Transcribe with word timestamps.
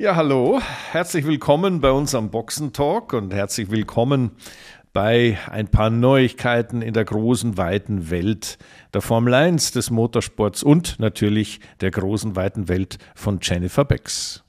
Ja, 0.00 0.14
hallo, 0.14 0.60
herzlich 0.92 1.26
willkommen 1.26 1.80
bei 1.80 1.90
uns 1.90 2.14
am 2.14 2.30
Boxentalk 2.30 3.14
und 3.14 3.34
herzlich 3.34 3.68
willkommen 3.72 4.30
bei 4.92 5.36
ein 5.50 5.66
paar 5.66 5.90
Neuigkeiten 5.90 6.82
in 6.82 6.94
der 6.94 7.04
großen, 7.04 7.56
weiten 7.58 8.08
Welt 8.08 8.58
der 8.94 9.00
Formel 9.00 9.34
1, 9.34 9.72
des 9.72 9.90
Motorsports 9.90 10.62
und 10.62 11.00
natürlich 11.00 11.58
der 11.80 11.90
großen, 11.90 12.36
weiten 12.36 12.68
Welt 12.68 12.98
von 13.16 13.40
Jennifer 13.42 13.84
Becks 13.84 14.44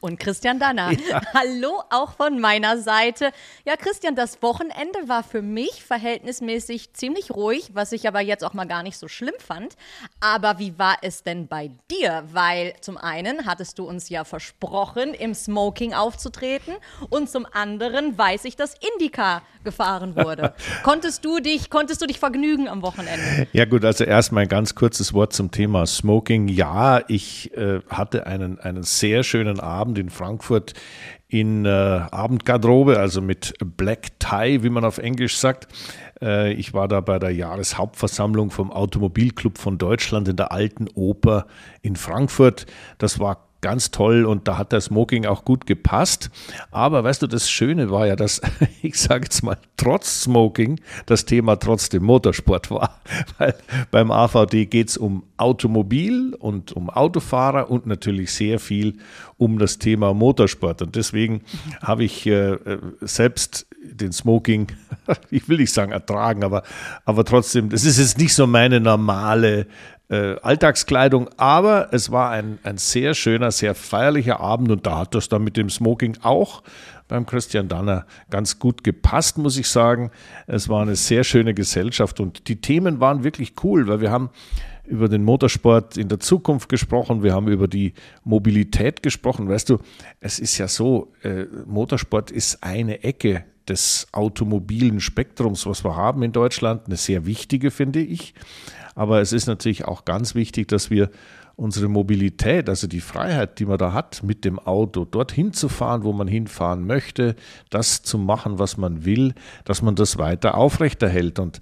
und 0.00 0.20
Christian 0.20 0.58
Danner. 0.58 0.92
Ja. 0.92 1.20
Hallo 1.34 1.82
auch 1.90 2.12
von 2.12 2.40
meiner 2.40 2.78
Seite. 2.78 3.32
Ja, 3.66 3.76
Christian, 3.76 4.14
das 4.14 4.42
Wochenende 4.42 5.08
war 5.08 5.22
für 5.22 5.42
mich 5.42 5.82
verhältnismäßig 5.82 6.92
ziemlich 6.92 7.30
ruhig, 7.30 7.70
was 7.72 7.92
ich 7.92 8.06
aber 8.06 8.20
jetzt 8.20 8.44
auch 8.44 8.54
mal 8.54 8.66
gar 8.66 8.82
nicht 8.82 8.96
so 8.96 9.08
schlimm 9.08 9.34
fand. 9.38 9.76
Aber 10.20 10.58
wie 10.58 10.78
war 10.78 10.98
es 11.02 11.22
denn 11.22 11.48
bei 11.48 11.70
dir? 11.90 12.24
Weil 12.32 12.74
zum 12.80 12.96
einen 12.96 13.46
hattest 13.46 13.78
du 13.78 13.84
uns 13.84 14.08
ja 14.08 14.24
versprochen, 14.24 15.14
im 15.14 15.34
Smoking 15.34 15.94
aufzutreten 15.94 16.74
und 17.08 17.28
zum 17.28 17.46
anderen 17.50 18.16
weiß 18.16 18.44
ich, 18.44 18.56
dass 18.56 18.74
Indica 18.94 19.42
gefahren 19.64 20.16
wurde. 20.16 20.54
konntest 20.82 21.24
du 21.24 21.40
dich, 21.40 21.70
konntest 21.70 22.00
du 22.00 22.06
dich 22.06 22.18
vergnügen 22.18 22.68
am 22.68 22.82
Wochenende? 22.82 23.46
Ja 23.52 23.64
gut, 23.64 23.84
also 23.84 24.04
erstmal 24.04 24.44
ein 24.44 24.48
ganz 24.48 24.74
kurzes 24.74 25.12
Wort 25.12 25.32
zum 25.32 25.50
Thema 25.50 25.86
Smoking. 25.86 26.48
Ja, 26.48 27.02
ich 27.08 27.52
äh, 27.56 27.80
hatte 27.88 28.26
einen, 28.26 28.58
einen 28.58 28.82
sehr 28.82 29.22
schönen 29.22 29.60
Abend 29.60 29.79
in 29.88 30.10
Frankfurt 30.10 30.74
in 31.28 31.64
äh, 31.64 31.68
Abendgarderobe, 31.68 32.98
also 32.98 33.20
mit 33.20 33.54
Black 33.76 34.18
Tie, 34.18 34.62
wie 34.62 34.70
man 34.70 34.84
auf 34.84 34.98
Englisch 34.98 35.36
sagt. 35.36 35.68
Äh, 36.20 36.52
ich 36.54 36.74
war 36.74 36.88
da 36.88 37.00
bei 37.00 37.18
der 37.18 37.30
Jahreshauptversammlung 37.30 38.50
vom 38.50 38.72
Automobilclub 38.72 39.58
von 39.58 39.78
Deutschland 39.78 40.26
in 40.28 40.36
der 40.36 40.52
Alten 40.52 40.88
Oper 40.94 41.46
in 41.82 41.96
Frankfurt. 41.96 42.66
Das 42.98 43.20
war 43.20 43.49
ganz 43.60 43.90
toll 43.90 44.24
und 44.24 44.48
da 44.48 44.58
hat 44.58 44.72
der 44.72 44.80
Smoking 44.80 45.26
auch 45.26 45.44
gut 45.44 45.66
gepasst. 45.66 46.30
Aber 46.70 47.04
weißt 47.04 47.22
du, 47.22 47.26
das 47.26 47.50
Schöne 47.50 47.90
war 47.90 48.06
ja, 48.06 48.16
dass, 48.16 48.40
ich 48.82 48.98
sage 48.98 49.24
jetzt 49.24 49.42
mal, 49.42 49.58
trotz 49.76 50.22
Smoking 50.22 50.80
das 51.06 51.24
Thema 51.24 51.56
trotzdem 51.56 52.04
Motorsport 52.04 52.70
war. 52.70 53.00
Weil 53.38 53.54
beim 53.90 54.10
AVD 54.10 54.66
geht 54.66 54.90
es 54.90 54.96
um 54.96 55.24
Automobil 55.36 56.34
und 56.34 56.72
um 56.72 56.90
Autofahrer 56.90 57.70
und 57.70 57.86
natürlich 57.86 58.32
sehr 58.32 58.58
viel 58.58 58.98
um 59.36 59.58
das 59.58 59.78
Thema 59.78 60.14
Motorsport. 60.14 60.82
Und 60.82 60.96
deswegen 60.96 61.42
habe 61.82 62.04
ich 62.04 62.26
äh, 62.26 62.58
selbst 63.00 63.66
den 63.82 64.12
Smoking, 64.12 64.68
ich 65.30 65.48
will 65.48 65.58
nicht 65.58 65.72
sagen 65.72 65.92
ertragen, 65.92 66.44
aber, 66.44 66.62
aber 67.04 67.24
trotzdem, 67.24 67.70
das 67.70 67.84
ist 67.84 67.98
jetzt 67.98 68.18
nicht 68.18 68.34
so 68.34 68.46
meine 68.46 68.80
normale 68.80 69.66
äh, 70.10 70.36
Alltagskleidung, 70.42 71.30
aber 71.36 71.88
es 71.92 72.10
war 72.10 72.30
ein, 72.30 72.58
ein 72.64 72.78
sehr 72.78 73.14
schöner, 73.14 73.52
sehr 73.52 73.74
feierlicher 73.74 74.40
Abend 74.40 74.70
und 74.70 74.86
da 74.86 74.98
hat 74.98 75.14
das 75.14 75.28
dann 75.28 75.44
mit 75.44 75.56
dem 75.56 75.70
Smoking 75.70 76.18
auch 76.22 76.62
beim 77.06 77.26
Christian 77.26 77.68
Danner 77.68 78.06
ganz 78.28 78.58
gut 78.58 78.84
gepasst, 78.84 79.38
muss 79.38 79.56
ich 79.56 79.68
sagen. 79.68 80.10
Es 80.46 80.68
war 80.68 80.82
eine 80.82 80.96
sehr 80.96 81.24
schöne 81.24 81.54
Gesellschaft 81.54 82.20
und 82.20 82.48
die 82.48 82.60
Themen 82.60 83.00
waren 83.00 83.24
wirklich 83.24 83.54
cool, 83.62 83.86
weil 83.88 84.00
wir 84.00 84.10
haben 84.10 84.30
über 84.84 85.08
den 85.08 85.22
Motorsport 85.22 85.96
in 85.96 86.08
der 86.08 86.18
Zukunft 86.18 86.68
gesprochen, 86.68 87.22
wir 87.22 87.32
haben 87.32 87.46
über 87.46 87.68
die 87.68 87.94
Mobilität 88.24 89.04
gesprochen. 89.04 89.48
Weißt 89.48 89.70
du, 89.70 89.78
es 90.18 90.40
ist 90.40 90.58
ja 90.58 90.66
so, 90.66 91.12
äh, 91.22 91.44
Motorsport 91.66 92.32
ist 92.32 92.64
eine 92.64 93.04
Ecke 93.04 93.44
des 93.68 94.08
automobilen 94.10 95.00
Spektrums, 95.00 95.66
was 95.66 95.84
wir 95.84 95.94
haben 95.94 96.24
in 96.24 96.32
Deutschland, 96.32 96.86
eine 96.86 96.96
sehr 96.96 97.24
wichtige, 97.26 97.70
finde 97.70 98.00
ich. 98.00 98.34
Aber 99.00 99.22
es 99.22 99.32
ist 99.32 99.46
natürlich 99.46 99.86
auch 99.86 100.04
ganz 100.04 100.34
wichtig, 100.34 100.68
dass 100.68 100.90
wir 100.90 101.08
unsere 101.56 101.88
Mobilität, 101.88 102.68
also 102.68 102.86
die 102.86 103.00
Freiheit, 103.00 103.58
die 103.58 103.64
man 103.64 103.78
da 103.78 103.94
hat, 103.94 104.22
mit 104.22 104.44
dem 104.44 104.58
Auto 104.58 105.06
dorthin 105.06 105.54
zu 105.54 105.70
fahren, 105.70 106.04
wo 106.04 106.12
man 106.12 106.28
hinfahren 106.28 106.86
möchte, 106.86 107.34
das 107.70 108.02
zu 108.02 108.18
machen, 108.18 108.58
was 108.58 108.76
man 108.76 109.06
will, 109.06 109.32
dass 109.64 109.80
man 109.80 109.94
das 109.94 110.18
weiter 110.18 110.54
aufrechterhält. 110.54 111.38
Und 111.38 111.60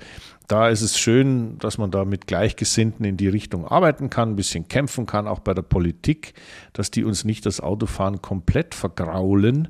da 0.49 0.69
ist 0.69 0.83
es 0.83 0.99
schön, 0.99 1.59
dass 1.59 1.79
man 1.79 1.93
da 1.93 2.05
mit 2.05 2.27
Gleichgesinnten 2.27 3.05
in 3.05 3.17
die 3.17 3.29
Richtung 3.29 3.65
arbeiten 3.69 4.11
kann, 4.11 4.31
ein 4.31 4.37
bisschen 4.37 4.67
kämpfen 4.67 5.07
kann, 5.07 5.29
auch 5.29 5.39
bei 5.39 5.55
der 5.55 5.63
Politik, 5.63 6.35
dass 6.73 6.91
die 6.91 7.05
uns 7.05 7.25
nicht 7.25 7.47
das 7.47 7.61
Autofahren 7.61 8.21
komplett 8.21 8.75
vergraulen. 8.75 9.69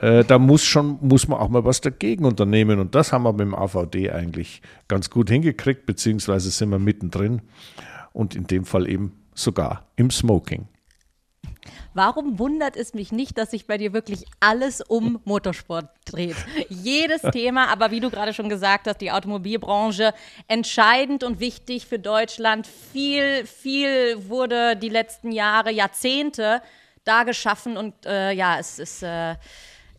Äh, 0.00 0.24
da 0.24 0.38
muss 0.38 0.64
schon, 0.64 0.98
muss 1.02 1.28
man 1.28 1.38
auch 1.38 1.48
mal 1.48 1.64
was 1.64 1.80
dagegen 1.80 2.24
unternehmen. 2.24 2.80
Und 2.80 2.94
das 2.94 3.12
haben 3.12 3.22
wir 3.24 3.32
mit 3.32 3.42
dem 3.42 3.54
AVD 3.54 4.10
eigentlich 4.10 4.62
ganz 4.88 5.10
gut 5.10 5.28
hingekriegt, 5.28 5.86
beziehungsweise 5.86 6.50
sind 6.50 6.70
wir 6.70 6.78
mittendrin 6.78 7.42
und 8.12 8.34
in 8.34 8.46
dem 8.46 8.64
Fall 8.64 8.88
eben 8.88 9.12
sogar 9.34 9.86
im 9.96 10.10
Smoking. 10.10 10.68
Warum 11.92 12.38
wundert 12.38 12.76
es 12.76 12.94
mich 12.94 13.12
nicht, 13.12 13.36
dass 13.36 13.50
sich 13.50 13.66
bei 13.66 13.76
dir 13.76 13.92
wirklich 13.92 14.24
alles 14.38 14.80
um 14.80 15.20
Motorsport 15.24 15.88
dreht? 16.06 16.36
Jedes 16.68 17.20
Thema, 17.32 17.68
aber 17.68 17.90
wie 17.90 18.00
du 18.00 18.10
gerade 18.10 18.32
schon 18.32 18.48
gesagt 18.48 18.86
hast, 18.86 19.00
die 19.00 19.10
Automobilbranche 19.10 20.14
entscheidend 20.46 21.24
und 21.24 21.40
wichtig 21.40 21.86
für 21.86 21.98
Deutschland. 21.98 22.66
Viel, 22.66 23.44
viel 23.44 24.28
wurde 24.28 24.76
die 24.76 24.88
letzten 24.88 25.32
Jahre, 25.32 25.72
Jahrzehnte 25.72 26.62
da 27.04 27.24
geschaffen 27.24 27.76
und 27.76 28.06
äh, 28.06 28.32
ja, 28.32 28.58
es 28.58 28.78
ist. 28.78 29.02
Äh, 29.02 29.34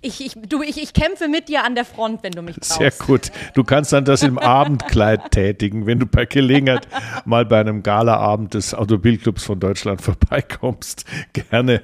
ich, 0.01 0.25
ich, 0.25 0.33
du, 0.47 0.61
ich, 0.63 0.81
ich 0.81 0.93
kämpfe 0.93 1.27
mit 1.27 1.47
dir 1.47 1.63
an 1.63 1.75
der 1.75 1.85
Front, 1.85 2.23
wenn 2.23 2.31
du 2.31 2.41
mich 2.41 2.55
brauchst. 2.55 2.73
Sehr 2.73 2.91
gut. 2.91 3.31
Du 3.53 3.63
kannst 3.63 3.93
dann 3.93 4.05
das 4.05 4.23
im 4.23 4.39
Abendkleid 4.39 5.31
tätigen, 5.31 5.85
wenn 5.85 5.99
du 5.99 6.05
bei 6.05 6.25
Gelegenheit 6.25 6.87
mal 7.25 7.45
bei 7.45 7.59
einem 7.59 7.83
Galaabend 7.83 8.53
des 8.55 8.73
Automobilclubs 8.73 9.43
von 9.43 9.59
Deutschland 9.59 10.01
vorbeikommst. 10.01 11.05
Gerne. 11.33 11.81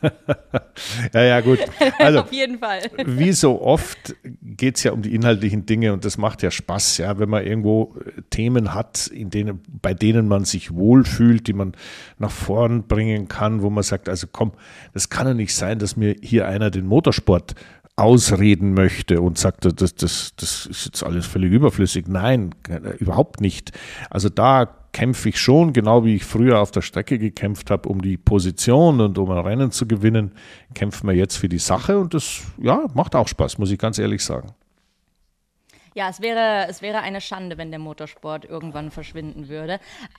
ja, 1.14 1.22
ja, 1.22 1.40
gut. 1.40 1.58
Also, 1.98 2.20
Auf 2.20 2.32
jeden 2.32 2.58
Fall. 2.58 2.82
Wie 3.04 3.32
so 3.32 3.60
oft 3.60 4.14
geht 4.42 4.76
es 4.76 4.84
ja 4.84 4.92
um 4.92 5.02
die 5.02 5.14
inhaltlichen 5.14 5.66
Dinge 5.66 5.92
und 5.92 6.04
das 6.04 6.18
macht 6.18 6.42
ja 6.42 6.50
Spaß, 6.50 6.98
ja, 6.98 7.18
wenn 7.18 7.28
man 7.28 7.44
irgendwo 7.44 7.96
äh, 8.04 8.22
Themen 8.30 8.74
hat, 8.74 9.08
in 9.08 9.30
denen, 9.30 9.60
bei 9.82 9.94
denen 9.94 10.28
man 10.28 10.44
sich 10.44 10.74
wohlfühlt, 10.74 11.46
die 11.46 11.52
man 11.52 11.72
nach 12.18 12.30
vorn 12.30 12.84
bringen 12.84 13.28
kann, 13.28 13.62
wo 13.62 13.70
man 13.70 13.82
sagt, 13.82 14.08
also 14.08 14.26
komm, 14.30 14.52
das 14.94 15.08
kann 15.08 15.26
ja 15.26 15.34
nicht 15.34 15.54
sein, 15.54 15.78
dass 15.78 15.96
mir 15.96 16.14
hier 16.22 16.46
einer 16.46 16.70
den 16.70 16.86
Motorsport 16.86 17.54
ausreden 17.96 18.74
möchte 18.74 19.20
und 19.20 19.38
sagt, 19.38 19.64
das, 19.64 19.94
das, 19.96 20.34
das 20.36 20.66
ist 20.66 20.84
jetzt 20.84 21.02
alles 21.02 21.26
völlig 21.26 21.50
überflüssig. 21.50 22.06
Nein, 22.06 22.54
äh, 22.68 22.96
überhaupt 22.98 23.40
nicht. 23.40 23.72
Also 24.08 24.28
da 24.28 24.72
kämpfe 24.98 25.28
ich 25.28 25.38
schon, 25.38 25.72
genau 25.72 26.04
wie 26.04 26.16
ich 26.16 26.24
früher 26.24 26.58
auf 26.58 26.72
der 26.72 26.82
Strecke 26.82 27.20
gekämpft 27.20 27.70
habe, 27.70 27.88
um 27.88 28.02
die 28.02 28.16
Position 28.16 29.00
und 29.00 29.16
um 29.16 29.30
ein 29.30 29.38
Rennen 29.38 29.70
zu 29.70 29.86
gewinnen, 29.86 30.32
kämpfen 30.74 31.06
wir 31.06 31.14
jetzt 31.14 31.36
für 31.36 31.48
die 31.48 31.60
Sache 31.60 32.00
und 32.00 32.14
das 32.14 32.40
ja, 32.60 32.84
macht 32.94 33.14
auch 33.14 33.28
Spaß, 33.28 33.58
muss 33.58 33.70
ich 33.70 33.78
ganz 33.78 34.00
ehrlich 34.00 34.24
sagen. 34.24 34.52
Ja, 35.94 36.08
es 36.08 36.20
wäre, 36.20 36.66
es 36.68 36.82
wäre 36.82 36.98
eine 36.98 37.20
Schande, 37.20 37.58
wenn 37.58 37.70
der 37.70 37.78
Motorsport 37.78 38.44
irgendwann 38.44 38.90
verschwinden 38.90 39.48
würde. 39.48 39.78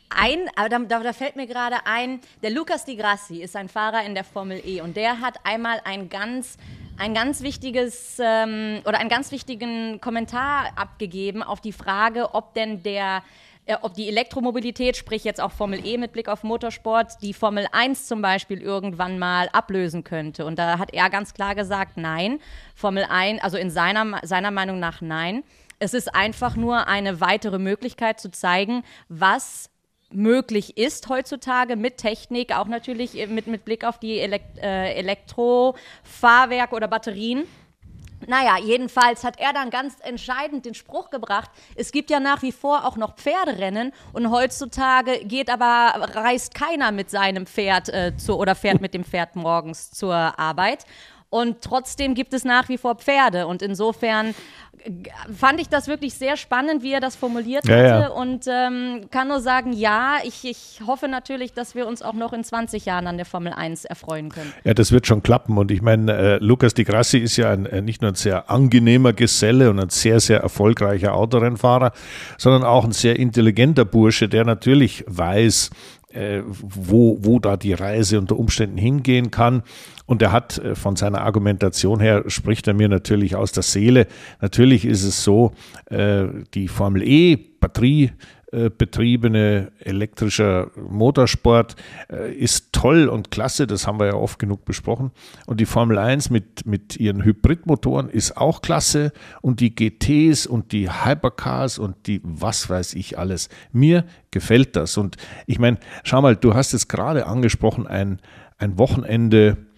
Ein, 0.09 0.39
aber 0.55 0.69
da, 0.69 0.79
da, 0.79 1.11
fällt 1.11 1.35
mir 1.35 1.47
gerade 1.47 1.75
ein, 1.83 2.21
der 2.41 2.51
Lucas 2.51 2.85
Di 2.85 2.95
Grassi 2.95 3.41
ist 3.41 3.57
ein 3.57 3.67
Fahrer 3.67 4.05
in 4.05 4.15
der 4.15 4.23
Formel 4.23 4.61
E 4.65 4.79
und 4.79 4.95
der 4.95 5.19
hat 5.19 5.39
einmal 5.43 5.81
ein 5.83 6.07
ganz 6.07 6.57
ein 6.97 7.13
ganz 7.13 7.41
wichtiges 7.41 8.17
ähm, 8.21 8.81
oder 8.85 8.99
einen 8.99 9.09
ganz 9.09 9.31
wichtigen 9.31 10.01
Kommentar 10.01 10.71
abgegeben 10.75 11.43
auf 11.43 11.61
die 11.61 11.71
Frage, 11.71 12.33
ob 12.33 12.53
denn 12.53 12.83
der 12.83 13.23
ob 13.81 13.93
die 13.93 14.07
Elektromobilität, 14.07 14.97
sprich 14.97 15.23
jetzt 15.23 15.39
auch 15.41 15.51
Formel 15.51 15.85
E 15.85 15.97
mit 15.97 16.11
Blick 16.11 16.27
auf 16.27 16.43
Motorsport, 16.43 17.21
die 17.21 17.33
Formel 17.33 17.67
1 17.71 18.07
zum 18.07 18.21
Beispiel 18.21 18.61
irgendwann 18.61 19.19
mal 19.19 19.49
ablösen 19.49 20.03
könnte. 20.03 20.45
Und 20.45 20.57
da 20.57 20.79
hat 20.79 20.93
er 20.93 21.09
ganz 21.09 21.33
klar 21.33 21.55
gesagt, 21.55 21.97
nein, 21.97 22.39
Formel 22.75 23.05
1, 23.07 23.43
also 23.43 23.57
in 23.57 23.69
seiner, 23.69 24.19
seiner 24.23 24.51
Meinung 24.51 24.79
nach 24.79 25.01
nein. 25.01 25.43
Es 25.79 25.93
ist 25.93 26.13
einfach 26.13 26.55
nur 26.55 26.87
eine 26.87 27.21
weitere 27.21 27.59
Möglichkeit 27.59 28.19
zu 28.19 28.31
zeigen, 28.31 28.83
was 29.07 29.69
möglich 30.11 30.77
ist 30.77 31.07
heutzutage 31.07 31.75
mit 31.75 31.97
Technik, 31.97 32.55
auch 32.55 32.67
natürlich 32.67 33.13
mit, 33.27 33.47
mit 33.47 33.65
Blick 33.65 33.85
auf 33.85 33.99
die 33.99 34.19
Elekt 34.19 34.57
äh, 34.57 34.93
Elektrofahrwerke 34.93 36.75
oder 36.75 36.87
Batterien. 36.87 37.45
Naja, 38.27 38.57
jedenfalls 38.57 39.23
hat 39.23 39.39
er 39.39 39.53
dann 39.53 39.69
ganz 39.69 39.95
entscheidend 40.01 40.65
den 40.65 40.73
Spruch 40.73 41.09
gebracht, 41.09 41.49
es 41.75 41.91
gibt 41.91 42.09
ja 42.09 42.19
nach 42.19 42.41
wie 42.41 42.51
vor 42.51 42.85
auch 42.85 42.97
noch 42.97 43.15
Pferderennen 43.15 43.93
und 44.13 44.29
heutzutage 44.29 45.25
geht 45.25 45.49
aber, 45.49 46.15
reist 46.15 46.53
keiner 46.53 46.91
mit 46.91 47.09
seinem 47.09 47.45
Pferd 47.45 47.89
äh, 47.89 48.15
zu, 48.17 48.37
oder 48.37 48.55
fährt 48.55 48.81
mit 48.81 48.93
dem 48.93 49.03
Pferd 49.03 49.35
morgens 49.35 49.91
zur 49.91 50.15
Arbeit. 50.15 50.85
Und 51.29 51.61
trotzdem 51.61 52.15
gibt 52.15 52.33
es 52.33 52.43
nach 52.43 52.69
wie 52.69 52.77
vor 52.77 52.95
Pferde. 52.95 53.45
Und 53.47 53.61
insofern 53.61 54.33
fand 55.35 55.59
ich 55.59 55.69
das 55.69 55.87
wirklich 55.87 56.13
sehr 56.13 56.37
spannend, 56.37 56.83
wie 56.83 56.93
er 56.93 56.99
das 56.99 57.15
formuliert 57.15 57.67
ja, 57.67 57.75
hatte. 57.75 57.87
Ja. 57.87 58.07
Und 58.09 58.45
ähm, 58.47 59.07
kann 59.11 59.27
nur 59.27 59.41
sagen, 59.41 59.73
ja, 59.73 60.17
ich, 60.23 60.45
ich 60.45 60.81
hoffe 60.85 61.07
natürlich, 61.07 61.53
dass 61.53 61.75
wir 61.75 61.87
uns 61.87 62.01
auch 62.01 62.13
noch 62.13 62.33
in 62.33 62.43
20 62.43 62.85
Jahren 62.85 63.07
an 63.07 63.17
der 63.17 63.25
Formel 63.25 63.53
1 63.53 63.85
erfreuen 63.85 64.29
können. 64.29 64.53
Ja, 64.63 64.73
das 64.73 64.91
wird 64.91 65.07
schon 65.07 65.21
klappen. 65.21 65.57
Und 65.57 65.71
ich 65.71 65.81
meine, 65.81 66.13
äh, 66.13 66.37
Lukas 66.37 66.73
Di 66.73 66.83
Grassi 66.83 67.17
ist 67.17 67.37
ja 67.37 67.51
ein, 67.51 67.65
äh, 67.65 67.81
nicht 67.81 68.01
nur 68.01 68.11
ein 68.11 68.15
sehr 68.15 68.49
angenehmer 68.49 69.13
Geselle 69.13 69.69
und 69.69 69.79
ein 69.79 69.89
sehr, 69.89 70.19
sehr 70.19 70.39
erfolgreicher 70.39 71.13
Autorennfahrer, 71.13 71.91
sondern 72.37 72.63
auch 72.63 72.85
ein 72.85 72.93
sehr 72.93 73.17
intelligenter 73.17 73.85
Bursche, 73.85 74.29
der 74.29 74.45
natürlich 74.45 75.03
weiß, 75.07 75.71
äh, 76.11 76.41
wo, 76.45 77.17
wo 77.21 77.39
da 77.39 77.57
die 77.57 77.73
Reise 77.73 78.17
unter 78.17 78.37
Umständen 78.37 78.77
hingehen 78.77 79.29
kann. 79.29 79.63
Und 80.09 80.23
er 80.23 80.31
hat 80.31 80.57
äh, 80.57 80.73
von 80.73 80.95
seiner 80.95 81.21
Argumentation 81.21 81.99
her, 81.99 82.23
spricht 82.29 82.67
er 82.67 82.73
mir 82.73 82.89
natürlich 82.89 83.35
aus 83.35 83.51
der 83.51 83.61
Seele. 83.61 84.07
Natürlich 84.41 84.83
ist 84.83 85.03
es 85.03 85.23
so, 85.23 85.51
äh, 85.85 86.25
die 86.55 86.67
Formel 86.67 87.03
E, 87.03 87.35
Batterie, 87.35 88.13
äh, 88.51 88.71
betriebene 88.75 89.71
elektrischer 89.77 90.71
Motorsport 90.75 91.75
ist 92.35 92.73
toll 92.73 93.07
und 93.07 93.29
klasse, 93.29 93.67
das 93.67 93.85
haben 93.85 93.99
wir 93.99 94.07
ja 94.07 94.15
oft 94.15 94.39
genug 94.39 94.65
besprochen. 94.65 95.11
Und 95.45 95.59
die 95.59 95.67
Formel 95.67 95.99
1 95.99 96.31
mit, 96.31 96.65
mit 96.65 96.97
ihren 96.97 97.23
Hybridmotoren 97.23 98.09
ist 98.09 98.35
auch 98.35 98.63
klasse 98.63 99.11
und 99.41 99.59
die 99.59 99.75
GTs 99.75 100.47
und 100.47 100.71
die 100.71 100.89
Hypercars 100.89 101.77
und 101.77 102.07
die 102.07 102.19
was 102.23 102.67
weiß 102.67 102.95
ich 102.95 103.19
alles. 103.19 103.49
Mir 103.71 104.05
gefällt 104.31 104.75
das. 104.75 104.97
Und 104.97 105.17
ich 105.45 105.59
meine, 105.59 105.77
schau 106.03 106.19
mal, 106.23 106.35
du 106.35 106.55
hast 106.55 106.71
jetzt 106.71 106.89
gerade 106.89 107.27
angesprochen, 107.27 107.85
ein, 107.85 108.19
ein 108.57 108.79
Wochenende 108.79 109.68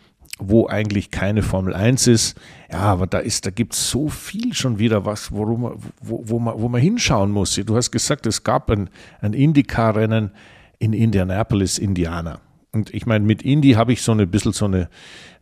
wo 0.41 0.67
eigentlich 0.67 1.11
keine 1.11 1.43
Formel 1.43 1.73
1 1.73 2.07
ist. 2.07 2.39
Ja, 2.71 2.79
aber 2.79 3.05
da 3.05 3.19
ist, 3.19 3.45
da 3.45 3.51
gibt 3.51 3.73
es 3.73 3.89
so 3.89 4.09
viel 4.09 4.53
schon 4.53 4.79
wieder 4.79 5.05
was, 5.05 5.31
worum 5.31 5.77
wo, 6.01 6.23
wo, 6.25 6.39
man, 6.39 6.59
wo 6.59 6.67
man 6.67 6.81
hinschauen 6.81 7.31
muss. 7.31 7.55
Du 7.55 7.75
hast 7.75 7.91
gesagt, 7.91 8.25
es 8.25 8.43
gab 8.43 8.69
ein, 8.71 8.89
ein 9.21 9.33
Indycar-Rennen 9.33 10.31
in 10.79 10.93
Indianapolis, 10.93 11.77
Indiana. 11.77 12.41
Und 12.73 12.93
ich 12.93 13.05
meine, 13.05 13.25
mit 13.25 13.43
Indy 13.43 13.73
habe 13.73 13.93
ich 13.93 14.01
so 14.01 14.13
ein 14.13 14.29
bisschen 14.29 14.53
so 14.53 14.65
eine, 14.65 14.89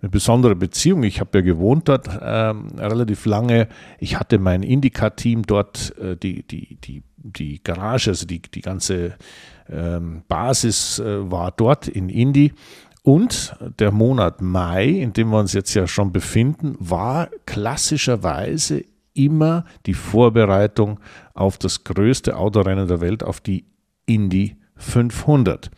eine 0.01 0.09
besondere 0.09 0.55
Beziehung. 0.55 1.03
Ich 1.03 1.19
habe 1.19 1.37
ja 1.37 1.43
gewohnt 1.43 1.87
dort 1.87 2.09
ähm, 2.21 2.67
relativ 2.77 3.25
lange. 3.25 3.67
Ich 3.99 4.19
hatte 4.19 4.39
mein 4.39 4.63
Indycar-Team 4.63 5.43
dort, 5.43 5.95
äh, 5.99 6.17
die, 6.17 6.43
die, 6.43 6.77
die, 6.77 7.03
die 7.17 7.63
Garage, 7.63 8.09
also 8.09 8.25
die, 8.25 8.41
die 8.41 8.61
ganze 8.61 9.15
ähm, 9.69 10.23
Basis 10.27 10.99
äh, 10.99 11.31
war 11.31 11.51
dort 11.51 11.87
in 11.87 12.09
Indy. 12.09 12.53
Und 13.09 13.55
der 13.79 13.91
Monat 13.91 14.39
Mai, 14.39 14.85
in 14.85 15.13
dem 15.13 15.29
wir 15.29 15.39
uns 15.39 15.53
jetzt 15.53 15.73
ja 15.73 15.87
schon 15.87 16.11
befinden, 16.11 16.75
war 16.77 17.31
klassischerweise 17.47 18.85
immer 19.15 19.65
die 19.87 19.95
Vorbereitung 19.95 20.99
auf 21.33 21.57
das 21.57 21.83
größte 21.85 22.37
Autorennen 22.37 22.87
der 22.87 23.01
Welt, 23.01 23.23
auf 23.23 23.41
die 23.41 23.65
Indy 24.05 24.57
500. 24.75 25.71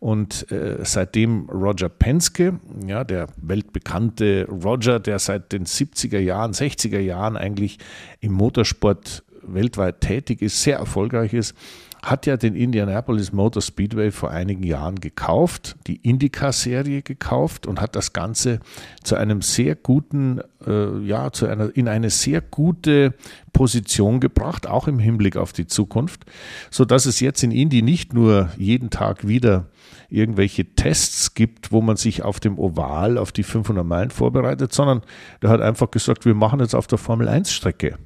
Und 0.00 0.50
äh, 0.50 0.78
seitdem 0.82 1.48
Roger 1.50 1.88
Penske, 1.88 2.58
ja, 2.84 3.04
der 3.04 3.28
weltbekannte 3.36 4.48
Roger, 4.48 4.98
der 4.98 5.20
seit 5.20 5.52
den 5.52 5.66
70er 5.66 6.18
Jahren, 6.18 6.50
60er 6.50 6.98
Jahren 6.98 7.36
eigentlich 7.36 7.78
im 8.18 8.32
Motorsport 8.32 9.22
weltweit 9.44 10.00
tätig 10.00 10.42
ist, 10.42 10.60
sehr 10.60 10.78
erfolgreich 10.78 11.32
ist, 11.32 11.54
hat 12.02 12.26
ja 12.26 12.36
den 12.36 12.56
Indianapolis 12.56 13.32
Motor 13.32 13.62
Speedway 13.62 14.10
vor 14.10 14.30
einigen 14.32 14.64
Jahren 14.64 14.96
gekauft, 14.96 15.76
die 15.86 15.96
IndyCar-Serie 15.96 17.02
gekauft 17.02 17.64
und 17.64 17.80
hat 17.80 17.94
das 17.94 18.12
Ganze 18.12 18.58
zu 19.04 19.14
einem 19.14 19.40
sehr 19.40 19.76
guten, 19.76 20.40
äh, 20.66 20.98
ja, 20.98 21.30
zu 21.30 21.46
einer, 21.46 21.74
in 21.76 21.86
eine 21.86 22.10
sehr 22.10 22.40
gute 22.40 23.14
Position 23.52 24.18
gebracht, 24.18 24.66
auch 24.66 24.88
im 24.88 24.98
Hinblick 24.98 25.36
auf 25.36 25.52
die 25.52 25.68
Zukunft, 25.68 26.24
so 26.70 26.84
dass 26.84 27.06
es 27.06 27.20
jetzt 27.20 27.44
in 27.44 27.52
Indy 27.52 27.82
nicht 27.82 28.12
nur 28.14 28.50
jeden 28.58 28.90
Tag 28.90 29.28
wieder 29.28 29.68
irgendwelche 30.08 30.74
Tests 30.74 31.34
gibt, 31.34 31.70
wo 31.70 31.80
man 31.82 31.96
sich 31.96 32.24
auf 32.24 32.40
dem 32.40 32.58
Oval 32.58 33.16
auf 33.16 33.30
die 33.30 33.44
500 33.44 33.86
Meilen 33.86 34.10
vorbereitet, 34.10 34.72
sondern 34.72 35.02
der 35.40 35.50
hat 35.50 35.60
einfach 35.60 35.92
gesagt, 35.92 36.24
wir 36.24 36.34
machen 36.34 36.58
jetzt 36.58 36.74
auf 36.74 36.88
der 36.88 36.98
Formel 36.98 37.28
1 37.28 37.52
Strecke 37.52 37.96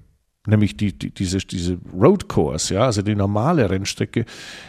nämlich 0.47 0.77
die, 0.77 0.93
die, 0.93 1.11
diese, 1.11 1.39
diese 1.39 1.79
Road 1.93 2.29
Course, 2.29 2.75
ja, 2.75 2.83
also 2.83 3.03
die 3.03 3.15
normale 3.15 3.69
Rennstrecke, 3.69 4.25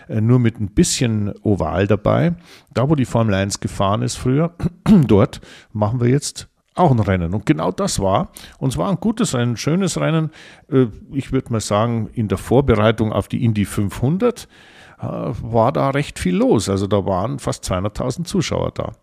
äh, 0.08 0.22
nur 0.22 0.40
mit 0.40 0.60
ein 0.60 0.70
bisschen 0.70 1.34
Oval 1.44 1.88
dabei. 1.88 2.36
Da, 2.74 2.90
wo 2.90 2.96
die 2.96 3.06
Formel 3.06 3.36
1 3.36 3.60
gefahren 3.60 4.02
ist 4.02 4.16
früher, 4.16 4.54
dort 5.08 5.42
machen 5.74 6.00
wir 6.02 6.10
jetzt 6.10 6.48
auch 6.76 6.92
ein 6.92 7.00
Rennen. 7.00 7.34
Und 7.34 7.46
genau 7.46 7.72
das 7.72 8.00
war. 8.00 8.32
Und 8.60 8.70
es 8.70 8.78
war 8.78 8.90
ein 8.90 9.00
gutes 9.00 9.34
Rennen, 9.34 9.54
ein 9.54 9.58
schönes 9.58 10.00
Rennen. 10.00 10.32
Äh, 10.72 10.88
ich 11.12 11.32
würde 11.32 11.52
mal 11.52 11.62
sagen, 11.62 12.10
in 12.14 12.28
der 12.28 12.38
Vorbereitung 12.38 13.12
auf 13.12 13.28
die 13.28 13.44
Indy 13.44 13.66
500 13.66 14.44
äh, 14.44 14.48
war 15.00 15.72
da 15.72 15.92
recht 15.92 16.18
viel 16.18 16.36
los. 16.36 16.70
Also 16.70 16.88
da 16.88 17.06
waren 17.06 17.38
fast 17.38 17.64
200.000 17.66 18.26
Zuschauer 18.26 18.72
da. 18.72 18.94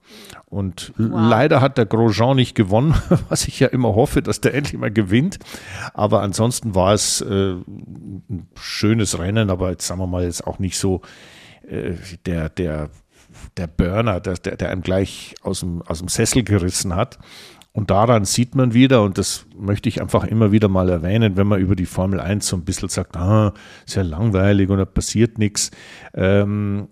Und 0.46 0.92
wow. 0.96 1.10
leider 1.12 1.60
hat 1.60 1.78
der 1.78 1.86
Grosjean 1.86 2.36
nicht 2.36 2.54
gewonnen, 2.54 2.94
was 3.28 3.46
ich 3.46 3.60
ja 3.60 3.68
immer 3.68 3.94
hoffe, 3.94 4.20
dass 4.20 4.40
der 4.40 4.54
endlich 4.54 4.80
mal 4.80 4.90
gewinnt. 4.90 5.38
Aber 5.92 6.22
ansonsten 6.22 6.74
war 6.74 6.94
es 6.94 7.20
äh, 7.20 7.52
ein 7.54 8.48
schönes 8.56 9.18
Rennen, 9.18 9.50
aber 9.50 9.70
jetzt 9.70 9.86
sagen 9.86 10.00
wir 10.00 10.06
mal 10.08 10.24
jetzt 10.24 10.46
auch 10.46 10.58
nicht 10.58 10.78
so 10.78 11.00
äh, 11.68 11.92
der, 12.26 12.48
der, 12.48 12.90
der 13.56 13.66
Burner, 13.68 14.20
der, 14.20 14.34
der 14.34 14.70
einem 14.70 14.82
gleich 14.82 15.36
aus 15.42 15.60
dem, 15.60 15.82
aus 15.82 16.00
dem 16.00 16.08
Sessel 16.08 16.42
gerissen 16.42 16.96
hat. 16.96 17.18
Und 17.76 17.90
daran 17.90 18.24
sieht 18.24 18.54
man 18.54 18.72
wieder, 18.72 19.02
und 19.02 19.18
das 19.18 19.46
möchte 19.58 19.88
ich 19.88 20.00
einfach 20.00 20.22
immer 20.22 20.52
wieder 20.52 20.68
mal 20.68 20.88
erwähnen, 20.88 21.36
wenn 21.36 21.48
man 21.48 21.60
über 21.60 21.74
die 21.74 21.86
Formel 21.86 22.20
1 22.20 22.46
so 22.46 22.56
ein 22.56 22.64
bisschen 22.64 22.88
sagt, 22.88 23.16
ah, 23.16 23.52
sehr 23.84 24.04
langweilig 24.04 24.70
und 24.70 24.78
da 24.78 24.84
passiert 24.84 25.38
nichts. 25.38 25.72
Ähm, 26.14 26.86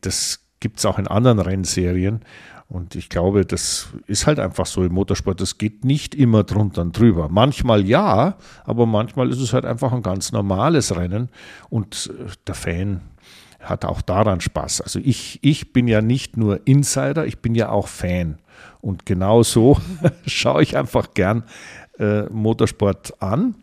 das 0.00 0.46
gibt 0.60 0.78
es 0.78 0.86
auch 0.86 1.00
in 1.00 1.08
anderen 1.08 1.40
Rennserien. 1.40 2.20
Und 2.68 2.94
ich 2.94 3.08
glaube, 3.08 3.44
das 3.44 3.88
ist 4.06 4.28
halt 4.28 4.38
einfach 4.38 4.64
so 4.64 4.84
im 4.84 4.92
Motorsport. 4.92 5.40
Das 5.40 5.58
geht 5.58 5.84
nicht 5.84 6.14
immer 6.14 6.44
drunter 6.44 6.82
und 6.82 6.96
drüber. 6.96 7.28
Manchmal 7.28 7.84
ja, 7.84 8.36
aber 8.64 8.86
manchmal 8.86 9.28
ist 9.28 9.40
es 9.40 9.52
halt 9.52 9.66
einfach 9.66 9.92
ein 9.92 10.02
ganz 10.02 10.30
normales 10.30 10.94
Rennen. 10.94 11.30
Und 11.68 12.12
äh, 12.16 12.30
der 12.46 12.54
Fan 12.54 13.00
hat 13.58 13.84
auch 13.84 14.02
daran 14.02 14.40
Spaß. 14.40 14.82
Also 14.82 15.00
ich, 15.00 15.40
ich 15.42 15.72
bin 15.72 15.88
ja 15.88 16.00
nicht 16.00 16.36
nur 16.36 16.64
Insider, 16.64 17.26
ich 17.26 17.40
bin 17.40 17.56
ja 17.56 17.70
auch 17.70 17.88
Fan. 17.88 18.38
Und 18.82 19.06
genau 19.06 19.42
so 19.42 19.78
schaue 20.26 20.62
ich 20.62 20.76
einfach 20.76 21.14
gern 21.14 21.44
äh, 21.98 22.24
Motorsport 22.24 23.22
an. 23.22 23.54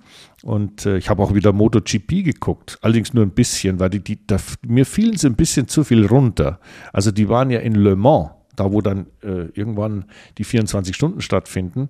Und 0.43 0.85
äh, 0.85 0.97
ich 0.97 1.09
habe 1.09 1.21
auch 1.21 1.35
wieder 1.35 1.51
MotoGP 1.51 2.23
geguckt, 2.23 2.79
allerdings 2.81 3.13
nur 3.13 3.25
ein 3.25 3.31
bisschen, 3.31 3.79
weil 3.79 3.89
die, 3.89 3.99
die, 3.99 4.25
da, 4.25 4.37
mir 4.65 4.85
fielen 4.85 5.17
sie 5.17 5.27
ein 5.27 5.35
bisschen 5.35 5.67
zu 5.67 5.83
viel 5.83 6.05
runter. 6.05 6.59
Also 6.93 7.11
die 7.11 7.27
waren 7.27 7.49
ja 7.49 7.59
in 7.59 7.75
Le 7.75 7.97
Mans, 7.97 8.29
da 8.55 8.71
wo 8.71 8.81
dann 8.81 9.07
äh, 9.21 9.49
irgendwann 9.53 10.05
die 10.37 10.45
24 10.45 10.95
Stunden 10.95 11.21
stattfinden. 11.21 11.89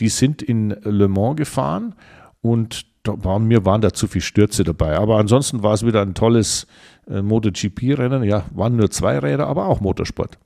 Die 0.00 0.08
sind 0.08 0.42
in 0.42 0.70
Le 0.82 1.06
Mans 1.06 1.36
gefahren 1.36 1.94
und 2.42 2.86
da 3.04 3.22
waren, 3.22 3.44
mir 3.44 3.64
waren 3.64 3.82
da 3.82 3.92
zu 3.92 4.08
viele 4.08 4.22
Stürze 4.22 4.64
dabei. 4.64 4.98
Aber 4.98 5.18
ansonsten 5.18 5.62
war 5.62 5.74
es 5.74 5.86
wieder 5.86 6.02
ein 6.02 6.14
tolles 6.14 6.66
äh, 7.08 7.22
MotoGP-Rennen. 7.22 8.24
Ja, 8.24 8.46
waren 8.52 8.76
nur 8.76 8.90
zwei 8.90 9.18
Räder, 9.18 9.46
aber 9.46 9.66
auch 9.66 9.80
Motorsport. 9.80 10.38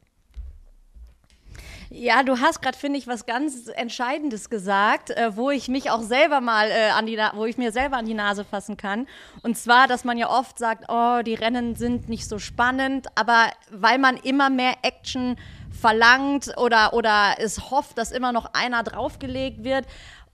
Ja, 2.01 2.23
du 2.23 2.39
hast 2.39 2.63
gerade, 2.63 2.79
finde 2.79 2.97
ich, 2.97 3.09
was 3.09 3.27
ganz 3.27 3.67
Entscheidendes 3.75 4.51
gesagt, 4.51 5.11
äh, 5.11 5.37
wo 5.37 5.51
ich 5.51 5.67
mich 5.67 5.91
auch 5.91 6.03
selber 6.03 6.41
mal 6.41 6.71
äh, 6.71 6.91
an 6.91 7.07
die, 7.07 7.17
Na 7.17 7.33
wo 7.35 7.45
ich 7.45 7.59
mir 7.59 7.73
selber 7.73 7.97
an 7.97 8.07
die 8.07 8.15
Nase 8.15 8.45
fassen 8.45 8.77
kann. 8.77 9.09
Und 9.43 9.59
zwar, 9.59 9.89
dass 9.89 10.05
man 10.05 10.17
ja 10.17 10.31
oft 10.31 10.61
sagt, 10.61 10.85
oh, 10.87 11.23
die 11.27 11.35
Rennen 11.35 11.75
sind 11.75 12.09
nicht 12.09 12.29
so 12.29 12.39
spannend, 12.39 13.09
aber 13.17 13.47
weil 13.73 13.99
man 13.99 14.17
immer 14.17 14.49
mehr 14.49 14.75
Action 14.83 15.35
verlangt 15.73 16.57
oder, 16.57 16.95
oder 16.95 17.35
es 17.39 17.73
hofft, 17.73 17.99
dass 17.99 18.13
immer 18.13 18.31
noch 18.31 18.55
einer 18.55 18.85
draufgelegt 18.85 19.65
wird, 19.65 19.85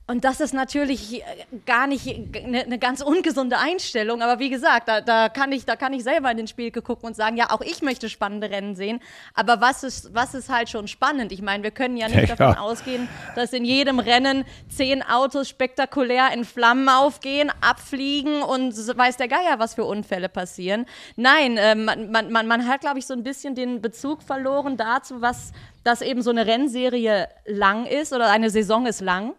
und 0.06 0.24
das 0.24 0.40
ist 0.40 0.52
natürlich 0.52 1.22
äh, 1.22 1.24
gar 1.64 1.86
nicht 1.86 2.06
eine, 2.06 2.64
eine 2.64 2.78
ganz 2.78 3.00
ungesunde 3.00 3.58
Einstellung. 3.58 4.20
Aber 4.20 4.38
wie 4.38 4.50
gesagt, 4.50 4.86
da, 4.86 5.00
da, 5.00 5.30
kann 5.30 5.50
ich, 5.50 5.64
da 5.64 5.76
kann 5.76 5.94
ich 5.94 6.04
selber 6.04 6.30
in 6.30 6.36
den 6.36 6.46
Spiel 6.46 6.70
gucken 6.70 7.06
und 7.06 7.16
sagen, 7.16 7.38
ja, 7.38 7.50
auch 7.50 7.62
ich 7.62 7.80
möchte 7.80 8.10
spannende 8.10 8.50
Rennen 8.50 8.74
sehen. 8.74 9.00
Aber 9.32 9.62
was 9.62 9.82
ist, 9.82 10.12
was 10.12 10.34
ist 10.34 10.50
halt 10.50 10.68
schon 10.68 10.88
spannend? 10.88 11.32
Ich 11.32 11.40
meine, 11.40 11.62
wir 11.62 11.70
können 11.70 11.96
ja 11.96 12.08
nicht 12.08 12.28
ja. 12.28 12.36
davon 12.36 12.58
ausgehen, 12.58 13.08
dass 13.34 13.54
in 13.54 13.64
jedem 13.64 13.98
Rennen 13.98 14.44
zehn 14.68 15.02
Autos 15.02 15.48
spektakulär 15.48 16.34
in 16.34 16.44
Flammen 16.44 16.90
aufgehen, 16.90 17.50
abfliegen 17.62 18.42
und 18.42 18.74
weiß 18.74 19.16
der 19.16 19.28
Geier, 19.28 19.58
was 19.58 19.72
für 19.72 19.84
Unfälle 19.84 20.28
passieren. 20.28 20.84
Nein, 21.16 21.56
äh, 21.56 21.74
man, 21.74 22.10
man, 22.10 22.46
man 22.46 22.68
hat, 22.68 22.82
glaube 22.82 22.98
ich, 22.98 23.06
so 23.06 23.14
ein 23.14 23.22
bisschen 23.22 23.54
den 23.54 23.80
Bezug 23.80 24.22
verloren 24.22 24.76
dazu, 24.76 25.22
was, 25.22 25.52
dass 25.82 26.02
eben 26.02 26.20
so 26.20 26.28
eine 26.28 26.46
Rennserie 26.46 27.28
lang 27.46 27.86
ist 27.86 28.12
oder 28.12 28.30
eine 28.30 28.50
Saison 28.50 28.84
ist 28.84 29.00
lang. 29.00 29.32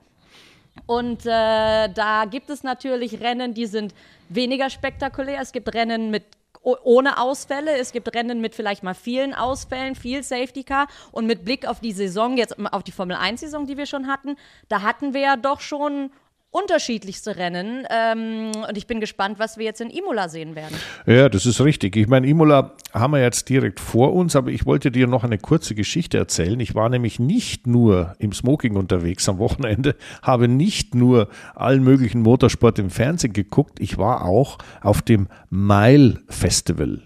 Und 0.86 1.26
äh, 1.26 1.90
da 1.90 2.26
gibt 2.30 2.50
es 2.50 2.64
natürlich 2.64 3.22
Rennen, 3.22 3.54
die 3.54 3.66
sind 3.66 3.94
weniger 4.30 4.70
spektakulär. 4.70 5.40
Es 5.42 5.52
gibt 5.52 5.74
Rennen 5.74 6.12
mit 6.12 6.24
ohne 6.62 7.20
Ausfälle. 7.20 7.78
Es 7.78 7.92
gibt 7.92 8.14
Rennen 8.16 8.42
mit 8.42 8.56
vielleicht 8.56 8.84
mal 8.84 8.96
vielen 8.96 9.34
Ausfällen, 9.34 9.96
viel 9.96 10.24
Safety 10.24 10.64
Car. 10.64 10.88
Und 11.12 11.28
mit 11.28 11.46
Blick 11.46 11.68
auf 11.68 11.80
die 11.80 11.92
Saison, 11.92 12.38
jetzt 12.38 12.58
auf 12.74 12.84
die 12.84 12.92
Formel 12.92 13.18
1-Saison, 13.18 13.68
die 13.68 13.78
wir 13.78 13.86
schon 13.86 14.08
hatten, 14.08 14.36
da 14.68 14.82
hatten 14.82 15.14
wir 15.14 15.22
ja 15.22 15.36
doch 15.38 15.60
schon 15.60 16.12
unterschiedlichste 16.56 17.36
Rennen. 17.36 17.86
Ähm, 17.90 18.52
und 18.68 18.78
ich 18.78 18.88
bin 18.88 19.00
gespannt, 19.00 19.40
was 19.40 19.58
wir 19.58 19.66
jetzt 19.66 19.82
in 19.82 19.90
Imola 19.90 20.30
sehen 20.30 20.56
werden. 20.56 20.76
Ja, 21.06 21.28
das 21.28 21.46
ist 21.46 21.60
richtig. 21.60 21.98
Ich 21.98 22.08
meine, 22.08 22.28
Imola 22.28 22.72
haben 22.94 23.12
wir 23.12 23.22
jetzt 23.22 23.50
direkt 23.50 23.80
vor 23.80 24.14
uns, 24.14 24.36
aber 24.36 24.52
ich 24.52 24.66
wollte 24.66 24.90
dir 24.90 25.08
noch 25.08 25.26
eine 25.26 25.38
kurze 25.38 25.76
Geschichte 25.76 26.18
erzählen. 26.18 26.60
Ich 26.62 26.74
war 26.74 26.88
nämlich 26.90 27.20
nicht 27.20 27.68
nur 27.68 28.16
im 28.20 28.32
Smoking 28.32 28.78
unterwegs 28.78 29.28
am 29.28 29.38
Wochenende, 29.38 29.96
habe 30.22 30.48
nicht 30.48 30.96
nur 30.96 31.28
allen 31.56 31.84
möglichen 31.84 32.22
Motorsport 32.22 32.80
im 32.80 32.90
Fernsehen 32.90 33.34
geguckt, 33.34 33.80
ich 33.80 33.98
war 33.98 34.24
auch 34.24 34.58
auf 34.82 35.02
dem 35.02 35.28
Mile 35.50 36.22
Festival 36.30 37.02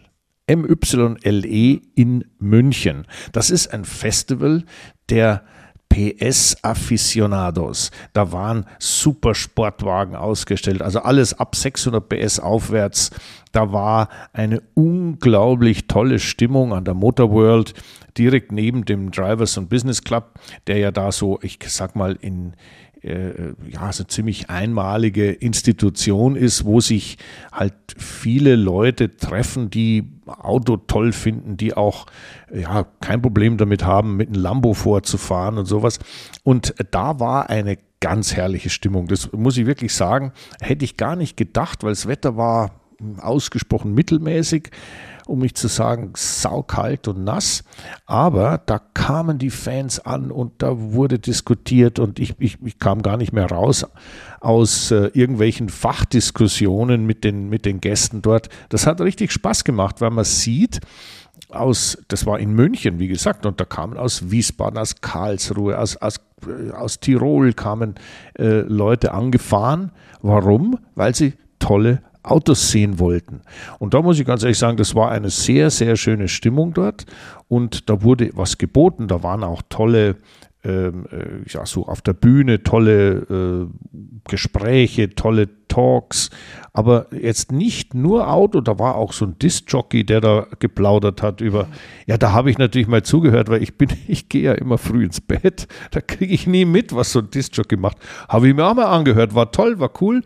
MYLE 0.48 1.82
in 1.96 2.25
München. 2.39 3.06
Das 3.32 3.51
ist 3.51 3.72
ein 3.72 3.86
Festival 3.86 4.63
der 5.10 5.44
PS-Aficionados. 6.00 7.91
Da 8.13 8.32
waren 8.32 8.65
Supersportwagen 8.79 10.15
ausgestellt, 10.15 10.82
also 10.82 11.00
alles 11.00 11.38
ab 11.38 11.56
600 11.56 12.08
PS 12.08 12.39
aufwärts. 12.39 13.12
Da 13.51 13.74
war 13.74 14.08
eine 14.32 14.62
unglaublich 14.75 15.88
tolle 15.88 16.20
Stimmung 16.20 16.74
an 16.74 16.86
der 16.86 16.94
Motor 16.94 17.32
World, 17.32 17.74
direkt 18.18 18.51
neben 18.51 18.86
dem 18.86 19.12
Drivers 19.12 19.58
und 19.58 19.70
Business 19.70 20.03
Club, 20.03 20.39
der 20.68 20.77
ja 20.77 20.91
da 20.91 21.12
so, 21.12 21.39
ich 21.41 21.60
sag 21.68 21.96
mal, 21.96 22.18
in, 22.22 22.53
ja, 23.01 23.91
so 23.94 24.03
ziemlich 24.03 24.50
einmalige 24.50 25.32
Institution 25.32 26.36
ist, 26.36 26.65
wo 26.65 26.82
sich 26.82 27.18
halt 27.51 27.74
viele 27.98 28.58
Leute 28.58 29.15
treffen, 29.15 29.70
die 29.70 30.12
Auto 30.25 30.75
toll 30.75 31.13
finden, 31.13 31.56
die 31.56 31.75
auch 31.75 32.08
ja, 32.53 32.86
kein 33.00 33.22
Problem 33.22 33.58
damit 33.58 33.86
haben, 33.86 34.18
mit 34.18 34.27
einem 34.27 34.41
Lambo 34.41 34.74
vorzufahren 34.74 35.58
und 35.58 35.65
sowas. 35.65 36.00
Und 36.44 36.75
da 36.91 37.22
war 37.22 37.50
eine 37.50 37.77
ganz 38.01 38.36
herrliche 38.36 38.70
Stimmung. 38.70 39.08
Das 39.08 39.32
muss 39.32 39.58
ich 39.58 39.65
wirklich 39.65 39.94
sagen, 39.94 40.34
hätte 40.62 40.84
ich 40.84 40.98
gar 40.98 41.15
nicht 41.15 41.38
gedacht, 41.38 41.84
weil 41.84 41.91
das 41.91 42.08
Wetter 42.08 42.36
war 42.36 42.78
ausgesprochen 43.20 43.94
mittelmäßig 43.94 44.72
um 45.29 45.39
nicht 45.39 45.58
zu 45.58 45.68
sagen 45.68 46.13
saukalt 46.15 47.08
und 47.08 47.24
nass. 47.24 47.63
Aber 48.06 48.60
da 48.65 48.79
kamen 48.79 49.38
die 49.38 49.51
Fans 49.51 50.00
an 50.00 50.32
und 50.32 50.62
da 50.62 50.74
wurde 50.75 51.20
diskutiert 51.20 52.00
und 52.00 52.20
ich, 52.20 52.36
ich, 52.39 52.58
ich 52.63 52.79
kam 52.79 53.01
gar 53.01 53.15
nicht 53.15 53.32
mehr 53.32 53.50
raus 53.50 53.86
aus 54.41 54.91
äh, 54.91 55.12
irgendwelchen 55.13 55.70
Fachdiskussionen 55.70 57.06
mit 57.06 57.24
den, 57.24 57.48
mit 57.48 57.65
den 57.65 57.79
Gästen 57.79 58.22
dort. 58.22 58.50
Das 58.70 58.88
hat 58.88 59.01
richtig 59.01 59.32
Spaß 59.32 59.63
gemacht, 59.63 60.01
weil 60.01 60.10
man 60.10 60.25
sieht, 60.25 60.79
aus, 61.50 61.98
das 62.10 62.25
war 62.25 62.39
in 62.39 62.53
München, 62.53 63.00
wie 63.00 63.08
gesagt, 63.08 63.46
und 63.46 63.60
da 63.60 63.65
kamen 63.65 63.98
aus 63.98 64.29
Wiesbaden, 64.29 64.77
aus 64.77 65.01
Karlsruhe, 65.01 65.77
aus, 65.77 65.96
aus, 65.98 66.20
äh, 66.46 66.72
aus 66.72 67.00
Tirol 67.00 67.53
kamen 67.53 67.96
äh, 68.38 68.62
Leute 68.62 69.13
angefahren. 69.13 69.91
Warum? 70.22 70.79
Weil 70.96 71.15
sie 71.15 71.34
tolle 71.60 72.01
Autos 72.29 72.69
sehen 72.69 73.00
wollten. 73.00 73.41
Und 73.79 73.93
da 73.93 74.01
muss 74.01 74.19
ich 74.19 74.25
ganz 74.25 74.43
ehrlich 74.43 74.57
sagen, 74.57 74.77
das 74.77 74.95
war 74.95 75.12
eine 75.12 75.29
sehr, 75.29 75.69
sehr 75.69 75.95
schöne 75.95 76.27
Stimmung 76.27 76.74
dort. 76.74 77.05
Und 77.48 77.89
da 77.89 78.03
wurde 78.03 78.31
was 78.33 78.57
geboten. 78.57 79.07
Da 79.07 79.24
waren 79.24 79.43
auch 79.43 79.62
tolle, 79.69 80.17
ähm, 80.63 81.05
äh, 81.12 81.50
ja, 81.50 81.65
so 81.65 81.88
auf 81.88 82.01
der 82.01 82.13
Bühne 82.13 82.63
tolle 82.63 83.69
äh, 83.69 84.00
Gespräche, 84.29 85.09
tolle 85.15 85.50
Talks. 85.67 86.29
Aber 86.74 87.07
jetzt 87.12 87.51
nicht 87.51 87.93
nur 87.93 88.31
Auto, 88.31 88.62
da 88.62 88.77
war 88.77 88.95
auch 88.95 89.13
so 89.13 89.25
ein 89.25 89.39
Disc-Jockey, 89.39 90.05
der 90.05 90.21
da 90.21 90.48
geplaudert 90.59 91.21
hat 91.21 91.41
über, 91.41 91.67
ja, 92.05 92.17
da 92.17 92.33
habe 92.33 92.51
ich 92.51 92.57
natürlich 92.57 92.88
mal 92.88 93.03
zugehört, 93.03 93.50
weil 93.50 93.63
ich 93.63 93.77
bin, 93.77 93.89
ich 94.07 94.29
gehe 94.29 94.43
ja 94.43 94.53
immer 94.53 94.77
früh 94.77 95.05
ins 95.05 95.21
Bett. 95.21 95.67
Da 95.91 96.01
kriege 96.01 96.33
ich 96.33 96.45
nie 96.45 96.65
mit, 96.65 96.93
was 96.93 97.12
so 97.13 97.19
ein 97.19 97.29
Disc-Jockey 97.29 97.77
macht. 97.77 97.98
Habe 98.27 98.50
ich 98.50 98.55
mir 98.55 98.65
auch 98.65 98.75
mal 98.75 98.86
angehört, 98.86 99.33
war 99.33 99.51
toll, 99.51 99.79
war 99.79 99.91
cool. 100.01 100.21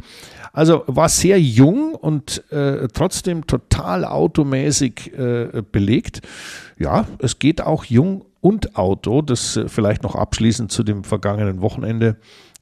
Also 0.53 0.83
war 0.85 1.09
sehr 1.09 1.41
jung 1.41 1.95
und 1.95 2.43
äh, 2.51 2.87
trotzdem 2.93 3.47
total 3.47 4.05
automäßig 4.05 5.11
äh, 5.17 5.63
belegt. 5.71 6.21
Ja, 6.77 7.07
es 7.17 7.39
geht 7.39 7.61
auch 7.61 7.85
jung 7.85 8.25
und 8.39 8.75
Auto. 8.75 9.23
Das 9.23 9.57
äh, 9.57 9.67
vielleicht 9.67 10.03
noch 10.03 10.13
abschließend 10.13 10.71
zu 10.71 10.83
dem 10.83 11.03
vergangenen 11.03 11.61
Wochenende 11.61 12.17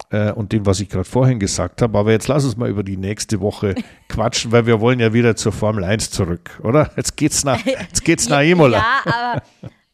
äh, 0.10 0.32
und 0.32 0.54
dem, 0.54 0.66
was 0.66 0.80
ich 0.80 0.88
gerade 0.88 1.04
vorhin 1.04 1.38
gesagt 1.38 1.82
habe. 1.82 1.98
Aber 1.98 2.12
jetzt 2.12 2.30
lass 2.30 2.46
uns 2.46 2.56
mal 2.56 2.70
über 2.70 2.84
die 2.84 2.96
nächste 2.96 3.42
Woche 3.42 3.76
quatschen, 4.08 4.54
weil 4.54 4.66
wir 4.66 4.80
wollen 4.80 5.02
ja 5.02 5.12
wieder 5.12 5.36
zur 5.36 5.52
Formel 5.52 5.84
1 5.84 6.12
zurück, 6.12 6.62
oder? 6.64 6.92
Jetzt 6.96 7.18
geht's 7.18 7.44
nach, 7.44 7.60
jetzt 7.66 8.06
geht's 8.06 8.30
nach 8.30 8.42
Imola. 8.42 8.78
Ja, 8.78 9.02
aber 9.06 9.42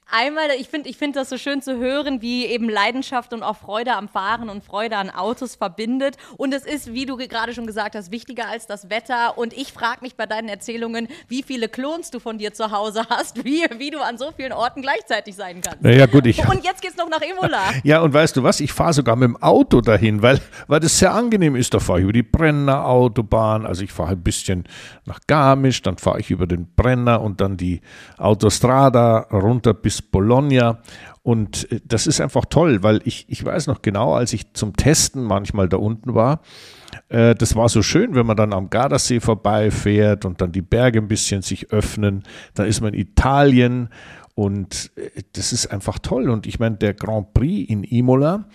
Einmal, 0.10 0.52
ich 0.58 0.70
finde 0.70 0.90
ich 0.90 0.98
find 0.98 1.18
das 1.18 1.30
so 1.30 1.38
schön 1.38 1.62
zu 1.62 1.78
hören, 1.78 2.22
wie 2.22 2.46
eben 2.46 2.70
Leidenschaft 2.70 3.34
und 3.34 3.44
auch 3.44 3.58
Freude 3.58 3.94
am 3.94 4.08
Fahren 4.08 4.48
und 4.50 4.64
Freude 4.64 4.96
an 4.96 5.10
Autos 5.10 5.56
verbindet. 5.56 6.16
Und 6.38 6.54
es 6.54 6.66
ist, 6.66 6.94
wie 6.94 7.06
du 7.06 7.18
gerade 7.18 7.54
schon 7.54 7.68
gesagt 7.68 7.94
hast, 7.94 8.10
wichtiger 8.10 8.48
als 8.48 8.68
das 8.68 8.90
Wetter. 8.90 9.38
Und 9.38 9.52
ich 9.52 9.74
frage 9.74 10.00
mich 10.02 10.16
bei 10.16 10.26
deinen 10.26 10.48
Erzählungen, 10.48 11.10
wie 11.28 11.44
viele 11.44 11.68
Klons 11.68 12.10
du 12.10 12.20
von 12.20 12.38
dir 12.38 12.54
zu 12.54 12.72
Hause 12.72 13.04
hast, 13.10 13.44
wie, 13.44 13.66
wie 13.78 13.90
du 13.90 14.00
an 14.00 14.18
so 14.18 14.32
vielen 14.32 14.54
Orten 14.54 14.82
gleichzeitig 14.82 15.36
sein 15.36 15.62
kannst. 15.62 15.84
Naja, 15.84 16.06
gut, 16.06 16.26
ich. 16.26 16.40
Und 16.48 16.64
jetzt 16.64 16.82
geht's 16.82 16.96
noch 16.96 17.10
nach 17.10 17.22
Imola. 17.22 17.58
Ja, 17.84 18.02
und 18.02 18.14
weißt 18.14 18.36
du 18.36 18.44
was? 18.44 18.60
Ich 18.60 18.74
fahre 18.74 18.92
sogar 18.94 19.16
mit 19.16 19.28
dem 19.28 19.42
Auto 19.42 19.82
dahin, 19.82 20.22
weil, 20.22 20.42
weil 20.68 20.80
das 20.80 21.00
sehr 21.00 21.14
angenehm 21.14 21.56
ist. 21.56 21.74
Da 21.74 21.80
fahre 21.80 22.00
ich 22.00 22.04
über 22.04 22.14
die 22.14 22.24
Brenner 22.24 22.86
Autobahn. 22.86 23.66
Also 23.66 23.84
ich 23.84 23.92
fahre 23.92 24.12
ein 24.12 24.24
bisschen 24.24 24.66
nach 25.06 25.20
Garmisch, 25.28 25.82
dann 25.82 25.98
fahre 25.98 26.20
ich 26.20 26.32
über 26.32 26.48
den 26.48 26.68
Brenner 26.76 27.22
und 27.22 27.40
dann 27.40 27.56
die 27.56 27.82
Autostrada 28.18 29.28
runter 29.32 29.74
bis 29.74 29.97
bis 29.98 30.02
Bologna. 30.02 30.80
Und 31.24 31.72
äh, 31.72 31.82
das 31.84 32.08
ist 32.08 32.22
einfach 32.22 32.46
toll, 32.46 32.84
weil 32.84 33.02
ich, 33.04 33.26
ich 33.28 33.44
weiß 33.44 33.68
noch 33.68 33.82
genau, 33.82 34.14
als 34.14 34.34
ich 34.34 34.54
zum 34.54 34.76
Testen 34.76 35.24
manchmal 35.24 35.68
da 35.68 35.78
unten 35.78 36.16
war, 36.16 36.42
äh, 37.10 37.36
das 37.36 37.56
war 37.56 37.70
so 37.70 37.82
schön, 37.82 38.16
wenn 38.16 38.26
man 38.26 38.38
dann 38.38 38.54
am 38.54 38.70
Gardasee 38.70 39.20
vorbeifährt 39.20 40.26
und 40.26 40.42
dann 40.42 40.52
die 40.52 40.62
Berge 40.62 41.00
ein 41.00 41.08
bisschen 41.08 41.42
sich 41.42 41.72
öffnen. 41.72 42.24
Dann 42.54 42.68
ist 42.68 42.82
man 42.82 42.94
in 42.94 43.02
Italien 43.02 43.90
und 44.36 44.92
äh, 44.96 45.24
das 45.34 45.52
ist 45.52 45.68
einfach 45.68 46.00
toll. 46.00 46.30
Und 46.30 46.48
ich 46.48 46.60
meine, 46.60 46.78
der 46.78 46.94
Grand 46.94 47.34
Prix 47.34 47.70
in 47.70 47.84
Imola, 47.84 48.46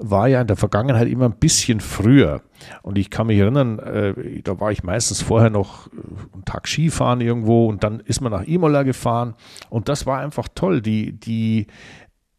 war 0.00 0.28
ja 0.28 0.40
in 0.40 0.46
der 0.46 0.56
Vergangenheit 0.56 1.08
immer 1.08 1.26
ein 1.26 1.38
bisschen 1.38 1.80
früher. 1.80 2.42
Und 2.82 2.98
ich 2.98 3.10
kann 3.10 3.26
mich 3.26 3.38
erinnern, 3.38 3.78
äh, 3.78 4.42
da 4.42 4.58
war 4.58 4.72
ich 4.72 4.82
meistens 4.82 5.22
vorher 5.22 5.50
noch 5.50 5.86
äh, 5.88 5.90
einen 6.34 6.44
Tag 6.44 6.66
Skifahren 6.66 7.20
irgendwo 7.20 7.66
und 7.66 7.84
dann 7.84 8.00
ist 8.00 8.20
man 8.20 8.32
nach 8.32 8.44
Imola 8.44 8.82
gefahren. 8.82 9.34
Und 9.68 9.88
das 9.88 10.06
war 10.06 10.18
einfach 10.18 10.48
toll. 10.54 10.80
Die, 10.80 11.12
die, 11.12 11.66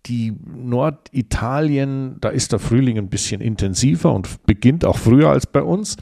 die 0.08 0.34
Norditalien, 0.46 2.18
da 2.20 2.30
ist 2.30 2.52
der 2.52 2.60
Frühling 2.60 2.98
ein 2.98 3.10
bisschen 3.10 3.42
intensiver 3.42 4.12
und 4.12 4.44
beginnt 4.46 4.84
auch 4.84 4.98
früher 4.98 5.30
als 5.30 5.46
bei 5.46 5.62
uns. 5.62 5.98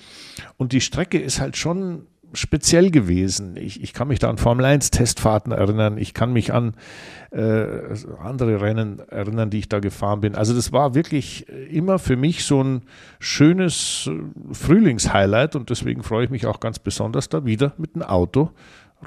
Und 0.57 0.71
die 0.71 0.81
Strecke 0.81 1.19
ist 1.19 1.41
halt 1.41 1.57
schon 1.57 2.07
speziell 2.33 2.91
gewesen. 2.91 3.55
Ich, 3.57 3.81
ich 3.81 3.93
kann 3.93 4.07
mich 4.07 4.19
da 4.19 4.29
an 4.29 4.37
Formel 4.37 4.65
1 4.65 4.91
Testfahrten 4.91 5.51
erinnern. 5.51 5.97
Ich 5.97 6.13
kann 6.13 6.33
mich 6.33 6.53
an 6.53 6.73
äh, 7.31 7.65
andere 8.21 8.61
Rennen 8.61 8.99
erinnern, 9.09 9.49
die 9.49 9.59
ich 9.59 9.69
da 9.69 9.79
gefahren 9.79 10.21
bin. 10.21 10.35
Also 10.35 10.53
das 10.53 10.71
war 10.71 10.95
wirklich 10.95 11.47
immer 11.49 11.99
für 11.99 12.15
mich 12.15 12.43
so 12.43 12.63
ein 12.63 12.81
schönes 13.19 14.09
äh, 14.11 14.53
Frühlingshighlight 14.53 15.55
und 15.55 15.69
deswegen 15.69 16.03
freue 16.03 16.25
ich 16.25 16.29
mich 16.29 16.45
auch 16.45 16.59
ganz 16.59 16.79
besonders 16.79 17.29
da 17.29 17.45
wieder 17.45 17.73
mit 17.77 17.95
dem 17.95 18.03
Auto 18.03 18.51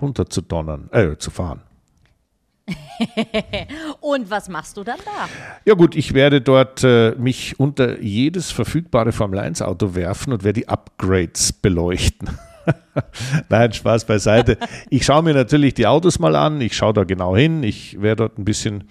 runter 0.01 0.29
zu 0.29 0.41
donnern, 0.41 0.89
äh, 0.93 1.17
zu 1.17 1.31
fahren. 1.31 1.63
und 4.01 4.31
was 4.31 4.49
machst 4.49 4.77
du 4.77 4.85
dann 4.85 4.99
da? 5.05 5.29
Ja 5.65 5.75
gut, 5.75 5.97
ich 5.97 6.15
werde 6.15 6.41
dort 6.41 6.85
äh, 6.85 7.15
mich 7.19 7.59
unter 7.59 8.01
jedes 8.01 8.51
verfügbare 8.53 9.13
Formel 9.13 9.41
1 9.41 9.63
Auto 9.63 9.95
werfen 9.95 10.33
und 10.33 10.45
werde 10.45 10.61
die 10.61 10.69
Upgrades 10.69 11.53
beleuchten. 11.53 12.31
Nein, 13.49 13.73
Spaß 13.73 14.05
beiseite. 14.05 14.59
Ich 14.91 15.05
schaue 15.05 15.23
mir 15.23 15.35
natürlich 15.35 15.75
die 15.75 15.87
Autos 15.87 16.19
mal 16.19 16.37
an, 16.37 16.61
ich 16.61 16.77
schaue 16.77 16.93
da 16.93 17.05
genau 17.05 17.37
hin, 17.37 17.63
ich 17.63 18.01
werde 18.01 18.25
dort 18.25 18.39
ein 18.39 18.45
bisschen 18.45 18.85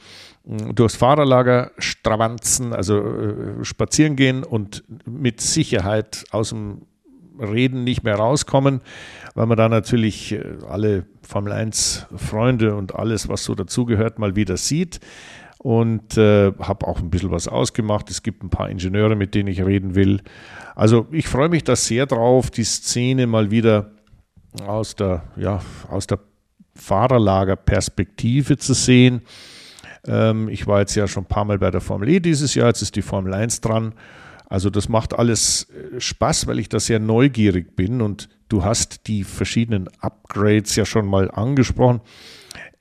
mm, 0.46 0.76
durchs 0.76 0.96
Fahrerlager 0.96 1.72
stravanzen, 1.78 2.74
also 2.74 3.00
äh, 3.00 3.64
spazieren 3.64 4.16
gehen 4.16 4.44
und 4.44 4.84
mit 5.06 5.42
Sicherheit 5.42 6.26
aus 6.32 6.50
dem 6.50 6.84
Reden 7.40 7.84
nicht 7.84 8.04
mehr 8.04 8.16
rauskommen, 8.16 8.82
weil 9.34 9.48
man 9.48 9.58
da 9.58 9.70
natürlich 9.70 10.34
äh, 10.34 10.44
alle 10.68 11.06
Formel 11.22 11.54
1 11.54 12.08
Freunde 12.16 12.76
und 12.76 12.96
alles, 12.96 13.30
was 13.30 13.44
so 13.44 13.56
dazugehört, 13.56 14.20
mal 14.20 14.36
wieder 14.36 14.58
sieht 14.58 15.00
und 15.64 16.18
äh, 16.18 16.52
habe 16.60 16.88
auch 16.88 17.00
ein 17.00 17.12
bisschen 17.12 17.30
was 17.30 17.48
ausgemacht. 17.48 18.10
Es 18.10 18.24
gibt 18.24 18.44
ein 18.44 18.50
paar 18.50 18.70
Ingenieure, 18.70 19.16
mit 19.16 19.36
denen 19.36 19.48
ich 19.48 19.64
reden 19.64 19.94
will. 19.94 20.22
Also 20.74 21.06
ich 21.12 21.28
freue 21.28 21.50
mich 21.50 21.64
da 21.64 21.76
sehr 21.76 22.08
drauf, 22.08 22.50
die 22.50 22.64
Szene 22.64 23.28
mal 23.28 23.52
wieder 23.52 23.92
aus 24.66 24.96
der, 24.96 25.24
ja, 25.36 25.62
aus 25.88 26.08
der 26.08 26.18
Fahrerlagerperspektive 26.74 28.58
zu 28.58 28.74
sehen. 28.74 29.22
Ähm, 30.08 30.50
ich 30.50 30.66
war 30.66 30.80
jetzt 30.80 30.96
ja 30.96 31.08
schon 31.08 31.26
ein 31.26 31.28
paar 31.28 31.46
Mal 31.46 31.60
bei 31.60 31.70
der 31.70 31.82
Formel 31.82 32.10
E 32.10 32.20
dieses 32.20 32.56
Jahr, 32.56 32.70
jetzt 32.70 32.82
ist 32.82 32.96
die 32.96 33.04
Formel 33.04 33.32
1 33.36 33.62
dran. 33.62 33.94
Also 34.50 34.72
das 34.72 34.90
macht 34.90 35.14
alles 35.14 35.70
äh, 35.70 36.02
Spaß, 36.02 36.48
weil 36.48 36.58
ich 36.58 36.70
da 36.70 36.80
sehr 36.80 37.00
neugierig 37.00 37.76
bin 37.76 38.02
und 38.02 38.30
du 38.50 38.64
hast 38.64 39.06
die 39.06 39.24
verschiedenen 39.24 39.90
Upgrades 40.00 40.76
ja 40.76 40.86
schon 40.86 41.06
mal 41.06 41.30
angesprochen. 41.30 42.02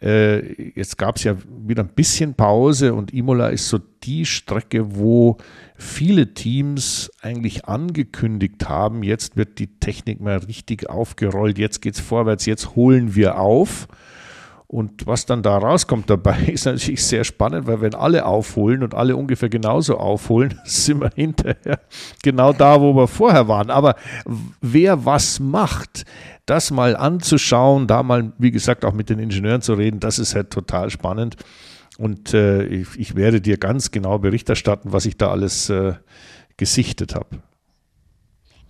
Äh, 0.03 0.73
jetzt 0.75 0.97
gab 0.97 1.17
es 1.17 1.25
ja 1.25 1.37
wieder 1.67 1.83
ein 1.83 1.91
bisschen 1.91 2.35
Pause 2.35 2.95
und 2.95 3.13
Imola 3.13 3.49
ist 3.49 3.69
so 3.69 3.79
die 4.03 4.25
Strecke, 4.25 4.97
wo 4.97 5.37
viele 5.77 6.33
Teams 6.33 7.11
eigentlich 7.21 7.67
angekündigt 7.67 8.67
haben, 8.69 9.03
jetzt 9.03 9.37
wird 9.37 9.59
die 9.59 9.79
Technik 9.79 10.21
mal 10.21 10.39
richtig 10.39 10.89
aufgerollt, 10.89 11.59
jetzt 11.59 11.83
geht 11.83 11.95
es 11.95 12.01
vorwärts, 12.01 12.47
jetzt 12.47 12.77
holen 12.77 13.15
wir 13.15 13.39
auf. 13.39 13.89
Und 14.71 15.05
was 15.05 15.27
dann 15.27 15.43
da 15.43 15.59
rauskommt 15.59 16.09
dabei, 16.09 16.39
ist 16.47 16.65
natürlich 16.65 17.05
sehr 17.05 17.25
spannend, 17.25 17.67
weil 17.67 17.81
wenn 17.81 17.93
alle 17.93 18.25
aufholen 18.25 18.85
und 18.85 18.95
alle 18.95 19.17
ungefähr 19.17 19.49
genauso 19.49 19.99
aufholen, 19.99 20.61
sind 20.65 21.01
wir 21.01 21.11
hinterher 21.13 21.81
genau 22.23 22.53
da, 22.53 22.81
wo 22.81 22.95
wir 22.95 23.09
vorher 23.09 23.49
waren. 23.49 23.69
Aber 23.69 23.97
wer 24.61 25.05
was 25.05 25.41
macht, 25.41 26.05
das 26.47 26.71
mal 26.71 26.95
anzuschauen, 26.95 27.89
da 27.89 28.05
mal, 28.05 28.33
wie 28.39 28.53
gesagt, 28.53 28.85
auch 28.85 28.93
mit 28.93 29.11
den 29.11 29.19
Ingenieuren 29.19 29.61
zu 29.61 29.75
reden, 29.75 29.99
das 29.99 30.21
ist 30.21 30.37
halt 30.37 30.51
total 30.51 30.91
spannend. 30.91 31.35
Und 31.99 32.33
äh, 32.33 32.63
ich, 32.63 32.87
ich, 32.97 33.17
werde 33.17 33.41
dir 33.41 33.57
ganz 33.57 33.91
genau 33.91 34.21
Bericht 34.21 34.49
erstatten, 34.49 34.93
was 34.93 35.05
ich 35.05 35.17
da 35.17 35.33
alles 35.33 35.69
äh, 35.69 35.95
gesichtet 36.57 37.17
habe. 37.17 37.41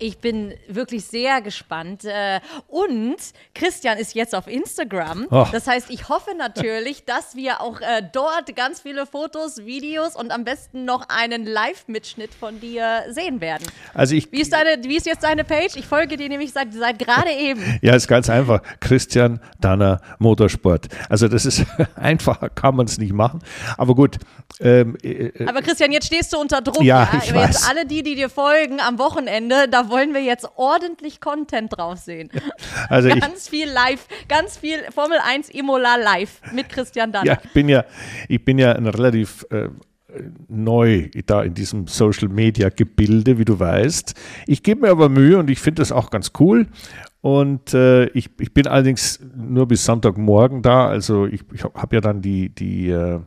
Ich 0.02 0.18
bin 0.18 0.54
wirklich 0.66 1.04
sehr 1.04 1.42
gespannt. 1.42 2.04
Äh, 2.06 2.40
und 2.68 3.16
Christian 3.54 3.98
ist 3.98 4.14
jetzt 4.14 4.34
auf 4.34 4.46
Instagram. 4.46 5.26
Oh. 5.30 5.46
Das 5.52 5.66
heißt, 5.66 5.90
ich 5.90 6.08
hoffe 6.08 6.30
natürlich, 6.36 7.04
dass 7.06 7.36
wir 7.36 7.60
auch 7.60 7.80
äh, 7.82 8.02
dort 8.10 8.56
ganz 8.56 8.80
viele 8.80 9.04
Fotos, 9.04 9.66
Videos 9.66 10.16
und 10.16 10.30
am 10.30 10.44
besten 10.44 10.86
noch 10.86 11.06
einen 11.10 11.44
Live-Mitschnitt 11.44 12.32
von 12.32 12.60
dir 12.60 13.04
sehen 13.10 13.42
werden. 13.42 13.66
Also 13.92 14.14
ich, 14.14 14.32
wie, 14.32 14.40
ist 14.40 14.54
deine, 14.54 14.82
wie 14.84 14.96
ist 14.96 15.04
jetzt 15.04 15.22
deine 15.22 15.44
Page? 15.44 15.76
Ich 15.76 15.86
folge 15.86 16.16
dir 16.16 16.30
nämlich 16.30 16.52
seit, 16.52 16.72
seit 16.72 16.98
gerade 16.98 17.30
eben. 17.30 17.60
Ja, 17.82 17.94
ist 17.94 18.08
ganz 18.08 18.28
einfach. 18.28 18.62
Christian 18.80 19.40
Danner 19.60 20.00
Motorsport. 20.18 20.88
Also 21.08 21.28
das 21.28 21.44
ist 21.44 21.64
einfacher, 21.94 22.48
kann 22.48 22.74
man 22.74 22.86
es 22.86 22.98
nicht 22.98 23.12
machen. 23.12 23.42
Aber 23.76 23.94
gut. 23.94 24.16
Ähm, 24.60 24.96
äh, 25.02 25.26
äh, 25.26 25.46
Aber 25.46 25.62
Christian, 25.62 25.92
jetzt 25.92 26.06
stehst 26.06 26.32
du 26.32 26.38
unter 26.38 26.60
Druck. 26.60 26.82
Ja, 26.82 27.08
ja? 27.12 27.20
ich 27.22 27.30
jetzt 27.30 27.68
alle 27.68 27.86
die, 27.86 28.02
die 28.02 28.14
dir 28.14 28.30
folgen 28.30 28.80
am 28.80 28.98
Wochenende, 28.98 29.68
da 29.68 29.89
wollen 29.90 30.14
wir 30.14 30.22
jetzt 30.22 30.48
ordentlich 30.56 31.20
Content 31.20 31.76
drauf 31.76 31.98
sehen. 31.98 32.30
Also 32.88 33.08
ganz 33.20 33.44
ich, 33.44 33.50
viel 33.50 33.68
live, 33.68 34.06
ganz 34.28 34.56
viel 34.56 34.78
Formel 34.94 35.18
1 35.22 35.50
Imola 35.50 35.96
live 35.96 36.40
mit 36.52 36.68
Christian 36.68 37.12
Danner. 37.12 37.26
Ja, 37.26 37.38
ich 37.42 37.52
bin 37.52 37.68
ja, 37.68 37.84
ich 38.28 38.44
bin 38.44 38.58
ja 38.58 38.72
ein 38.72 38.86
relativ 38.86 39.46
äh, 39.50 39.68
neu 40.48 41.08
da 41.26 41.42
in 41.42 41.54
diesem 41.54 41.86
Social 41.86 42.28
Media 42.28 42.68
Gebilde, 42.68 43.38
wie 43.38 43.44
du 43.44 43.58
weißt. 43.58 44.14
Ich 44.46 44.62
gebe 44.62 44.82
mir 44.82 44.90
aber 44.90 45.08
Mühe 45.08 45.38
und 45.38 45.50
ich 45.50 45.60
finde 45.60 45.80
das 45.80 45.92
auch 45.92 46.10
ganz 46.10 46.32
cool. 46.38 46.66
Und 47.20 47.74
äh, 47.74 48.06
ich, 48.06 48.30
ich 48.38 48.54
bin 48.54 48.66
allerdings 48.66 49.20
nur 49.36 49.68
bis 49.68 49.84
Sonntagmorgen 49.84 50.62
da. 50.62 50.88
Also 50.88 51.26
ich, 51.26 51.42
ich 51.52 51.64
habe 51.64 51.96
ja 51.96 52.00
dann 52.00 52.22
die, 52.22 52.48
die 52.48 52.88
äh, 52.88 53.20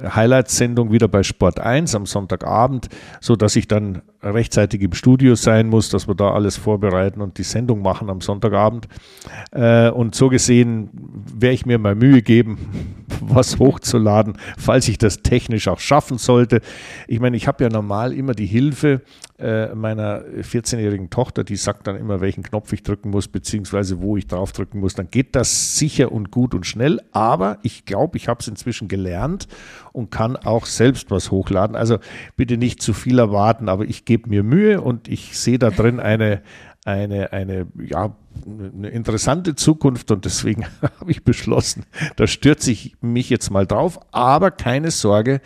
Highlights-Sendung 0.00 0.92
wieder 0.92 1.08
bei 1.08 1.22
Sport 1.22 1.60
1 1.60 1.94
am 1.94 2.06
Sonntagabend, 2.06 2.88
so 3.20 3.36
dass 3.36 3.56
ich 3.56 3.68
dann 3.68 4.02
rechtzeitig 4.30 4.82
im 4.82 4.92
Studio 4.94 5.34
sein 5.34 5.68
muss, 5.68 5.88
dass 5.88 6.08
wir 6.08 6.14
da 6.14 6.32
alles 6.32 6.56
vorbereiten 6.56 7.20
und 7.20 7.38
die 7.38 7.42
Sendung 7.42 7.82
machen 7.82 8.10
am 8.10 8.20
Sonntagabend. 8.20 8.88
Äh, 9.52 9.90
und 9.90 10.14
so 10.14 10.28
gesehen 10.28 10.90
werde 11.34 11.54
ich 11.54 11.66
mir 11.66 11.78
mal 11.78 11.94
Mühe 11.94 12.22
geben, 12.22 12.58
was 13.20 13.58
hochzuladen, 13.58 14.38
falls 14.58 14.88
ich 14.88 14.98
das 14.98 15.22
technisch 15.22 15.68
auch 15.68 15.80
schaffen 15.80 16.18
sollte. 16.18 16.60
Ich 17.06 17.20
meine, 17.20 17.36
ich 17.36 17.46
habe 17.46 17.64
ja 17.64 17.70
normal 17.70 18.12
immer 18.12 18.34
die 18.34 18.46
Hilfe 18.46 19.02
äh, 19.36 19.74
meiner 19.74 20.20
14-jährigen 20.20 21.10
Tochter, 21.10 21.42
die 21.42 21.56
sagt 21.56 21.86
dann 21.86 21.96
immer, 21.96 22.20
welchen 22.20 22.44
Knopf 22.44 22.72
ich 22.72 22.84
drücken 22.84 23.10
muss, 23.10 23.26
beziehungsweise 23.26 24.00
wo 24.00 24.16
ich 24.16 24.28
drauf 24.28 24.52
drücken 24.52 24.78
muss. 24.78 24.94
Dann 24.94 25.10
geht 25.10 25.34
das 25.34 25.76
sicher 25.76 26.12
und 26.12 26.30
gut 26.30 26.54
und 26.54 26.66
schnell. 26.66 27.00
Aber 27.10 27.58
ich 27.62 27.84
glaube, 27.84 28.16
ich 28.16 28.28
habe 28.28 28.40
es 28.40 28.48
inzwischen 28.48 28.86
gelernt 28.86 29.48
und 29.92 30.10
kann 30.10 30.36
auch 30.36 30.66
selbst 30.66 31.10
was 31.10 31.30
hochladen. 31.30 31.74
Also 31.74 31.98
bitte 32.36 32.56
nicht 32.56 32.80
zu 32.80 32.92
viel 32.92 33.18
erwarten, 33.18 33.68
aber 33.68 33.84
ich 33.84 34.04
gebe 34.14 34.30
mir 34.30 34.44
Mühe 34.44 34.80
und 34.80 35.08
ich 35.08 35.36
sehe 35.36 35.58
da 35.58 35.70
drin 35.70 35.98
eine, 35.98 36.40
eine, 36.84 37.32
eine, 37.32 37.66
ja, 37.84 38.16
eine 38.46 38.88
interessante 38.88 39.56
Zukunft 39.56 40.12
und 40.12 40.24
deswegen 40.24 40.64
habe 41.00 41.10
ich 41.10 41.24
beschlossen, 41.24 41.84
da 42.14 42.28
stürze 42.28 42.70
ich 42.70 42.94
mich 43.00 43.28
jetzt 43.28 43.50
mal 43.50 43.66
drauf. 43.66 43.98
Aber 44.12 44.52
keine 44.52 44.92
Sorge, 44.92 45.40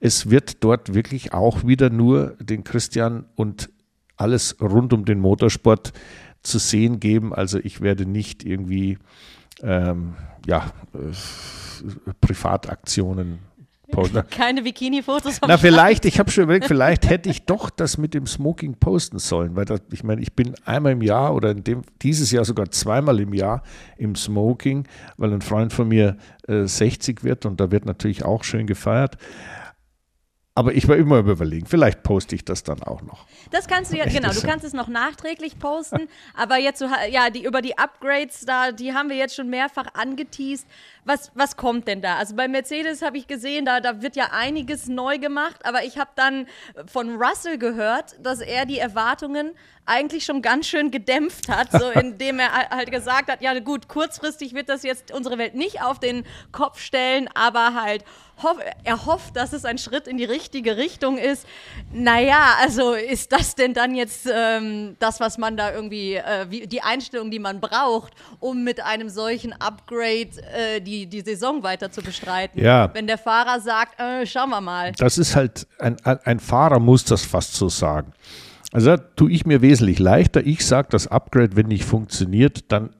es 0.00 0.30
wird 0.30 0.64
dort 0.64 0.94
wirklich 0.94 1.32
auch 1.32 1.64
wieder 1.64 1.90
nur 1.90 2.36
den 2.40 2.64
Christian 2.64 3.26
und 3.36 3.70
alles 4.16 4.60
rund 4.60 4.92
um 4.92 5.04
den 5.04 5.20
Motorsport 5.20 5.92
zu 6.42 6.58
sehen 6.58 6.98
geben. 6.98 7.32
Also 7.32 7.60
ich 7.60 7.80
werde 7.82 8.04
nicht 8.04 8.44
irgendwie 8.44 8.98
ähm, 9.62 10.14
ja, 10.44 10.72
äh, 10.92 12.12
Privataktionen 12.20 13.38
posten. 13.90 14.22
Keine 14.30 14.62
Bikini-Fotos. 14.62 15.40
Na, 15.46 15.58
vielleicht, 15.58 16.04
ich 16.04 16.18
habe 16.18 16.30
schon 16.30 16.44
überlegt, 16.44 16.66
vielleicht 16.66 17.08
hätte 17.08 17.28
ich 17.28 17.44
doch 17.44 17.70
das 17.70 17.98
mit 17.98 18.14
dem 18.14 18.26
Smoking 18.26 18.74
posten 18.74 19.18
sollen, 19.18 19.56
weil 19.56 19.64
das, 19.64 19.80
ich 19.92 20.04
meine, 20.04 20.20
ich 20.20 20.32
bin 20.32 20.54
einmal 20.64 20.92
im 20.92 21.02
Jahr 21.02 21.34
oder 21.34 21.50
in 21.50 21.64
dem, 21.64 21.82
dieses 22.02 22.30
Jahr 22.30 22.44
sogar 22.44 22.70
zweimal 22.70 23.20
im 23.20 23.34
Jahr 23.34 23.62
im 23.96 24.14
Smoking, 24.14 24.86
weil 25.16 25.32
ein 25.32 25.42
Freund 25.42 25.72
von 25.72 25.88
mir 25.88 26.16
äh, 26.46 26.64
60 26.64 27.24
wird 27.24 27.46
und 27.46 27.60
da 27.60 27.70
wird 27.70 27.86
natürlich 27.86 28.24
auch 28.24 28.44
schön 28.44 28.66
gefeiert. 28.66 29.16
Aber 30.58 30.74
ich 30.74 30.88
war 30.88 30.96
immer 30.96 31.18
überlegen, 31.18 31.66
vielleicht 31.66 32.02
poste 32.02 32.34
ich 32.34 32.44
das 32.44 32.64
dann 32.64 32.82
auch 32.82 33.00
noch. 33.02 33.26
Das 33.52 33.68
kannst 33.68 33.92
du 33.92 33.96
ja, 33.96 34.06
genau, 34.06 34.32
du 34.32 34.40
kannst 34.40 34.64
es 34.64 34.72
noch 34.72 34.88
nachträglich 34.88 35.60
posten, 35.60 36.08
aber 36.34 36.56
jetzt 36.56 36.84
ja, 37.10 37.30
die, 37.30 37.44
über 37.44 37.62
die 37.62 37.78
Upgrades 37.78 38.44
da, 38.44 38.72
die 38.72 38.92
haben 38.92 39.08
wir 39.08 39.14
jetzt 39.14 39.36
schon 39.36 39.48
mehrfach 39.50 39.86
angeteased. 39.94 40.66
Was, 41.04 41.30
was 41.36 41.56
kommt 41.56 41.86
denn 41.86 42.02
da? 42.02 42.16
Also 42.16 42.34
bei 42.34 42.48
Mercedes 42.48 43.02
habe 43.02 43.18
ich 43.18 43.28
gesehen, 43.28 43.66
da, 43.66 43.78
da 43.78 44.02
wird 44.02 44.16
ja 44.16 44.30
einiges 44.32 44.88
neu 44.88 45.18
gemacht, 45.18 45.64
aber 45.64 45.84
ich 45.84 45.96
habe 45.96 46.10
dann 46.16 46.46
von 46.86 47.14
Russell 47.22 47.56
gehört, 47.56 48.16
dass 48.20 48.40
er 48.40 48.66
die 48.66 48.80
Erwartungen 48.80 49.52
eigentlich 49.86 50.24
schon 50.24 50.42
ganz 50.42 50.66
schön 50.66 50.90
gedämpft 50.90 51.48
hat, 51.48 51.70
so 51.70 51.88
indem 52.00 52.40
er 52.40 52.52
halt 52.70 52.90
gesagt 52.90 53.30
hat, 53.30 53.42
ja 53.42 53.56
gut, 53.60 53.86
kurzfristig 53.86 54.54
wird 54.54 54.68
das 54.68 54.82
jetzt 54.82 55.12
unsere 55.12 55.38
Welt 55.38 55.54
nicht 55.54 55.82
auf 55.82 56.00
den 56.00 56.24
Kopf 56.50 56.80
stellen, 56.80 57.28
aber 57.32 57.74
halt 57.74 58.04
er 58.84 59.06
hofft, 59.06 59.36
dass 59.36 59.52
es 59.52 59.64
ein 59.64 59.78
Schritt 59.78 60.06
in 60.06 60.16
die 60.16 60.24
richtige 60.24 60.76
Richtung 60.76 61.18
ist. 61.18 61.46
Naja, 61.92 62.54
also 62.60 62.92
ist 62.92 63.32
das 63.32 63.54
denn 63.54 63.74
dann 63.74 63.94
jetzt 63.94 64.28
ähm, 64.32 64.96
das, 64.98 65.20
was 65.20 65.38
man 65.38 65.56
da 65.56 65.72
irgendwie, 65.72 66.14
äh, 66.14 66.46
wie, 66.48 66.66
die 66.66 66.82
Einstellung, 66.82 67.30
die 67.30 67.38
man 67.38 67.60
braucht, 67.60 68.12
um 68.40 68.64
mit 68.64 68.80
einem 68.80 69.08
solchen 69.08 69.52
Upgrade 69.52 70.30
äh, 70.54 70.80
die, 70.80 71.06
die 71.06 71.20
Saison 71.20 71.62
weiter 71.62 71.90
zu 71.90 72.02
bestreiten? 72.02 72.62
Ja. 72.62 72.92
Wenn 72.94 73.06
der 73.06 73.18
Fahrer 73.18 73.60
sagt, 73.60 73.98
äh, 74.00 74.26
schauen 74.26 74.50
wir 74.50 74.60
mal. 74.60 74.92
Das 74.92 75.18
ist 75.18 75.34
halt, 75.34 75.66
ein, 75.78 75.96
ein 76.04 76.40
Fahrer 76.40 76.78
muss 76.78 77.04
das 77.04 77.24
fast 77.24 77.54
so 77.54 77.68
sagen. 77.68 78.12
Also 78.72 78.96
tue 79.16 79.32
ich 79.32 79.46
mir 79.46 79.62
wesentlich 79.62 79.98
leichter. 79.98 80.46
Ich 80.46 80.64
sage, 80.64 80.88
das 80.90 81.06
Upgrade, 81.06 81.56
wenn 81.56 81.66
nicht 81.66 81.84
funktioniert, 81.84 82.70
dann 82.70 82.90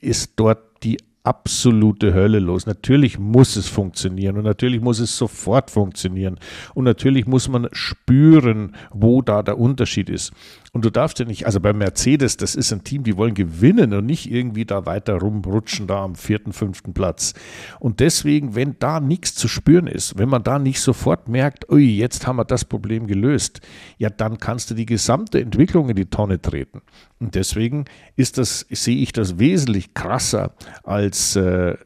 ist 0.00 0.32
dort 0.36 0.82
die 0.82 0.98
absolute 1.28 2.14
Hölle 2.14 2.38
los. 2.38 2.64
Natürlich 2.64 3.18
muss 3.18 3.56
es 3.56 3.68
funktionieren 3.68 4.38
und 4.38 4.44
natürlich 4.44 4.80
muss 4.80 4.98
es 4.98 5.14
sofort 5.14 5.70
funktionieren 5.70 6.38
und 6.74 6.84
natürlich 6.84 7.26
muss 7.26 7.48
man 7.48 7.68
spüren, 7.72 8.74
wo 8.90 9.20
da 9.20 9.42
der 9.42 9.58
Unterschied 9.58 10.08
ist. 10.08 10.32
Und 10.72 10.84
du 10.84 10.90
darfst 10.90 11.18
ja 11.18 11.24
nicht, 11.24 11.46
also 11.46 11.60
bei 11.60 11.72
Mercedes, 11.72 12.36
das 12.36 12.54
ist 12.54 12.72
ein 12.72 12.84
Team, 12.84 13.02
die 13.02 13.16
wollen 13.16 13.34
gewinnen 13.34 13.94
und 13.94 14.06
nicht 14.06 14.30
irgendwie 14.30 14.64
da 14.64 14.86
weiter 14.86 15.14
rumrutschen, 15.14 15.86
da 15.86 16.04
am 16.04 16.14
vierten, 16.14 16.52
fünften 16.52 16.92
Platz. 16.92 17.34
Und 17.80 18.00
deswegen, 18.00 18.54
wenn 18.54 18.76
da 18.78 19.00
nichts 19.00 19.34
zu 19.34 19.48
spüren 19.48 19.86
ist, 19.86 20.18
wenn 20.18 20.28
man 20.28 20.42
da 20.42 20.58
nicht 20.58 20.80
sofort 20.80 21.28
merkt, 21.28 21.70
ui, 21.70 21.96
jetzt 21.96 22.26
haben 22.26 22.36
wir 22.36 22.44
das 22.44 22.64
Problem 22.64 23.06
gelöst, 23.06 23.60
ja, 23.96 24.10
dann 24.10 24.38
kannst 24.38 24.70
du 24.70 24.74
die 24.74 24.86
gesamte 24.86 25.40
Entwicklung 25.40 25.88
in 25.88 25.96
die 25.96 26.06
Tonne 26.06 26.40
treten. 26.40 26.82
Und 27.18 27.34
deswegen 27.34 27.86
ist 28.16 28.38
das, 28.38 28.66
sehe 28.70 28.98
ich 28.98 29.12
das 29.12 29.38
wesentlich 29.38 29.94
krasser 29.94 30.52
als 30.84 31.34
äh, 31.34 31.76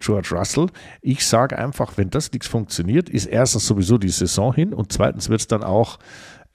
George 0.00 0.30
Russell. 0.32 0.68
Ich 1.02 1.26
sage 1.26 1.58
einfach, 1.58 1.98
wenn 1.98 2.08
das 2.08 2.32
nichts 2.32 2.46
funktioniert, 2.46 3.10
ist 3.10 3.26
erstens 3.26 3.66
sowieso 3.66 3.98
die 3.98 4.08
Saison 4.08 4.54
hin 4.54 4.72
und 4.72 4.92
zweitens 4.92 5.28
wird 5.28 5.40
es 5.40 5.46
dann 5.46 5.62
auch 5.62 5.98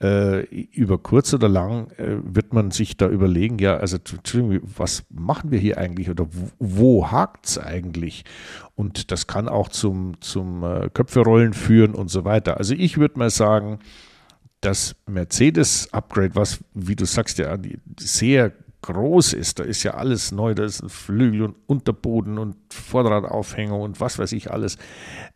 äh, 0.00 0.42
über 0.44 0.98
kurz 0.98 1.34
oder 1.34 1.48
lang 1.48 1.90
äh, 1.92 2.18
wird 2.22 2.52
man 2.52 2.70
sich 2.70 2.96
da 2.96 3.08
überlegen, 3.08 3.58
ja, 3.58 3.76
also 3.76 3.98
was 4.76 5.04
machen 5.10 5.50
wir 5.50 5.58
hier 5.58 5.78
eigentlich 5.78 6.08
oder 6.08 6.26
wo, 6.30 6.50
wo 6.58 7.10
hakt 7.10 7.46
es 7.46 7.58
eigentlich? 7.58 8.24
Und 8.76 9.10
das 9.10 9.26
kann 9.26 9.48
auch 9.48 9.68
zum, 9.68 10.20
zum 10.20 10.62
äh, 10.62 10.88
Köpferollen 10.92 11.52
führen 11.52 11.94
und 11.94 12.10
so 12.10 12.24
weiter. 12.24 12.58
Also 12.58 12.74
ich 12.74 12.98
würde 12.98 13.18
mal 13.18 13.30
sagen, 13.30 13.80
das 14.60 14.94
Mercedes-Upgrade, 15.06 16.34
was, 16.34 16.60
wie 16.74 16.96
du 16.96 17.04
sagst, 17.04 17.38
ja, 17.38 17.56
sehr 17.98 18.52
groß 18.82 19.32
ist, 19.32 19.58
da 19.58 19.64
ist 19.64 19.82
ja 19.82 19.94
alles 19.94 20.30
neu, 20.30 20.54
da 20.54 20.64
ist 20.64 20.82
ein 20.82 20.88
Flügel 20.88 21.42
und 21.42 21.56
Unterboden 21.66 22.38
und 22.38 22.56
Vorderradaufhänger 22.72 23.76
und 23.76 24.00
was 24.00 24.18
weiß 24.18 24.32
ich 24.32 24.50
alles. 24.52 24.78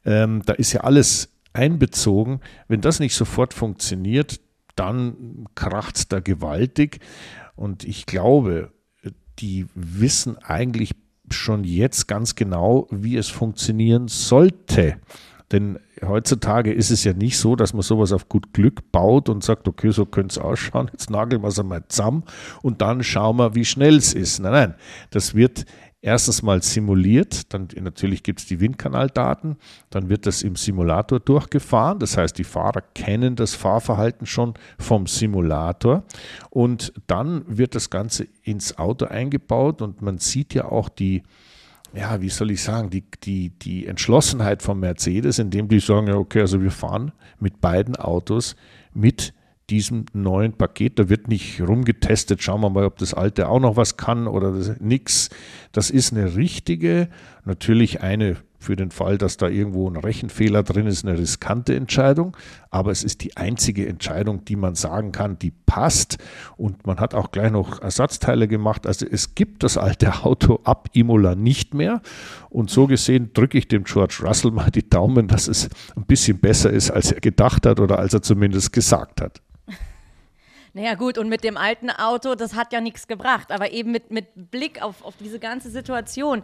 Ähm, 0.04 0.42
da 0.46 0.52
ist 0.52 0.72
ja 0.72 0.82
alles 0.82 1.30
einbezogen. 1.52 2.40
Wenn 2.68 2.80
das 2.80 3.00
nicht 3.00 3.14
sofort 3.14 3.54
funktioniert, 3.54 4.40
dann 4.76 5.46
kracht 5.54 5.96
es 5.96 6.08
da 6.08 6.20
gewaltig. 6.20 7.00
Und 7.56 7.84
ich 7.84 8.06
glaube, 8.06 8.72
die 9.38 9.66
wissen 9.74 10.36
eigentlich 10.38 10.92
schon 11.30 11.64
jetzt 11.64 12.08
ganz 12.08 12.34
genau, 12.34 12.86
wie 12.90 13.16
es 13.16 13.28
funktionieren 13.28 14.08
sollte. 14.08 14.98
Denn 15.50 15.78
heutzutage 16.02 16.72
ist 16.72 16.90
es 16.90 17.04
ja 17.04 17.12
nicht 17.12 17.36
so, 17.36 17.56
dass 17.56 17.74
man 17.74 17.82
sowas 17.82 18.12
auf 18.12 18.28
gut 18.28 18.54
Glück 18.54 18.90
baut 18.90 19.28
und 19.28 19.44
sagt, 19.44 19.68
okay, 19.68 19.90
so 19.90 20.06
könnte 20.06 20.32
es 20.32 20.38
ausschauen, 20.38 20.88
jetzt 20.92 21.10
nageln 21.10 21.42
wir 21.42 21.48
es 21.48 21.58
einmal 21.58 21.84
zusammen 21.88 22.24
und 22.62 22.80
dann 22.80 23.02
schauen 23.02 23.36
wir, 23.36 23.54
wie 23.54 23.66
schnell 23.66 23.96
es 23.96 24.14
ist. 24.14 24.40
Nein, 24.40 24.52
nein, 24.52 24.74
das 25.10 25.34
wird 25.34 25.66
erstens 26.02 26.42
mal 26.42 26.60
simuliert, 26.62 27.54
dann 27.54 27.68
natürlich 27.80 28.22
gibt 28.24 28.40
es 28.40 28.46
die 28.46 28.60
Windkanaldaten, 28.60 29.56
dann 29.88 30.08
wird 30.08 30.26
das 30.26 30.42
im 30.42 30.56
Simulator 30.56 31.20
durchgefahren, 31.20 32.00
das 32.00 32.16
heißt, 32.16 32.36
die 32.36 32.44
Fahrer 32.44 32.82
kennen 32.94 33.36
das 33.36 33.54
Fahrverhalten 33.54 34.26
schon 34.26 34.54
vom 34.78 35.06
Simulator. 35.06 36.02
Und 36.50 36.92
dann 37.06 37.44
wird 37.46 37.76
das 37.76 37.88
Ganze 37.88 38.26
ins 38.42 38.76
Auto 38.78 39.06
eingebaut 39.06 39.80
und 39.80 40.02
man 40.02 40.18
sieht 40.18 40.54
ja 40.54 40.64
auch 40.66 40.88
die, 40.88 41.22
ja, 41.94 42.20
wie 42.20 42.30
soll 42.30 42.50
ich 42.50 42.62
sagen, 42.62 42.90
die, 42.90 43.04
die, 43.22 43.50
die 43.50 43.86
Entschlossenheit 43.86 44.62
von 44.62 44.80
Mercedes, 44.80 45.38
indem 45.38 45.68
die 45.68 45.78
sagen, 45.78 46.08
ja, 46.08 46.16
okay, 46.16 46.40
also 46.40 46.60
wir 46.60 46.72
fahren 46.72 47.12
mit 47.38 47.60
beiden 47.60 47.96
Autos 47.96 48.56
mit 48.92 49.32
diesem 49.72 50.04
neuen 50.12 50.52
Paket. 50.52 50.98
Da 50.98 51.08
wird 51.08 51.28
nicht 51.28 51.62
rumgetestet, 51.62 52.42
schauen 52.42 52.60
wir 52.60 52.68
mal, 52.68 52.84
ob 52.84 52.98
das 52.98 53.14
alte 53.14 53.48
auch 53.48 53.58
noch 53.58 53.76
was 53.76 53.96
kann 53.96 54.26
oder 54.26 54.52
nichts. 54.80 55.30
Das 55.72 55.88
ist 55.88 56.12
eine 56.12 56.36
richtige, 56.36 57.08
natürlich 57.46 58.02
eine 58.02 58.36
für 58.58 58.76
den 58.76 58.90
Fall, 58.90 59.16
dass 59.16 59.38
da 59.38 59.48
irgendwo 59.48 59.88
ein 59.88 59.96
Rechenfehler 59.96 60.62
drin 60.62 60.86
ist, 60.86 61.04
eine 61.04 61.18
riskante 61.18 61.74
Entscheidung. 61.74 62.36
Aber 62.70 62.90
es 62.90 63.02
ist 63.02 63.24
die 63.24 63.36
einzige 63.36 63.88
Entscheidung, 63.88 64.44
die 64.44 64.56
man 64.56 64.74
sagen 64.74 65.10
kann, 65.10 65.38
die 65.38 65.50
passt. 65.50 66.18
Und 66.58 66.86
man 66.86 67.00
hat 67.00 67.14
auch 67.14 67.32
gleich 67.32 67.50
noch 67.50 67.80
Ersatzteile 67.80 68.48
gemacht. 68.48 68.86
Also 68.86 69.06
es 69.10 69.34
gibt 69.34 69.62
das 69.62 69.78
alte 69.78 70.22
Auto 70.22 70.60
ab 70.64 70.90
Imola 70.92 71.34
nicht 71.34 71.72
mehr. 71.72 72.02
Und 72.50 72.68
so 72.68 72.86
gesehen 72.86 73.30
drücke 73.32 73.56
ich 73.56 73.68
dem 73.68 73.84
George 73.84 74.20
Russell 74.22 74.50
mal 74.50 74.70
die 74.70 74.88
Daumen, 74.88 75.28
dass 75.28 75.48
es 75.48 75.70
ein 75.96 76.04
bisschen 76.04 76.38
besser 76.38 76.70
ist, 76.70 76.90
als 76.90 77.10
er 77.10 77.20
gedacht 77.20 77.64
hat 77.64 77.80
oder 77.80 77.98
als 77.98 78.12
er 78.12 78.20
zumindest 78.20 78.72
gesagt 78.74 79.22
hat. 79.22 79.40
Naja 80.74 80.94
gut, 80.94 81.18
und 81.18 81.28
mit 81.28 81.44
dem 81.44 81.56
alten 81.58 81.90
Auto, 81.90 82.34
das 82.34 82.54
hat 82.54 82.72
ja 82.72 82.80
nichts 82.80 83.06
gebracht, 83.06 83.52
aber 83.52 83.72
eben 83.72 83.92
mit, 83.92 84.10
mit 84.10 84.50
Blick 84.50 84.82
auf, 84.82 85.04
auf 85.04 85.16
diese 85.16 85.38
ganze 85.38 85.70
Situation. 85.70 86.42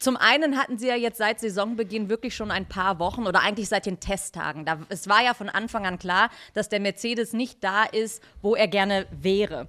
Zum 0.00 0.16
einen 0.16 0.58
hatten 0.58 0.78
sie 0.78 0.88
ja 0.88 0.96
jetzt 0.96 1.18
seit 1.18 1.38
Saisonbeginn 1.38 2.08
wirklich 2.08 2.34
schon 2.34 2.50
ein 2.50 2.66
paar 2.66 2.98
Wochen 2.98 3.26
oder 3.26 3.42
eigentlich 3.42 3.68
seit 3.68 3.86
den 3.86 4.00
Testtagen. 4.00 4.64
Da, 4.64 4.78
es 4.88 5.08
war 5.08 5.22
ja 5.22 5.34
von 5.34 5.48
Anfang 5.48 5.86
an 5.86 5.98
klar, 5.98 6.30
dass 6.54 6.68
der 6.68 6.80
Mercedes 6.80 7.32
nicht 7.34 7.62
da 7.62 7.84
ist, 7.84 8.22
wo 8.42 8.56
er 8.56 8.68
gerne 8.68 9.06
wäre. 9.10 9.68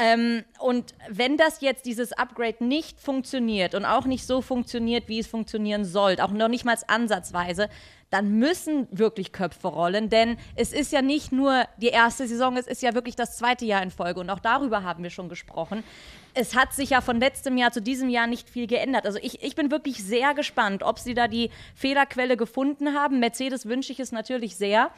Ähm, 0.00 0.44
und 0.58 0.94
wenn 1.08 1.36
das 1.36 1.60
jetzt, 1.60 1.86
dieses 1.86 2.12
Upgrade 2.12 2.64
nicht 2.64 3.00
funktioniert 3.00 3.74
und 3.74 3.84
auch 3.84 4.04
nicht 4.04 4.26
so 4.26 4.42
funktioniert, 4.42 5.08
wie 5.08 5.18
es 5.18 5.26
funktionieren 5.26 5.84
sollte, 5.84 6.24
auch 6.24 6.30
noch 6.30 6.48
nicht 6.48 6.64
mal 6.64 6.76
ansatzweise, 6.86 7.68
dann 8.10 8.38
müssen 8.38 8.88
wirklich 8.90 9.32
Köpfe 9.32 9.68
rollen, 9.68 10.08
denn 10.08 10.38
es 10.56 10.72
ist 10.72 10.92
ja 10.92 11.02
nicht 11.02 11.30
nur 11.30 11.64
die 11.76 11.88
erste 11.88 12.26
Saison, 12.26 12.56
es 12.56 12.66
ist 12.66 12.82
ja 12.82 12.94
wirklich 12.94 13.16
das 13.16 13.36
zweite 13.36 13.66
Jahr 13.66 13.82
in 13.82 13.90
Folge 13.90 14.20
und 14.20 14.30
auch 14.30 14.38
darüber 14.38 14.82
haben 14.82 15.02
wir 15.02 15.10
schon 15.10 15.28
gesprochen. 15.28 15.84
Es 16.32 16.54
hat 16.54 16.72
sich 16.72 16.90
ja 16.90 17.00
von 17.00 17.20
letztem 17.20 17.58
Jahr 17.58 17.70
zu 17.70 17.82
diesem 17.82 18.08
Jahr 18.08 18.26
nicht 18.26 18.48
viel 18.48 18.66
geändert. 18.66 19.04
Also 19.04 19.18
ich, 19.20 19.42
ich 19.42 19.56
bin 19.56 19.70
wirklich 19.70 20.02
sehr 20.02 20.32
gespannt, 20.34 20.82
ob 20.82 20.98
sie 20.98 21.12
da 21.12 21.28
die 21.28 21.50
Fehlerquelle 21.74 22.36
gefunden 22.36 22.94
haben. 22.94 23.18
Mercedes 23.18 23.66
wünsche 23.66 23.92
ich 23.92 24.00
es 24.00 24.12
natürlich 24.12 24.56
sehr. 24.56 24.90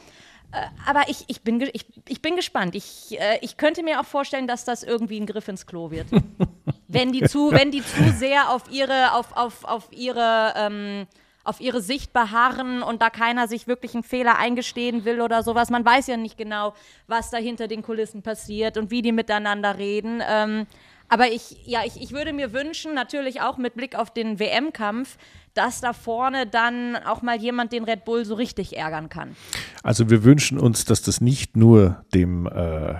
Äh, 0.51 0.65
aber 0.85 1.07
ich, 1.07 1.23
ich, 1.27 1.41
bin, 1.41 1.61
ich, 1.73 1.85
ich 2.07 2.21
bin 2.21 2.35
gespannt. 2.35 2.75
Ich, 2.75 3.19
äh, 3.19 3.39
ich 3.41 3.57
könnte 3.57 3.83
mir 3.83 3.99
auch 3.99 4.05
vorstellen, 4.05 4.47
dass 4.47 4.65
das 4.65 4.83
irgendwie 4.83 5.19
ein 5.19 5.25
Griff 5.25 5.47
ins 5.47 5.65
Klo 5.65 5.91
wird. 5.91 6.07
wenn, 6.87 7.11
die 7.11 7.23
zu, 7.23 7.51
wenn 7.51 7.71
die 7.71 7.83
zu 7.83 8.11
sehr 8.11 8.49
auf 8.49 8.63
ihre, 8.69 9.13
auf, 9.13 9.35
auf, 9.35 9.63
auf 9.63 9.87
ihre, 9.91 10.53
ähm, 10.57 11.07
auf 11.43 11.61
ihre 11.61 11.81
Sicht 11.81 12.13
beharren 12.13 12.83
und 12.83 13.01
da 13.01 13.09
keiner 13.09 13.47
sich 13.47 13.67
wirklich 13.67 13.93
einen 13.93 14.03
Fehler 14.03 14.37
eingestehen 14.37 15.05
will 15.05 15.21
oder 15.21 15.41
sowas. 15.41 15.69
Man 15.69 15.85
weiß 15.85 16.07
ja 16.07 16.17
nicht 16.17 16.37
genau, 16.37 16.73
was 17.07 17.29
da 17.29 17.37
hinter 17.37 17.67
den 17.67 17.81
Kulissen 17.81 18.21
passiert 18.21 18.77
und 18.77 18.91
wie 18.91 19.01
die 19.01 19.11
miteinander 19.11 19.77
reden. 19.77 20.21
Ähm, 20.27 20.67
aber 21.11 21.29
ich, 21.29 21.57
ja, 21.65 21.81
ich, 21.85 22.01
ich 22.01 22.13
würde 22.13 22.31
mir 22.31 22.53
wünschen, 22.53 22.93
natürlich 22.93 23.41
auch 23.41 23.57
mit 23.57 23.73
Blick 23.75 23.95
auf 23.95 24.13
den 24.13 24.39
WM-Kampf, 24.39 25.17
dass 25.53 25.81
da 25.81 25.93
vorne 25.93 26.47
dann 26.47 26.95
auch 26.95 27.21
mal 27.21 27.37
jemand 27.37 27.71
den 27.71 27.83
Red 27.83 28.05
Bull 28.05 28.25
so 28.25 28.35
richtig 28.35 28.77
ärgern 28.77 29.09
kann. 29.09 29.35
Also 29.83 30.09
wir 30.09 30.23
wünschen 30.23 30.57
uns, 30.59 30.85
dass 30.85 31.01
das 31.01 31.21
nicht 31.21 31.57
nur 31.57 32.03
dem, 32.13 32.47
äh, 32.47 32.95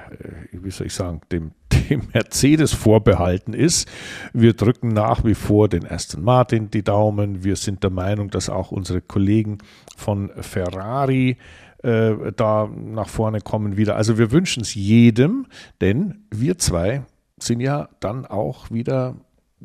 wie 0.52 0.72
soll 0.72 0.88
ich 0.88 0.94
sagen, 0.94 1.22
dem, 1.32 1.52
dem 1.90 2.04
Mercedes 2.14 2.74
vorbehalten 2.74 3.54
ist. 3.54 3.90
Wir 4.34 4.54
drücken 4.54 4.90
nach 4.90 5.24
wie 5.24 5.36
vor 5.36 5.70
den 5.70 5.88
Aston 5.88 6.24
Martin 6.24 6.70
die 6.70 6.84
Daumen. 6.84 7.44
Wir 7.44 7.56
sind 7.56 7.84
der 7.84 7.92
Meinung, 7.92 8.30
dass 8.30 8.50
auch 8.50 8.72
unsere 8.72 9.02
Kollegen 9.02 9.60
von 9.96 10.32
Ferrari 10.42 11.38
äh, 11.84 12.32
da 12.36 12.68
nach 12.68 13.10
vorne 13.10 13.42
kommen 13.42 13.78
wieder. 13.78 13.96
Also 13.96 14.18
wir 14.18 14.32
wünschen 14.32 14.62
es 14.62 14.76
jedem, 14.76 15.48
denn 15.80 16.26
wir 16.30 16.58
zwei 16.58 17.04
sind 17.40 17.60
ja 17.60 17.90
dann 18.00 18.26
auch 18.26 18.70
wieder 18.72 19.16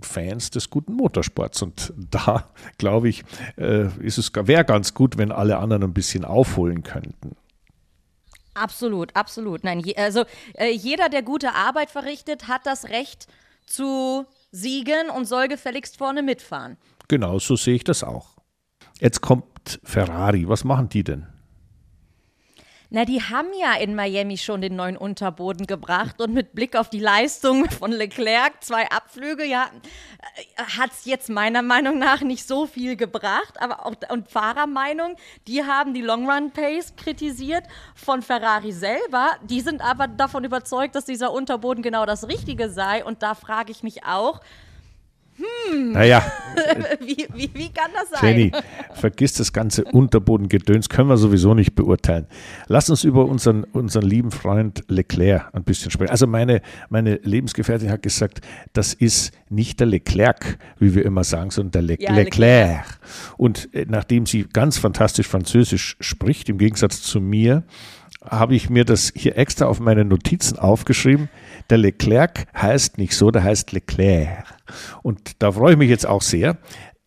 Fans 0.02 0.50
des 0.50 0.70
guten 0.70 0.94
Motorsports. 0.94 1.62
Und 1.62 1.92
da, 1.96 2.50
glaube 2.78 3.08
ich, 3.08 3.24
äh, 3.56 3.86
ist 4.00 4.18
es 4.18 4.32
wäre 4.34 4.64
ganz 4.64 4.94
gut, 4.94 5.18
wenn 5.18 5.32
alle 5.32 5.58
anderen 5.58 5.84
ein 5.84 5.94
bisschen 5.94 6.24
aufholen 6.24 6.82
könnten. 6.82 7.36
Absolut, 8.54 9.14
absolut. 9.14 9.64
Nein, 9.64 9.80
je, 9.80 9.96
also 9.96 10.24
äh, 10.54 10.70
jeder, 10.70 11.08
der 11.08 11.22
gute 11.22 11.54
Arbeit 11.54 11.90
verrichtet, 11.90 12.48
hat 12.48 12.64
das 12.64 12.88
Recht 12.88 13.26
zu 13.66 14.24
siegen 14.50 15.10
und 15.10 15.26
soll 15.26 15.48
gefälligst 15.48 15.98
vorne 15.98 16.22
mitfahren. 16.22 16.78
Genau, 17.08 17.38
so 17.38 17.56
sehe 17.56 17.74
ich 17.74 17.84
das 17.84 18.02
auch. 18.02 18.36
Jetzt 18.98 19.20
kommt 19.20 19.80
Ferrari. 19.84 20.48
Was 20.48 20.64
machen 20.64 20.88
die 20.88 21.04
denn? 21.04 21.26
Na, 22.88 23.04
die 23.04 23.20
haben 23.20 23.48
ja 23.60 23.74
in 23.74 23.96
Miami 23.96 24.38
schon 24.38 24.60
den 24.60 24.76
neuen 24.76 24.96
Unterboden 24.96 25.66
gebracht 25.66 26.20
und 26.20 26.32
mit 26.32 26.54
Blick 26.54 26.76
auf 26.76 26.88
die 26.88 27.00
Leistung 27.00 27.68
von 27.68 27.90
Leclerc, 27.90 28.62
zwei 28.62 28.88
Abflüge, 28.90 29.44
ja, 29.44 29.68
äh, 30.36 30.62
hat 30.78 30.92
es 30.92 31.04
jetzt 31.04 31.28
meiner 31.28 31.62
Meinung 31.62 31.98
nach 31.98 32.20
nicht 32.20 32.46
so 32.46 32.66
viel 32.66 32.94
gebracht. 32.94 33.60
Aber 33.60 33.84
auch, 33.86 33.94
und 34.10 34.28
Fahrermeinung, 34.28 35.16
die 35.48 35.64
haben 35.64 35.94
die 35.94 36.00
Long 36.00 36.30
Run 36.30 36.52
Pace 36.52 36.94
kritisiert 36.96 37.64
von 37.96 38.22
Ferrari 38.22 38.70
selber. 38.70 39.30
Die 39.42 39.62
sind 39.62 39.82
aber 39.82 40.06
davon 40.06 40.44
überzeugt, 40.44 40.94
dass 40.94 41.06
dieser 41.06 41.32
Unterboden 41.32 41.82
genau 41.82 42.06
das 42.06 42.28
Richtige 42.28 42.70
sei. 42.70 43.04
Und 43.04 43.20
da 43.20 43.34
frage 43.34 43.72
ich 43.72 43.82
mich 43.82 44.04
auch, 44.04 44.40
hm. 45.36 45.92
Naja. 45.92 46.22
wie, 47.00 47.26
wie, 47.34 47.50
wie 47.52 47.68
kann 47.68 47.90
das 47.92 48.20
sein? 48.20 48.38
Jenny, 48.38 48.52
vergiss 48.94 49.34
das 49.34 49.52
ganze 49.52 49.84
Unterbodengedöns, 49.84 50.88
können 50.88 51.08
wir 51.08 51.16
sowieso 51.16 51.54
nicht 51.54 51.74
beurteilen. 51.74 52.26
Lass 52.68 52.88
uns 52.88 53.04
über 53.04 53.26
unseren, 53.26 53.64
unseren 53.64 54.04
lieben 54.04 54.30
Freund 54.30 54.84
Leclerc 54.88 55.54
ein 55.54 55.64
bisschen 55.64 55.90
sprechen. 55.90 56.10
Also 56.10 56.26
meine, 56.26 56.62
meine 56.88 57.16
Lebensgefährtin 57.16 57.90
hat 57.90 58.02
gesagt, 58.02 58.40
das 58.72 58.94
ist 58.94 59.32
nicht 59.48 59.80
der 59.80 59.86
Leclerc, 59.86 60.58
wie 60.78 60.94
wir 60.94 61.04
immer 61.04 61.24
sagen, 61.24 61.50
sondern 61.50 61.72
der 61.72 61.82
Le 61.82 61.96
ja, 62.00 62.14
Leclerc. 62.14 62.36
Leclerc. 62.36 63.00
Und 63.36 63.74
äh, 63.74 63.86
nachdem 63.88 64.26
sie 64.26 64.46
ganz 64.50 64.78
fantastisch 64.78 65.28
Französisch 65.28 65.96
spricht, 66.00 66.48
im 66.48 66.58
Gegensatz 66.58 67.02
zu 67.02 67.20
mir, 67.20 67.64
habe 68.30 68.54
ich 68.54 68.70
mir 68.70 68.84
das 68.84 69.12
hier 69.14 69.36
extra 69.36 69.66
auf 69.66 69.80
meine 69.80 70.04
Notizen 70.04 70.58
aufgeschrieben. 70.58 71.28
Der 71.70 71.78
Leclerc 71.78 72.46
heißt 72.56 72.98
nicht 72.98 73.14
so, 73.14 73.30
der 73.30 73.44
heißt 73.44 73.72
Leclerc. 73.72 74.44
Und 75.02 75.42
da 75.42 75.52
freue 75.52 75.72
ich 75.72 75.78
mich 75.78 75.90
jetzt 75.90 76.06
auch 76.06 76.22
sehr, 76.22 76.58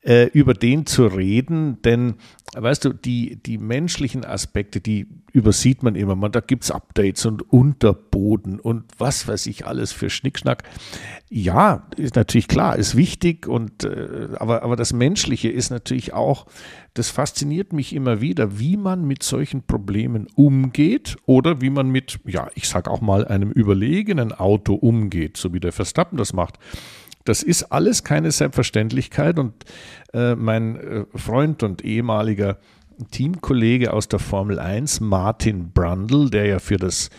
äh, 0.02 0.26
über 0.26 0.54
den 0.54 0.86
zu 0.86 1.08
reden, 1.08 1.82
denn 1.82 2.16
weißt 2.56 2.86
du, 2.86 2.94
die, 2.94 3.42
die 3.44 3.58
menschlichen 3.58 4.26
Aspekte, 4.26 4.82
die 4.82 5.08
übersieht 5.34 5.84
man 5.84 5.96
immer. 5.96 6.16
Man, 6.16 6.32
da 6.32 6.40
gibt 6.40 6.64
es 6.64 6.72
Updates 6.72 7.26
und 7.26 7.42
Unterboden 7.52 8.60
und 8.60 8.86
was 8.98 9.28
weiß 9.28 9.46
ich 9.48 9.68
alles 9.68 9.92
für 9.92 10.10
Schnickschnack. 10.10 10.64
Ja, 11.30 11.88
ist 11.96 12.16
natürlich 12.16 12.48
klar, 12.48 12.78
ist 12.78 12.96
wichtig, 12.96 13.48
und, 13.48 13.84
äh, 13.84 14.30
aber, 14.38 14.64
aber 14.64 14.76
das 14.76 14.94
Menschliche 14.94 15.50
ist 15.50 15.70
natürlich 15.70 16.14
auch, 16.14 16.48
das 16.94 17.10
fasziniert 17.10 17.74
mich 17.74 17.96
immer 17.96 18.22
wieder, 18.22 18.60
wie 18.60 18.78
man 18.78 19.06
mit 19.06 19.24
solchen 19.24 19.66
Problemen 19.66 20.28
umgeht 20.36 21.18
oder 21.26 21.62
wie 21.62 21.70
man 21.70 21.90
mit, 21.90 22.20
ja, 22.26 22.50
ich 22.56 22.68
sag 22.68 22.88
auch 22.88 23.02
mal, 23.02 23.28
einem 23.28 23.52
überlegenen 23.52 24.32
Auto 24.32 24.74
umgeht, 24.74 25.38
so 25.38 25.54
wie 25.54 25.60
der 25.60 25.72
Verstappen 25.72 26.18
das 26.18 26.34
macht. 26.34 26.58
Das 27.26 27.44
ist 27.44 27.72
alles 27.72 28.04
keine 28.04 28.32
Selbstverständlichkeit 28.32 29.38
und 29.38 29.54
äh, 30.14 30.36
mein 30.36 30.76
äh, 30.78 31.06
Freund 31.14 31.64
und 31.64 31.84
ehemaliger 31.84 32.58
Teamkollege 33.12 33.94
aus 33.94 34.08
der 34.08 34.20
Formel 34.20 34.60
1, 34.60 35.00
Martin 35.00 35.72
Brundle, 35.72 36.30
der 36.30 36.46
ja 36.46 36.60
für 36.60 36.78
das 36.78 37.10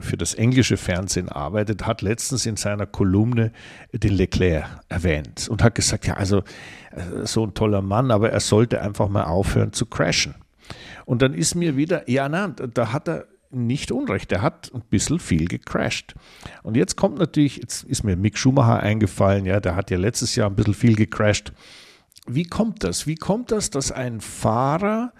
für 0.00 0.16
das 0.16 0.34
englische 0.34 0.76
Fernsehen 0.76 1.28
arbeitet, 1.28 1.86
hat 1.86 2.02
letztens 2.02 2.46
in 2.46 2.56
seiner 2.56 2.86
Kolumne 2.86 3.52
den 3.92 4.14
Leclerc 4.14 4.66
erwähnt 4.88 5.48
und 5.48 5.62
hat 5.62 5.74
gesagt, 5.74 6.06
ja, 6.06 6.14
also 6.14 6.38
äh, 6.90 7.24
so 7.24 7.44
ein 7.44 7.54
toller 7.54 7.82
Mann, 7.82 8.10
aber 8.10 8.30
er 8.30 8.40
sollte 8.40 8.80
einfach 8.80 9.08
mal 9.08 9.24
aufhören 9.24 9.72
zu 9.72 9.86
crashen. 9.86 10.34
Und 11.04 11.22
dann 11.22 11.34
ist 11.34 11.54
mir 11.54 11.76
wieder, 11.76 12.08
ja, 12.10 12.28
na, 12.28 12.48
da 12.48 12.92
hat 12.92 13.08
er 13.08 13.26
nicht 13.50 13.92
unrecht. 13.92 14.30
Er 14.32 14.42
hat 14.42 14.70
ein 14.74 14.82
bisschen 14.90 15.18
viel 15.18 15.46
gecrashed. 15.46 16.14
Und 16.62 16.76
jetzt 16.76 16.96
kommt 16.96 17.18
natürlich, 17.18 17.56
jetzt 17.56 17.84
ist 17.84 18.04
mir 18.04 18.16
Mick 18.16 18.36
Schumacher 18.36 18.80
eingefallen, 18.80 19.46
ja, 19.46 19.60
der 19.60 19.74
hat 19.74 19.90
ja 19.90 19.96
letztes 19.96 20.36
Jahr 20.36 20.50
ein 20.50 20.56
bisschen 20.56 20.74
viel 20.74 20.96
gecrashed. 20.96 21.52
Wie 22.26 22.44
kommt 22.44 22.84
das? 22.84 23.06
Wie 23.06 23.14
kommt 23.14 23.50
das, 23.52 23.70
dass 23.70 23.90
ein 23.90 24.20
Fahrer 24.20 25.12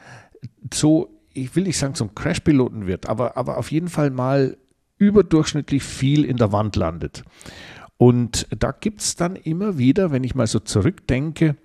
so, 0.72 1.17
ich 1.40 1.54
will 1.56 1.64
nicht 1.64 1.78
sagen 1.78 1.94
zum 1.94 2.14
Crashpiloten 2.14 2.86
wird, 2.86 3.08
aber, 3.08 3.36
aber 3.36 3.58
auf 3.58 3.70
jeden 3.70 3.88
Fall 3.88 4.10
mal 4.10 4.56
überdurchschnittlich 4.98 5.82
viel 5.82 6.24
in 6.24 6.36
der 6.36 6.52
Wand 6.52 6.76
landet? 6.76 7.24
Und 7.96 8.46
da 8.56 8.72
gibt 8.72 9.00
es 9.00 9.16
dann 9.16 9.36
immer 9.36 9.78
wieder, 9.78 10.12
wenn 10.12 10.24
ich 10.24 10.34
mal 10.34 10.46
so 10.46 10.60
zurückdenke, 10.60 11.56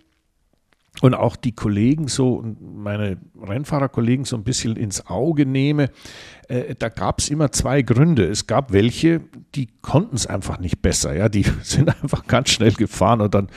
und 1.01 1.15
auch 1.15 1.36
die 1.36 1.53
Kollegen 1.53 2.08
so, 2.08 2.45
meine 2.62 3.17
Rennfahrerkollegen 3.41 4.25
so 4.25 4.36
ein 4.38 4.43
bisschen 4.43 4.75
ins 4.75 5.08
Auge 5.08 5.45
nehme, 5.45 5.89
äh, 6.47 6.75
da 6.75 6.89
gab 6.89 7.19
es 7.19 7.29
immer 7.29 7.51
zwei 7.51 7.82
Gründe. 7.82 8.25
Es 8.25 8.47
gab 8.47 8.71
welche, 8.71 9.21
die 9.56 9.69
konnten 9.82 10.15
es 10.15 10.27
einfach 10.27 10.60
nicht 10.60 10.82
besser. 10.82 11.15
Ja, 11.15 11.29
die 11.29 11.45
sind 11.63 11.89
einfach 11.89 12.27
ganz 12.27 12.51
schnell 12.51 12.73
gefahren 12.73 13.21
und 13.21 13.34
dann 13.34 13.47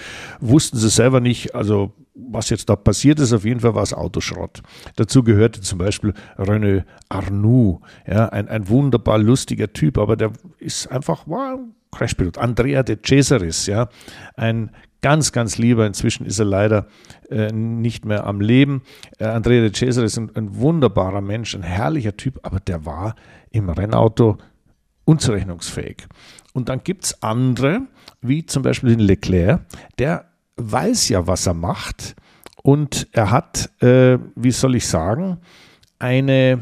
wussten 0.40 0.78
sie 0.78 0.88
selber 0.88 1.20
nicht, 1.20 1.54
also 1.54 1.92
was 2.16 2.48
jetzt 2.48 2.70
da 2.70 2.76
passiert 2.76 3.20
ist, 3.20 3.34
auf 3.34 3.44
jeden 3.44 3.60
Fall 3.60 3.74
war 3.74 3.82
es 3.82 3.92
Autoschrott. 3.92 4.62
Dazu 4.96 5.22
gehörte 5.22 5.60
zum 5.60 5.78
Beispiel 5.78 6.14
René 6.38 6.84
Arnoux, 7.10 7.80
ja, 8.06 8.30
ein, 8.30 8.48
ein 8.48 8.68
wunderbar 8.68 9.18
lustiger 9.18 9.72
Typ, 9.72 9.98
aber 9.98 10.16
der 10.16 10.32
ist 10.58 10.90
einfach, 10.90 11.28
war 11.28 11.56
ein 11.56 11.74
Crashpilot. 11.92 12.38
Andrea 12.38 12.82
de 12.82 12.98
Cesaris, 13.02 13.66
ja, 13.66 13.88
ein 14.34 14.70
ganz, 15.02 15.32
ganz 15.32 15.58
lieber. 15.58 15.86
Inzwischen 15.86 16.26
ist 16.26 16.38
er 16.38 16.44
leider 16.44 16.86
äh, 17.30 17.52
nicht 17.52 18.04
mehr 18.04 18.26
am 18.26 18.40
Leben. 18.40 18.82
Äh, 19.18 19.24
Andrea 19.24 19.60
de 19.60 19.72
Cesare 19.72 20.06
ist 20.06 20.18
ein, 20.18 20.34
ein, 20.34 20.56
wunderbarer 20.56 21.20
Mensch, 21.20 21.54
ein 21.54 21.62
herrlicher 21.62 22.16
Typ, 22.16 22.40
aber 22.42 22.60
der 22.60 22.84
war 22.84 23.14
im 23.50 23.68
Rennauto 23.68 24.38
unzurechnungsfähig. 25.04 26.06
Und 26.52 26.68
dann 26.68 26.82
gibt 26.82 27.04
es 27.04 27.22
andere, 27.22 27.82
wie 28.20 28.46
zum 28.46 28.62
Beispiel 28.62 28.90
den 28.90 29.00
Leclerc, 29.00 29.60
der 29.98 30.26
weiß 30.56 31.10
ja, 31.10 31.26
was 31.26 31.46
er 31.46 31.54
macht 31.54 32.16
und 32.62 33.08
er 33.12 33.30
hat, 33.30 33.70
äh, 33.82 34.18
wie 34.34 34.50
soll 34.50 34.74
ich 34.74 34.86
sagen, 34.86 35.38
eine 35.98 36.60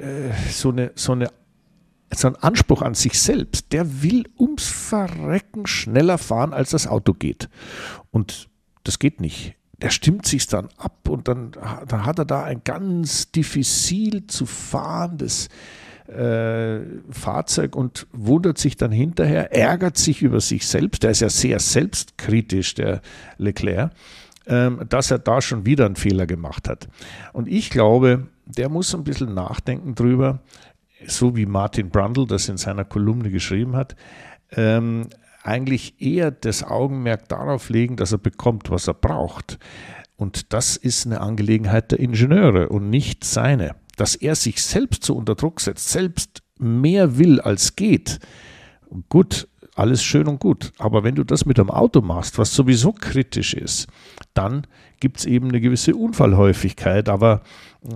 äh, 0.00 0.32
so 0.50 0.70
eine, 0.70 0.92
so 0.94 1.12
eine 1.12 1.28
so 2.14 2.28
ein 2.28 2.36
Anspruch 2.36 2.82
an 2.82 2.94
sich 2.94 3.20
selbst, 3.20 3.72
der 3.72 4.02
will 4.02 4.24
ums 4.38 4.66
Verrecken 4.66 5.66
schneller 5.66 6.18
fahren, 6.18 6.52
als 6.52 6.70
das 6.70 6.86
Auto 6.86 7.14
geht. 7.14 7.48
Und 8.10 8.48
das 8.84 8.98
geht 8.98 9.20
nicht. 9.20 9.54
Der 9.80 9.90
stimmt 9.90 10.26
sich 10.26 10.46
dann 10.46 10.68
ab 10.76 11.08
und 11.08 11.28
dann, 11.28 11.52
dann 11.86 12.04
hat 12.04 12.18
er 12.18 12.24
da 12.26 12.44
ein 12.44 12.62
ganz 12.64 13.30
diffizil 13.30 14.26
zu 14.26 14.44
fahrendes 14.44 15.48
äh, 16.10 16.80
Fahrzeug 17.10 17.76
und 17.76 18.06
wundert 18.12 18.58
sich 18.58 18.76
dann 18.76 18.90
hinterher, 18.90 19.54
ärgert 19.54 19.96
sich 19.96 20.22
über 20.22 20.40
sich 20.40 20.66
selbst. 20.66 21.02
Der 21.02 21.12
ist 21.12 21.20
ja 21.20 21.30
sehr 21.30 21.60
selbstkritisch, 21.60 22.74
der 22.74 23.00
Leclerc, 23.38 23.92
ähm, 24.46 24.84
dass 24.88 25.10
er 25.10 25.18
da 25.18 25.40
schon 25.40 25.64
wieder 25.64 25.86
einen 25.86 25.96
Fehler 25.96 26.26
gemacht 26.26 26.68
hat. 26.68 26.88
Und 27.32 27.48
ich 27.48 27.70
glaube, 27.70 28.26
der 28.44 28.68
muss 28.68 28.94
ein 28.94 29.04
bisschen 29.04 29.34
nachdenken 29.34 29.94
drüber, 29.94 30.40
so 31.06 31.36
wie 31.36 31.46
Martin 31.46 31.90
Brundle 31.90 32.26
das 32.26 32.48
in 32.48 32.56
seiner 32.56 32.84
Kolumne 32.84 33.30
geschrieben 33.30 33.76
hat, 33.76 33.96
ähm, 34.52 35.08
eigentlich 35.42 36.00
eher 36.00 36.30
das 36.30 36.62
Augenmerk 36.62 37.28
darauf 37.28 37.70
legen, 37.70 37.96
dass 37.96 38.12
er 38.12 38.18
bekommt, 38.18 38.70
was 38.70 38.88
er 38.88 38.94
braucht. 38.94 39.58
Und 40.16 40.52
das 40.52 40.76
ist 40.76 41.06
eine 41.06 41.20
Angelegenheit 41.20 41.92
der 41.92 42.00
Ingenieure 42.00 42.68
und 42.68 42.90
nicht 42.90 43.24
seine. 43.24 43.74
Dass 43.96 44.14
er 44.14 44.34
sich 44.34 44.62
selbst 44.62 45.04
so 45.04 45.16
unter 45.16 45.34
Druck 45.34 45.60
setzt, 45.60 45.88
selbst 45.88 46.42
mehr 46.58 47.16
will 47.16 47.40
als 47.40 47.74
geht. 47.74 48.18
Gut, 49.08 49.48
alles 49.74 50.02
schön 50.02 50.28
und 50.28 50.40
gut. 50.40 50.72
Aber 50.78 51.04
wenn 51.04 51.14
du 51.14 51.24
das 51.24 51.46
mit 51.46 51.58
einem 51.58 51.70
Auto 51.70 52.02
machst, 52.02 52.38
was 52.38 52.54
sowieso 52.54 52.92
kritisch 52.92 53.54
ist, 53.54 53.88
dann 54.34 54.66
gibt 55.00 55.20
es 55.20 55.24
eben 55.24 55.48
eine 55.48 55.60
gewisse 55.60 55.94
Unfallhäufigkeit. 55.94 57.08
Aber 57.08 57.42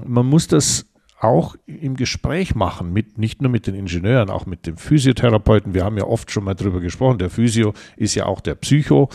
man 0.07 0.25
muss 0.25 0.49
das 0.49 0.87
auch 1.25 1.57
im 1.67 1.97
Gespräch 1.97 2.55
machen, 2.55 2.93
mit, 2.93 3.19
nicht 3.19 3.43
nur 3.43 3.51
mit 3.51 3.67
den 3.67 3.75
Ingenieuren, 3.75 4.31
auch 4.31 4.47
mit 4.47 4.67
dem 4.67 4.77
Physiotherapeuten. 4.77 5.75
Wir 5.75 5.85
haben 5.85 5.97
ja 5.97 6.05
oft 6.05 6.31
schon 6.31 6.45
mal 6.45 6.55
drüber 6.55 6.81
gesprochen. 6.81 7.19
Der 7.19 7.31
Physio 7.31 7.73
ist 7.97 8.15
ja 8.15 8.27
auch 8.27 8.41
der 8.41 8.55
Psycho. 8.55 9.09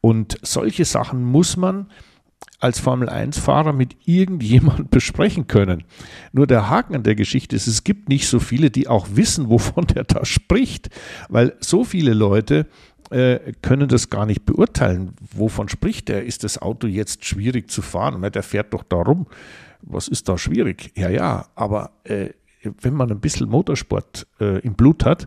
Und 0.00 0.38
solche 0.42 0.84
Sachen 0.84 1.24
muss 1.24 1.56
man 1.56 1.86
als 2.58 2.78
Formel-1-Fahrer 2.78 3.72
mit 3.72 3.96
irgendjemandem 4.04 4.88
besprechen 4.90 5.46
können. 5.46 5.84
Nur 6.32 6.46
der 6.46 6.68
Haken 6.68 6.94
an 6.94 7.02
der 7.02 7.14
Geschichte 7.14 7.56
ist, 7.56 7.66
es 7.66 7.84
gibt 7.84 8.08
nicht 8.08 8.28
so 8.28 8.38
viele, 8.38 8.70
die 8.70 8.88
auch 8.88 9.08
wissen, 9.14 9.48
wovon 9.48 9.86
der 9.86 10.04
da 10.04 10.24
spricht, 10.24 10.88
weil 11.28 11.54
so 11.60 11.84
viele 11.84 12.14
Leute 12.14 12.66
äh, 13.10 13.52
können 13.62 13.88
das 13.88 14.10
gar 14.10 14.26
nicht 14.26 14.46
beurteilen. 14.46 15.14
Wovon 15.34 15.68
spricht 15.68 16.08
er? 16.08 16.24
Ist 16.24 16.44
das 16.44 16.60
Auto 16.60 16.86
jetzt 16.86 17.24
schwierig 17.24 17.70
zu 17.70 17.82
fahren? 17.82 18.22
Der 18.30 18.42
fährt 18.42 18.72
doch 18.72 18.84
da 18.84 18.96
rum 18.96 19.26
was 19.82 20.08
ist 20.08 20.28
da 20.28 20.38
schwierig? 20.38 20.92
Ja, 20.96 21.08
ja, 21.08 21.46
aber 21.54 21.90
äh, 22.04 22.30
wenn 22.80 22.94
man 22.94 23.10
ein 23.10 23.20
bisschen 23.20 23.48
Motorsport 23.48 24.26
äh, 24.40 24.60
im 24.60 24.74
Blut 24.74 25.04
hat, 25.04 25.26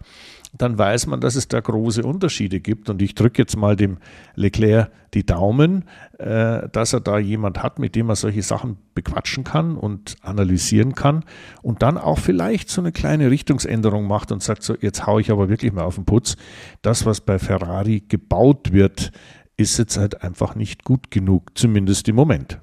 dann 0.57 0.77
weiß 0.77 1.07
man, 1.07 1.19
dass 1.19 1.35
es 1.35 1.47
da 1.47 1.59
große 1.59 2.03
Unterschiede 2.03 2.59
gibt. 2.59 2.89
Und 2.89 3.01
ich 3.01 3.15
drücke 3.15 3.41
jetzt 3.41 3.57
mal 3.57 3.75
dem 3.75 3.97
Leclerc 4.35 4.89
die 5.13 5.25
Daumen, 5.25 5.85
äh, 6.17 6.69
dass 6.69 6.93
er 6.93 7.01
da 7.01 7.19
jemand 7.19 7.61
hat, 7.61 7.79
mit 7.79 7.95
dem 7.95 8.09
er 8.09 8.15
solche 8.15 8.41
Sachen 8.41 8.77
bequatschen 8.93 9.43
kann 9.43 9.75
und 9.75 10.15
analysieren 10.21 10.95
kann 10.95 11.23
und 11.61 11.81
dann 11.81 11.97
auch 11.97 12.19
vielleicht 12.19 12.69
so 12.69 12.81
eine 12.81 12.91
kleine 12.91 13.31
Richtungsänderung 13.31 14.07
macht 14.07 14.31
und 14.31 14.41
sagt 14.41 14.63
so, 14.63 14.75
jetzt 14.79 15.05
haue 15.05 15.21
ich 15.21 15.31
aber 15.31 15.49
wirklich 15.49 15.73
mal 15.73 15.83
auf 15.83 15.95
den 15.95 16.05
Putz. 16.05 16.37
Das, 16.81 17.05
was 17.05 17.21
bei 17.21 17.39
Ferrari 17.39 18.03
gebaut 18.07 18.71
wird, 18.71 19.11
ist 19.57 19.77
jetzt 19.77 19.97
halt 19.97 20.21
einfach 20.21 20.55
nicht 20.55 20.83
gut 20.83 21.11
genug, 21.11 21.57
zumindest 21.57 22.07
im 22.07 22.15
Moment. 22.15 22.59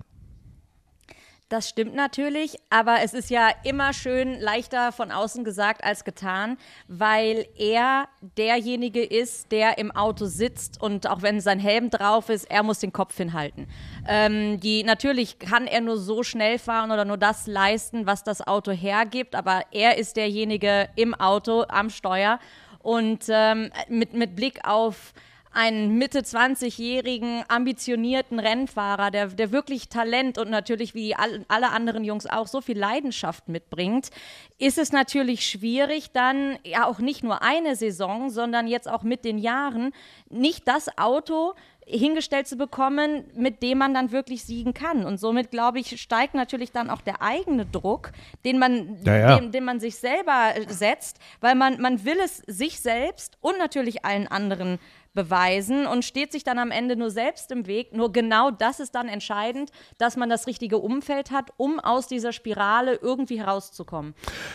Das 1.53 1.69
stimmt 1.69 1.95
natürlich, 1.95 2.57
aber 2.71 3.03
es 3.05 3.12
ist 3.12 3.29
ja 3.29 3.51
immer 3.62 3.93
schön 3.93 4.41
leichter 4.41 4.91
von 4.91 5.11
außen 5.11 5.45
gesagt 5.45 5.85
als 5.85 6.03
getan, 6.03 6.57
weil 6.88 7.47
er 7.59 8.09
derjenige 8.38 9.05
ist, 9.05 9.53
der 9.53 9.77
im 9.77 9.91
Auto 9.91 10.25
sitzt 10.25 10.81
und 10.81 11.07
auch 11.07 11.21
wenn 11.21 11.43
sein 11.43 11.59
Helm 11.59 11.91
drauf 11.91 12.31
ist, 12.31 12.51
er 12.51 12.62
muss 12.62 12.79
den 12.79 12.95
Kopf 12.95 13.19
hinhalten. 13.19 13.67
Ähm, 14.09 14.61
die, 14.61 14.83
natürlich 14.83 15.38
kann 15.41 15.67
er 15.67 15.83
nur 15.83 15.99
so 15.99 16.23
schnell 16.23 16.59
fahren 16.59 16.91
oder 16.91 17.05
nur 17.05 17.19
das 17.19 17.47
leisten, 17.47 18.07
was 18.07 18.25
das 18.25 18.41
Auto 18.41 18.73
hergibt, 18.73 19.35
aber 19.35 19.61
er 19.73 19.99
ist 19.99 20.17
derjenige 20.17 20.88
im 20.97 21.12
Auto 21.12 21.67
am 21.69 21.91
Steuer 21.91 22.38
und 22.79 23.27
ähm, 23.29 23.71
mit, 23.88 24.15
mit 24.15 24.35
Blick 24.37 24.67
auf 24.67 25.12
einen 25.53 25.99
Mitte 25.99 26.21
20-jährigen, 26.21 27.45
ambitionierten 27.49 28.38
Rennfahrer, 28.38 29.11
der, 29.11 29.29
der 29.29 29.53
wirklich 29.53 29.88
Talent 29.88 30.38
und 30.38 30.51
natürlich 30.51 30.95
wie 30.95 31.15
all, 31.15 31.45
alle 31.49 31.71
anderen 31.71 32.05
Jungs 32.05 32.27
auch 32.27 32.47
so 32.47 32.61
viel 32.61 32.79
Leidenschaft 32.79 33.49
mitbringt, 33.49 34.11
ist 34.59 34.79
es 34.79 34.93
natürlich 34.93 35.47
schwierig, 35.47 36.12
dann 36.12 36.59
ja 36.65 36.87
auch 36.87 36.99
nicht 36.99 37.23
nur 37.23 37.43
eine 37.43 37.77
Saison, 37.77 38.31
sondern 38.31 38.67
jetzt 38.67 38.88
auch 38.88 39.03
mit 39.03 39.25
den 39.25 39.38
Jahren 39.38 39.93
nicht 40.31 40.69
das 40.69 40.97
Auto 40.97 41.55
hingestellt 41.85 42.47
zu 42.47 42.57
bekommen, 42.57 43.25
mit 43.35 43.62
dem 43.62 43.79
man 43.79 43.93
dann 43.93 44.12
wirklich 44.12 44.45
siegen 44.45 44.73
kann. 44.73 45.05
Und 45.05 45.19
somit, 45.19 45.51
glaube 45.51 45.81
ich, 45.81 46.01
steigt 46.01 46.35
natürlich 46.35 46.73
dann 46.73 46.91
auch 46.91 47.01
der 47.01 47.23
eigene 47.23 47.67
Druck, 47.67 48.12
den 48.45 48.59
man, 48.59 48.99
ja, 49.05 49.17
ja. 49.17 49.38
Den, 49.38 49.53
den, 49.53 49.65
man 49.65 49.81
sich 49.81 49.97
selber 49.97 50.53
setzt, 50.69 51.19
weil 51.41 51.55
man, 51.55 51.81
man 51.81 52.05
will 52.05 52.19
es 52.25 52.38
sich 52.47 52.81
selbst 52.81 53.37
und 53.41 53.59
natürlich 53.59 54.05
allen 54.05 54.29
anderen 54.29 54.79
beweisen 55.14 55.87
und 55.87 56.05
steht 56.05 56.33
sich 56.33 56.44
dann 56.44 56.59
am 56.59 56.70
Ende 56.70 56.96
nur 56.96 57.11
selbst 57.11 57.51
im 57.53 57.66
Weg. 57.66 57.94
Nur 57.94 58.12
genau 58.12 58.51
das 58.51 58.81
ist 58.81 58.94
dann 58.94 59.09
entscheidend, 59.09 59.70
dass 59.98 60.16
man 60.16 60.29
das 60.29 60.46
richtige 60.46 60.79
Umfeld 60.79 61.31
hat, 61.31 61.51
um 61.57 61.81
aus 61.81 62.07
dieser 62.07 62.33
Spirale 62.33 62.94
irgendwie 62.94 63.38
herauszukommen. 63.38 64.14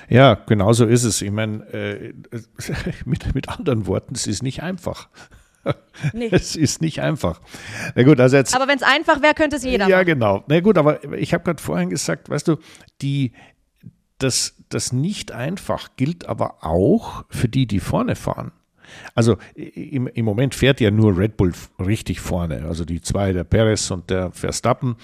Ja, 0.09 0.35
genau 0.35 0.73
so 0.73 0.85
ist 0.85 1.03
es. 1.03 1.21
Ich 1.21 1.31
meine, 1.31 1.63
äh, 1.73 2.13
mit, 3.05 3.35
mit 3.35 3.49
anderen 3.49 3.85
Worten, 3.87 4.15
es 4.15 4.27
ist 4.27 4.43
nicht 4.43 4.63
einfach. 4.63 5.09
Nee. 6.13 6.29
Es 6.31 6.55
ist 6.55 6.81
nicht 6.81 7.01
einfach. 7.01 7.41
Na 7.95 8.03
gut, 8.03 8.21
also 8.21 8.37
jetzt, 8.37 8.55
aber 8.55 8.69
wenn 8.69 8.77
es 8.77 8.83
einfach 8.83 9.21
wäre, 9.21 9.33
könnte 9.33 9.57
es 9.57 9.63
jeder. 9.63 9.87
Ja, 9.87 9.97
machen. 9.97 10.05
genau. 10.05 10.43
Na 10.47 10.61
gut, 10.61 10.77
aber 10.77 11.03
ich 11.13 11.33
habe 11.33 11.43
gerade 11.43 11.61
vorhin 11.61 11.89
gesagt, 11.89 12.29
weißt 12.29 12.47
du, 12.47 12.57
die, 13.01 13.33
das, 14.17 14.55
das 14.69 14.93
nicht 14.93 15.31
einfach 15.31 15.97
gilt 15.97 16.25
aber 16.25 16.63
auch 16.63 17.25
für 17.29 17.49
die, 17.49 17.67
die 17.67 17.81
vorne 17.81 18.15
fahren. 18.15 18.51
Also 19.15 19.37
im, 19.55 20.07
im 20.07 20.25
Moment 20.25 20.55
fährt 20.55 20.79
ja 20.79 20.91
nur 20.91 21.17
Red 21.17 21.37
Bull 21.37 21.53
richtig 21.79 22.19
vorne, 22.19 22.65
also 22.65 22.85
die 22.85 23.01
zwei, 23.01 23.33
der 23.33 23.43
Perez 23.43 23.91
und 23.91 24.09
der 24.09 24.31
Verstappen. 24.31 24.95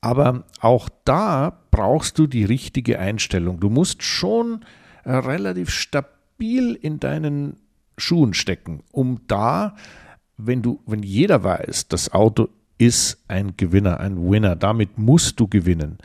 Aber 0.00 0.44
auch 0.60 0.88
da 1.04 1.60
brauchst 1.70 2.18
du 2.18 2.26
die 2.26 2.44
richtige 2.44 2.98
Einstellung. 2.98 3.60
Du 3.60 3.70
musst 3.70 4.02
schon 4.02 4.64
äh, 5.04 5.12
relativ 5.12 5.70
stabil 5.70 6.74
in 6.74 6.98
deinen 6.98 7.56
Schuhen 7.96 8.34
stecken, 8.34 8.82
um 8.90 9.20
da, 9.28 9.76
wenn 10.36 10.62
du, 10.62 10.80
wenn 10.86 11.02
jeder 11.02 11.44
weiß, 11.44 11.88
das 11.88 12.12
Auto 12.12 12.48
ist 12.78 13.22
ein 13.28 13.56
Gewinner, 13.56 14.00
ein 14.00 14.28
Winner. 14.28 14.56
Damit 14.56 14.98
musst 14.98 15.38
du 15.38 15.46
gewinnen. 15.46 15.98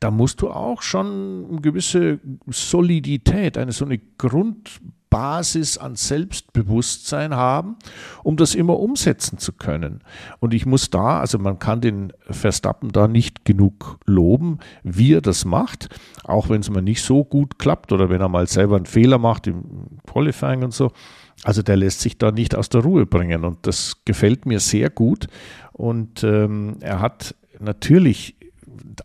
Da 0.00 0.10
musst 0.10 0.42
du 0.42 0.50
auch 0.50 0.82
schon 0.82 1.46
eine 1.48 1.60
gewisse 1.60 2.18
Solidität, 2.48 3.56
eine 3.56 3.70
so 3.70 3.84
eine 3.84 3.98
Grund 4.18 4.80
Basis 5.14 5.78
an 5.78 5.94
Selbstbewusstsein 5.94 7.36
haben, 7.36 7.76
um 8.24 8.36
das 8.36 8.56
immer 8.56 8.80
umsetzen 8.80 9.38
zu 9.38 9.52
können. 9.52 10.00
Und 10.40 10.52
ich 10.52 10.66
muss 10.66 10.90
da, 10.90 11.20
also 11.20 11.38
man 11.38 11.60
kann 11.60 11.80
den 11.80 12.12
Verstappen 12.28 12.90
da 12.90 13.06
nicht 13.06 13.44
genug 13.44 14.00
loben, 14.06 14.58
wie 14.82 15.12
er 15.12 15.20
das 15.20 15.44
macht, 15.44 15.88
auch 16.24 16.48
wenn 16.48 16.62
es 16.62 16.68
mal 16.68 16.82
nicht 16.82 17.00
so 17.00 17.22
gut 17.22 17.60
klappt 17.60 17.92
oder 17.92 18.10
wenn 18.10 18.20
er 18.20 18.28
mal 18.28 18.48
selber 18.48 18.74
einen 18.74 18.86
Fehler 18.86 19.18
macht 19.18 19.46
im 19.46 20.00
Qualifying 20.04 20.64
und 20.64 20.74
so. 20.74 20.90
Also 21.44 21.62
der 21.62 21.76
lässt 21.76 22.00
sich 22.00 22.18
da 22.18 22.32
nicht 22.32 22.56
aus 22.56 22.68
der 22.68 22.80
Ruhe 22.80 23.06
bringen 23.06 23.44
und 23.44 23.68
das 23.68 24.02
gefällt 24.04 24.46
mir 24.46 24.58
sehr 24.58 24.90
gut. 24.90 25.28
Und 25.72 26.24
ähm, 26.24 26.78
er 26.80 26.98
hat 26.98 27.36
natürlich 27.60 28.34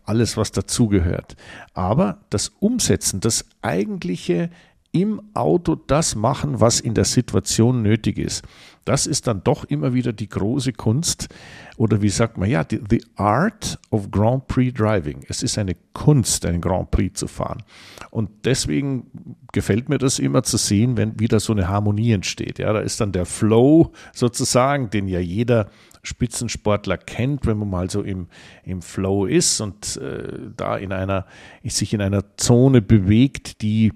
alles, 0.06 0.36
was 0.36 0.50
dazugehört. 0.50 1.36
Aber 1.72 2.18
das 2.30 2.48
Umsetzen, 2.58 3.20
das 3.20 3.44
eigentliche 3.62 4.50
im 4.92 5.22
Auto 5.34 5.76
das 5.76 6.16
machen, 6.16 6.60
was 6.60 6.80
in 6.80 6.94
der 6.94 7.04
Situation 7.04 7.82
nötig 7.82 8.18
ist. 8.18 8.44
Das 8.84 9.06
ist 9.06 9.26
dann 9.26 9.44
doch 9.44 9.64
immer 9.64 9.94
wieder 9.94 10.12
die 10.12 10.28
große 10.28 10.72
Kunst 10.72 11.28
oder 11.76 12.02
wie 12.02 12.08
sagt 12.08 12.38
man, 12.38 12.50
ja, 12.50 12.64
the, 12.68 12.80
the 12.90 13.04
art 13.14 13.78
of 13.90 14.10
Grand 14.10 14.48
Prix 14.48 14.76
Driving. 14.76 15.24
Es 15.28 15.42
ist 15.42 15.58
eine 15.58 15.76
Kunst, 15.92 16.44
einen 16.44 16.60
Grand 16.60 16.90
Prix 16.90 17.20
zu 17.20 17.28
fahren. 17.28 17.62
Und 18.10 18.30
deswegen 18.44 19.06
gefällt 19.52 19.88
mir 19.88 19.98
das 19.98 20.18
immer 20.18 20.42
zu 20.42 20.56
sehen, 20.56 20.96
wenn 20.96 21.20
wieder 21.20 21.40
so 21.40 21.52
eine 21.52 21.68
Harmonie 21.68 22.12
entsteht. 22.12 22.58
Ja, 22.58 22.72
da 22.72 22.80
ist 22.80 23.00
dann 23.00 23.12
der 23.12 23.26
Flow 23.26 23.92
sozusagen, 24.12 24.90
den 24.90 25.06
ja 25.06 25.20
jeder 25.20 25.66
Spitzensportler 26.02 26.96
kennt, 26.96 27.46
wenn 27.46 27.58
man 27.58 27.70
mal 27.70 27.90
so 27.90 28.02
im, 28.02 28.28
im 28.64 28.82
Flow 28.82 29.26
ist 29.26 29.60
und 29.60 29.98
äh, 29.98 30.50
da 30.56 30.76
in 30.76 30.92
einer, 30.92 31.26
sich 31.62 31.92
in 31.92 32.00
einer 32.00 32.36
Zone 32.36 32.80
bewegt, 32.80 33.60
die 33.60 33.92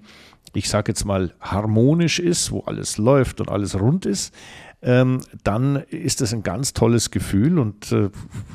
ich 0.54 0.68
sage 0.68 0.92
jetzt 0.92 1.04
mal, 1.04 1.32
harmonisch 1.40 2.18
ist, 2.18 2.50
wo 2.50 2.60
alles 2.60 2.98
läuft 2.98 3.40
und 3.40 3.50
alles 3.50 3.78
rund 3.78 4.06
ist, 4.06 4.34
ähm, 4.82 5.20
dann 5.42 5.76
ist 5.76 6.20
das 6.20 6.34
ein 6.34 6.42
ganz 6.42 6.74
tolles 6.74 7.10
Gefühl. 7.10 7.58
Und 7.58 7.90
äh, 7.92 8.10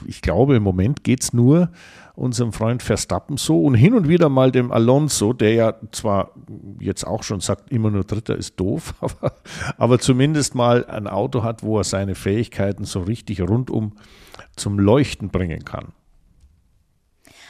ich 0.06 0.22
glaube, 0.22 0.56
im 0.56 0.64
Moment 0.64 1.04
geht 1.04 1.24
es 1.24 1.34
nur 1.34 1.72
unserem 2.16 2.52
Freund 2.54 2.84
Verstappen 2.84 3.38
so 3.38 3.64
und 3.64 3.76
hin 3.76 3.94
und 3.94 4.08
wieder 4.08 4.30
mal 4.30 4.52
dem 4.52 4.72
Alonso, 4.72 5.34
der 5.34 5.54
ja 5.54 5.76
zwar 5.92 6.32
jetzt 6.80 7.08
auch 7.08 7.24
schon 7.24 7.40
sagt, 7.40 7.72
immer 7.72 7.90
nur 7.90 8.04
Dritter 8.04 8.36
ist 8.36 8.60
doof, 8.60 8.94
aber, 9.02 9.34
aber 9.78 10.00
zumindest 10.00 10.54
mal 10.54 10.86
ein 10.86 11.08
Auto 11.08 11.44
hat, 11.44 11.64
wo 11.64 11.78
er 11.78 11.84
seine 11.84 12.16
Fähigkeiten 12.16 12.84
so 12.84 13.02
richtig 13.02 13.42
rundum 13.42 13.94
zum 14.56 14.78
Leuchten 14.78 15.30
bringen 15.30 15.64
kann. 15.64 15.94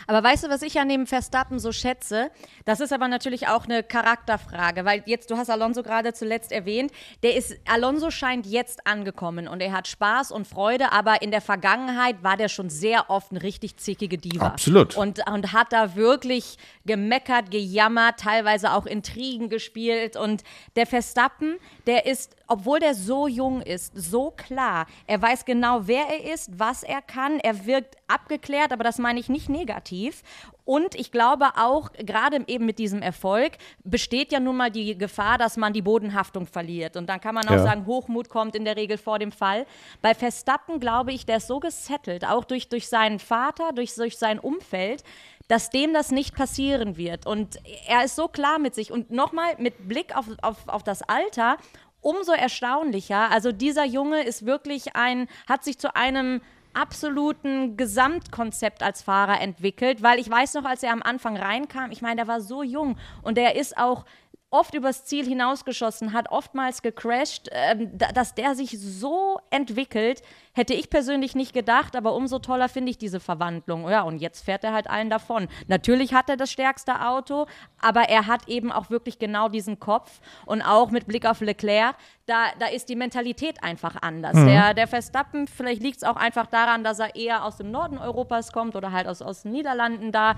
Aber 0.09 0.23
weißt 0.23 0.45
du, 0.45 0.49
was 0.49 0.63
ich 0.63 0.79
an 0.79 0.89
dem 0.89 1.05
Verstappen 1.05 1.59
so 1.59 1.71
schätze? 1.71 2.31
Das 2.65 2.79
ist 2.79 2.91
aber 2.91 3.07
natürlich 3.07 3.47
auch 3.47 3.65
eine 3.65 3.83
Charakterfrage, 3.83 4.83
weil 4.83 5.03
jetzt, 5.05 5.29
du 5.29 5.37
hast 5.37 5.51
Alonso 5.51 5.83
gerade 5.83 6.13
zuletzt 6.13 6.51
erwähnt, 6.51 6.91
der 7.21 7.35
ist, 7.35 7.55
Alonso 7.71 8.09
scheint 8.09 8.47
jetzt 8.47 8.87
angekommen 8.87 9.47
und 9.47 9.61
er 9.61 9.71
hat 9.71 9.87
Spaß 9.87 10.31
und 10.31 10.47
Freude, 10.47 10.91
aber 10.93 11.21
in 11.21 11.29
der 11.29 11.41
Vergangenheit 11.41 12.23
war 12.23 12.37
der 12.37 12.49
schon 12.49 12.71
sehr 12.71 13.11
oft 13.11 13.29
eine 13.29 13.43
richtig 13.43 13.77
zickige 13.77 14.17
Diva. 14.17 14.47
Absolut. 14.47 14.97
Und, 14.97 15.21
und 15.29 15.53
hat 15.53 15.71
da 15.73 15.95
wirklich 15.95 16.57
gemeckert, 16.85 17.51
gejammert, 17.51 18.19
teilweise 18.19 18.73
auch 18.73 18.87
Intrigen 18.87 19.47
gespielt 19.47 20.17
und 20.17 20.43
der 20.75 20.87
Verstappen, 20.87 21.57
der 21.85 22.07
ist 22.07 22.35
obwohl 22.49 22.79
der 22.79 22.95
so 22.95 23.27
jung 23.27 23.61
ist, 23.61 23.93
so 23.95 24.31
klar. 24.31 24.87
Er 25.07 25.21
weiß 25.21 25.45
genau, 25.45 25.81
wer 25.83 26.07
er 26.07 26.33
ist, 26.33 26.59
was 26.59 26.83
er 26.83 27.01
kann. 27.01 27.39
Er 27.39 27.65
wirkt 27.65 27.95
abgeklärt, 28.07 28.73
aber 28.73 28.83
das 28.83 28.97
meine 28.97 29.19
ich 29.19 29.29
nicht 29.29 29.49
negativ. 29.49 30.23
Und 30.65 30.93
ich 30.95 31.11
glaube 31.11 31.47
auch, 31.57 31.91
gerade 31.93 32.43
eben 32.47 32.65
mit 32.65 32.77
diesem 32.77 33.01
Erfolg 33.01 33.53
besteht 33.83 34.31
ja 34.31 34.39
nun 34.39 34.57
mal 34.57 34.69
die 34.69 34.97
Gefahr, 34.97 35.37
dass 35.37 35.57
man 35.57 35.73
die 35.73 35.81
Bodenhaftung 35.81 36.45
verliert. 36.45 36.95
Und 36.95 37.07
dann 37.07 37.21
kann 37.21 37.33
man 37.35 37.47
auch 37.47 37.53
ja. 37.53 37.63
sagen, 37.63 37.85
Hochmut 37.85 38.29
kommt 38.29 38.55
in 38.55 38.65
der 38.65 38.75
Regel 38.75 38.97
vor 38.97 39.17
dem 39.19 39.31
Fall. 39.31 39.65
Bei 40.01 40.13
Verstappen 40.13 40.79
glaube 40.79 41.11
ich, 41.11 41.25
der 41.25 41.37
ist 41.37 41.47
so 41.47 41.59
gesettelt, 41.59 42.25
auch 42.25 42.45
durch, 42.45 42.69
durch 42.69 42.87
seinen 42.87 43.19
Vater, 43.19 43.71
durch, 43.73 43.95
durch 43.95 44.17
sein 44.17 44.37
Umfeld, 44.39 45.03
dass 45.47 45.71
dem 45.71 45.93
das 45.93 46.11
nicht 46.11 46.35
passieren 46.35 46.97
wird. 46.97 47.25
Und 47.25 47.57
er 47.87 48.03
ist 48.05 48.15
so 48.15 48.27
klar 48.27 48.59
mit 48.59 48.75
sich. 48.75 48.91
Und 48.91 49.09
nochmal 49.09 49.55
mit 49.57 49.87
Blick 49.87 50.15
auf, 50.15 50.25
auf, 50.43 50.67
auf 50.67 50.83
das 50.83 51.01
Alter 51.01 51.57
umso 52.01 52.31
erstaunlicher. 52.31 53.31
Also 53.31 53.51
dieser 53.51 53.85
Junge 53.85 54.23
ist 54.23 54.45
wirklich 54.45 54.95
ein, 54.95 55.27
hat 55.47 55.63
sich 55.63 55.79
zu 55.79 55.95
einem 55.95 56.41
absoluten 56.73 57.77
Gesamtkonzept 57.77 58.83
als 58.83 59.01
Fahrer 59.01 59.41
entwickelt, 59.41 60.03
weil 60.03 60.19
ich 60.19 60.29
weiß 60.29 60.53
noch, 60.55 60.65
als 60.65 60.83
er 60.83 60.93
am 60.93 61.01
Anfang 61.01 61.35
reinkam, 61.35 61.91
ich 61.91 62.01
meine, 62.01 62.17
der 62.17 62.27
war 62.27 62.41
so 62.41 62.63
jung 62.63 62.97
und 63.23 63.37
der 63.37 63.55
ist 63.55 63.77
auch 63.77 64.05
oft 64.51 64.73
übers 64.73 65.05
Ziel 65.05 65.25
hinausgeschossen 65.25 66.13
hat, 66.13 66.31
oftmals 66.31 66.81
gecrashed, 66.81 67.49
äh, 67.49 67.87
dass 68.13 68.33
der 68.33 68.55
sich 68.55 68.79
so 68.79 69.39
entwickelt, 69.51 70.23
hätte 70.53 70.73
ich 70.73 70.89
persönlich 70.89 71.35
nicht 71.35 71.53
gedacht, 71.53 71.95
aber 71.95 72.15
umso 72.15 72.39
toller 72.39 72.67
finde 72.67 72.89
ich 72.89 72.97
diese 72.97 73.19
Verwandlung. 73.19 73.87
Ja, 73.89 74.01
und 74.01 74.19
jetzt 74.19 74.43
fährt 74.43 74.63
er 74.63 74.73
halt 74.73 74.89
allen 74.89 75.09
davon. 75.09 75.47
Natürlich 75.67 76.13
hat 76.13 76.29
er 76.29 76.37
das 76.37 76.51
stärkste 76.51 77.07
Auto, 77.07 77.45
aber 77.79 78.09
er 78.09 78.25
hat 78.25 78.47
eben 78.47 78.71
auch 78.71 78.89
wirklich 78.89 79.19
genau 79.19 79.49
diesen 79.49 79.79
Kopf 79.79 80.19
und 80.45 80.61
auch 80.63 80.89
mit 80.89 81.05
Blick 81.05 81.25
auf 81.25 81.41
Leclerc, 81.41 81.95
da, 82.25 82.45
da 82.59 82.67
ist 82.67 82.89
die 82.89 82.95
Mentalität 82.95 83.63
einfach 83.63 83.95
anders. 84.01 84.35
Mhm. 84.35 84.47
Der, 84.47 84.73
der 84.73 84.87
Verstappen, 84.87 85.47
vielleicht 85.47 85.81
liegt 85.81 85.97
es 85.97 86.03
auch 86.03 86.15
einfach 86.15 86.47
daran, 86.47 86.83
dass 86.83 86.99
er 86.99 87.15
eher 87.15 87.43
aus 87.43 87.57
dem 87.57 87.71
Norden 87.71 87.97
Europas 87.97 88.51
kommt 88.51 88.75
oder 88.75 88.91
halt 88.91 89.07
aus, 89.07 89.21
aus 89.21 89.43
den 89.43 89.51
Niederlanden 89.51 90.11
da 90.11 90.35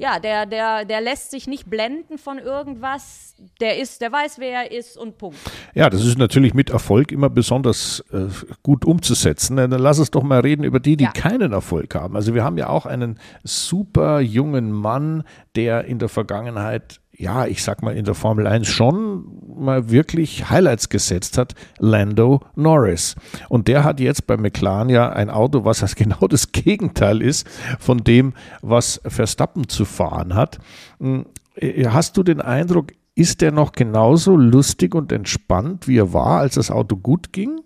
ja, 0.00 0.18
der, 0.18 0.46
der, 0.46 0.86
der 0.86 1.02
lässt 1.02 1.30
sich 1.30 1.46
nicht 1.46 1.68
blenden 1.68 2.16
von 2.16 2.38
irgendwas. 2.38 3.34
Der 3.60 3.78
ist, 3.78 4.00
der 4.00 4.10
weiß, 4.10 4.38
wer 4.38 4.62
er 4.62 4.72
ist 4.72 4.96
und 4.96 5.18
Punkt. 5.18 5.38
Ja, 5.74 5.90
das 5.90 6.06
ist 6.06 6.16
natürlich 6.16 6.54
mit 6.54 6.70
Erfolg 6.70 7.12
immer 7.12 7.28
besonders 7.28 8.02
äh, 8.10 8.28
gut 8.62 8.86
umzusetzen. 8.86 9.58
Dann 9.58 9.70
lass 9.70 9.98
uns 9.98 10.10
doch 10.10 10.22
mal 10.22 10.40
reden 10.40 10.64
über 10.64 10.80
die, 10.80 10.96
die 10.96 11.04
ja. 11.04 11.12
keinen 11.12 11.52
Erfolg 11.52 11.94
haben. 11.94 12.16
Also 12.16 12.34
wir 12.34 12.42
haben 12.42 12.56
ja 12.56 12.70
auch 12.70 12.86
einen 12.86 13.20
super 13.44 14.20
jungen 14.20 14.72
Mann, 14.72 15.24
der 15.54 15.84
in 15.84 15.98
der 15.98 16.08
Vergangenheit 16.08 17.00
ja, 17.20 17.46
ich 17.46 17.62
sag 17.62 17.82
mal, 17.82 17.94
in 17.94 18.06
der 18.06 18.14
Formel 18.14 18.46
1 18.46 18.66
schon 18.66 19.26
mal 19.54 19.90
wirklich 19.90 20.48
Highlights 20.48 20.88
gesetzt 20.88 21.36
hat, 21.36 21.54
Lando 21.78 22.40
Norris. 22.56 23.14
Und 23.50 23.68
der 23.68 23.84
hat 23.84 24.00
jetzt 24.00 24.26
bei 24.26 24.38
McLaren 24.38 24.88
ja 24.88 25.10
ein 25.10 25.28
Auto, 25.28 25.66
was 25.66 25.80
das 25.80 25.94
genau 25.96 26.26
das 26.28 26.52
Gegenteil 26.52 27.20
ist 27.20 27.46
von 27.78 27.98
dem, 27.98 28.32
was 28.62 29.02
Verstappen 29.04 29.68
zu 29.68 29.84
fahren 29.84 30.34
hat. 30.34 30.58
Hm, 30.98 31.26
äh, 31.56 31.86
hast 31.88 32.16
du 32.16 32.22
den 32.22 32.40
Eindruck, 32.40 32.92
ist 33.14 33.42
der 33.42 33.52
noch 33.52 33.72
genauso 33.72 34.34
lustig 34.34 34.94
und 34.94 35.12
entspannt, 35.12 35.86
wie 35.88 35.98
er 35.98 36.14
war, 36.14 36.40
als 36.40 36.54
das 36.54 36.70
Auto 36.70 36.96
gut 36.96 37.34
ging? 37.34 37.60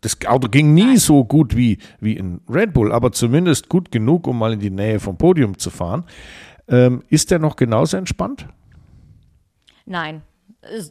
Das 0.00 0.16
Auto 0.26 0.48
ging 0.48 0.74
nie 0.74 0.96
so 0.96 1.24
gut 1.24 1.56
wie, 1.56 1.78
wie 1.98 2.16
in 2.16 2.40
Red 2.48 2.72
Bull, 2.72 2.92
aber 2.92 3.10
zumindest 3.10 3.68
gut 3.68 3.90
genug, 3.90 4.28
um 4.28 4.38
mal 4.38 4.52
in 4.52 4.60
die 4.60 4.70
Nähe 4.70 5.00
vom 5.00 5.16
Podium 5.18 5.58
zu 5.58 5.70
fahren. 5.70 6.04
Ähm, 6.68 7.02
ist 7.08 7.32
der 7.32 7.40
noch 7.40 7.56
genauso 7.56 7.96
entspannt? 7.96 8.46
Nein, 9.86 10.22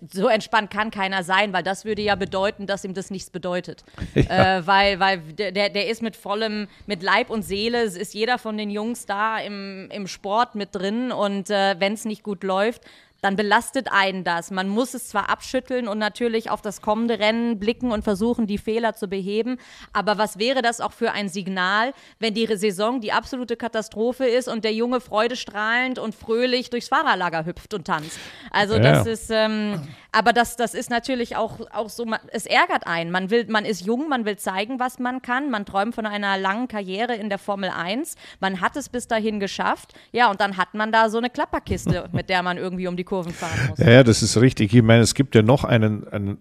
so 0.10 0.27
entspannt 0.27 0.69
kann 0.69 0.91
keiner 0.91 1.23
sein, 1.23 1.54
weil 1.54 1.63
das 1.63 1.86
würde 1.86 2.01
ja 2.01 2.15
bedeuten, 2.15 2.67
dass 2.67 2.84
ihm 2.84 2.93
das 2.93 3.10
nichts 3.10 3.30
bedeutet. 3.30 3.84
Ja. 4.13 4.58
Äh, 4.58 4.67
weil 4.67 4.99
weil 4.99 5.19
der, 5.34 5.69
der 5.69 5.88
ist 5.88 6.01
mit 6.01 6.17
vollem, 6.17 6.67
mit 6.86 7.01
Leib 7.01 7.30
und 7.30 7.43
Seele, 7.43 7.84
ist 7.84 8.13
jeder 8.13 8.38
von 8.38 8.58
den 8.58 8.69
Jungs 8.69 9.06
da 9.06 9.39
im, 9.39 9.89
im 9.89 10.06
Sport 10.08 10.56
mit 10.56 10.75
drin 10.75 11.13
und 11.13 11.49
äh, 11.49 11.75
wenn 11.80 11.93
es 11.93 12.04
nicht 12.04 12.21
gut 12.21 12.43
läuft, 12.43 12.82
dann 13.21 13.36
belastet 13.36 13.91
einen 13.91 14.23
das. 14.23 14.51
Man 14.51 14.67
muss 14.67 14.93
es 14.93 15.07
zwar 15.07 15.29
abschütteln 15.29 15.88
und 15.88 15.99
natürlich 15.99 16.49
auf 16.49 16.62
das 16.62 16.81
kommende 16.81 17.19
Rennen 17.19 17.60
blicken 17.60 17.91
und 17.91 18.03
versuchen, 18.03 18.47
die 18.47 18.57
Fehler 18.57 18.93
zu 18.93 19.07
beheben, 19.07 19.57
aber 19.93 20.17
was 20.17 20.39
wäre 20.39 20.62
das 20.62 20.81
auch 20.81 20.91
für 20.91 21.12
ein 21.12 21.29
Signal, 21.29 21.93
wenn 22.19 22.34
die 22.34 22.47
Saison 22.57 22.99
die 22.99 23.12
absolute 23.12 23.55
Katastrophe 23.55 24.25
ist 24.25 24.47
und 24.47 24.63
der 24.63 24.73
Junge 24.73 24.99
freudestrahlend 24.99 25.99
und 25.99 26.15
fröhlich 26.15 26.69
durchs 26.69 26.88
Fahrerlager 26.89 27.45
hüpft 27.45 27.73
und 27.73 27.86
tanzt? 27.86 28.19
Also 28.49 28.75
ja. 28.75 28.81
das 28.81 29.05
ist, 29.05 29.29
ähm, 29.31 29.88
aber 30.12 30.34
das, 30.34 30.58
das 30.58 30.74
ist 30.74 30.89
natürlich 30.89 31.38
auch, 31.38 31.60
auch 31.71 31.89
so, 31.89 32.06
es 32.32 32.45
ärgert 32.45 32.86
einen. 32.86 33.12
Man 33.12 33.30
will, 33.30 33.45
man 33.47 33.63
ist 33.63 33.86
jung, 33.86 34.10
man 34.10 34.26
will 34.26 34.36
zeigen, 34.36 34.80
was 34.80 35.00
man 35.00 35.21
kann, 35.21 35.50
man 35.50 35.65
träumt 35.65 35.95
von 35.95 36.06
einer 36.06 36.38
langen 36.38 36.67
Karriere 36.67 37.15
in 37.15 37.30
der 37.30 37.38
Formel 37.38 37.69
1, 37.69 38.15
man 38.41 38.60
hat 38.60 38.76
es 38.76 38.89
bis 38.89 39.08
dahin 39.08 39.39
geschafft, 39.39 39.93
ja, 40.12 40.30
und 40.30 40.41
dann 40.41 40.58
hat 40.58 40.74
man 40.74 40.91
da 40.91 41.10
so 41.10 41.17
eine 41.17 41.30
Klapperkiste, 41.30 42.10
mit 42.12 42.30
der 42.30 42.43
man 42.43 42.58
irgendwie 42.58 42.88
um 42.88 42.97
die 42.97 43.06
Kurven 43.06 43.32
fahren 43.32 43.69
muss. 43.69 43.80
Ja, 43.80 44.04
das 44.04 44.21
ist 44.21 44.36
richtig. 44.39 44.74
Ich 44.74 44.84
meine, 44.84 45.02
es 45.02 45.13
gibt 45.13 45.34
ja 45.34 45.43
noch 45.43 45.63
einen, 45.63 46.06
einen 46.10 46.38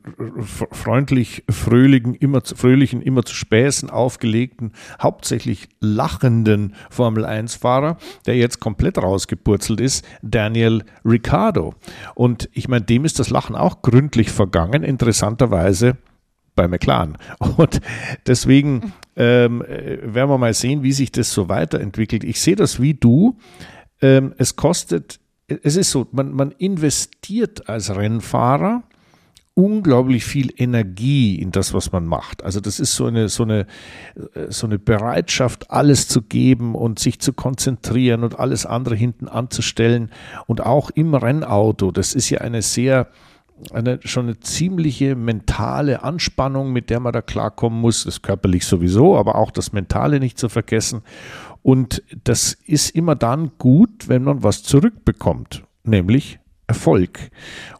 freundlich 0.72 1.44
fröhlichen, 1.48 2.14
immer 2.14 2.42
zu, 2.42 2.56
fröhlichen, 2.56 3.02
immer 3.02 3.24
zu 3.24 3.34
Späßen 3.34 3.88
aufgelegten, 3.88 4.72
hauptsächlich 5.00 5.68
lachenden 5.78 6.74
Formel 6.90 7.24
1-Fahrer, 7.24 7.98
der 8.26 8.36
jetzt 8.36 8.58
komplett 8.58 8.98
rausgepurzelt 8.98 9.80
ist, 9.80 10.04
Daniel 10.22 10.82
Ricciardo. 11.04 11.74
Und 12.16 12.48
ich 12.52 12.66
meine, 12.66 12.84
dem 12.84 13.04
ist 13.04 13.20
das 13.20 13.30
Lachen 13.30 13.59
auch 13.60 13.82
gründlich 13.82 14.30
vergangen, 14.30 14.82
interessanterweise 14.82 15.96
bei 16.54 16.68
McLaren. 16.68 17.16
Und 17.56 17.80
deswegen 18.26 18.92
ähm, 19.16 19.62
äh, 19.62 19.98
werden 20.02 20.30
wir 20.30 20.38
mal 20.38 20.54
sehen, 20.54 20.82
wie 20.82 20.92
sich 20.92 21.12
das 21.12 21.32
so 21.32 21.48
weiterentwickelt. 21.48 22.24
Ich 22.24 22.40
sehe 22.40 22.56
das 22.56 22.80
wie 22.80 22.94
du. 22.94 23.38
Ähm, 24.02 24.34
es 24.38 24.56
kostet 24.56 25.20
es 25.62 25.76
ist 25.76 25.90
so, 25.90 26.06
man, 26.12 26.32
man 26.32 26.52
investiert 26.52 27.68
als 27.68 27.94
Rennfahrer 27.94 28.82
unglaublich 29.54 30.24
viel 30.24 30.52
Energie 30.56 31.36
in 31.36 31.50
das, 31.50 31.74
was 31.74 31.92
man 31.92 32.06
macht. 32.06 32.42
Also 32.44 32.60
das 32.60 32.80
ist 32.80 32.94
so 32.94 33.06
eine, 33.06 33.28
so 33.28 33.42
eine, 33.42 33.66
so 34.48 34.66
eine 34.66 34.78
Bereitschaft, 34.78 35.70
alles 35.70 36.08
zu 36.08 36.22
geben 36.22 36.74
und 36.74 36.98
sich 36.98 37.18
zu 37.18 37.32
konzentrieren 37.32 38.22
und 38.22 38.38
alles 38.38 38.64
andere 38.64 38.94
hinten 38.94 39.28
anzustellen. 39.28 40.10
Und 40.46 40.64
auch 40.64 40.90
im 40.90 41.14
Rennauto, 41.14 41.90
das 41.90 42.14
ist 42.14 42.30
ja 42.30 42.40
eine 42.40 42.62
sehr 42.62 43.08
eine, 43.72 44.00
schon 44.04 44.26
eine 44.26 44.40
ziemliche 44.40 45.14
mentale 45.16 46.02
Anspannung, 46.02 46.72
mit 46.72 46.90
der 46.90 47.00
man 47.00 47.12
da 47.12 47.22
klarkommen 47.22 47.80
muss. 47.80 48.04
Das 48.04 48.22
körperlich 48.22 48.66
sowieso, 48.66 49.16
aber 49.16 49.36
auch 49.36 49.50
das 49.50 49.72
Mentale 49.72 50.20
nicht 50.20 50.38
zu 50.38 50.48
vergessen. 50.48 51.02
Und 51.62 52.02
das 52.24 52.52
ist 52.52 52.94
immer 52.94 53.14
dann 53.14 53.52
gut, 53.58 54.08
wenn 54.08 54.24
man 54.24 54.42
was 54.42 54.62
zurückbekommt, 54.62 55.64
nämlich 55.84 56.38
Erfolg. 56.66 57.30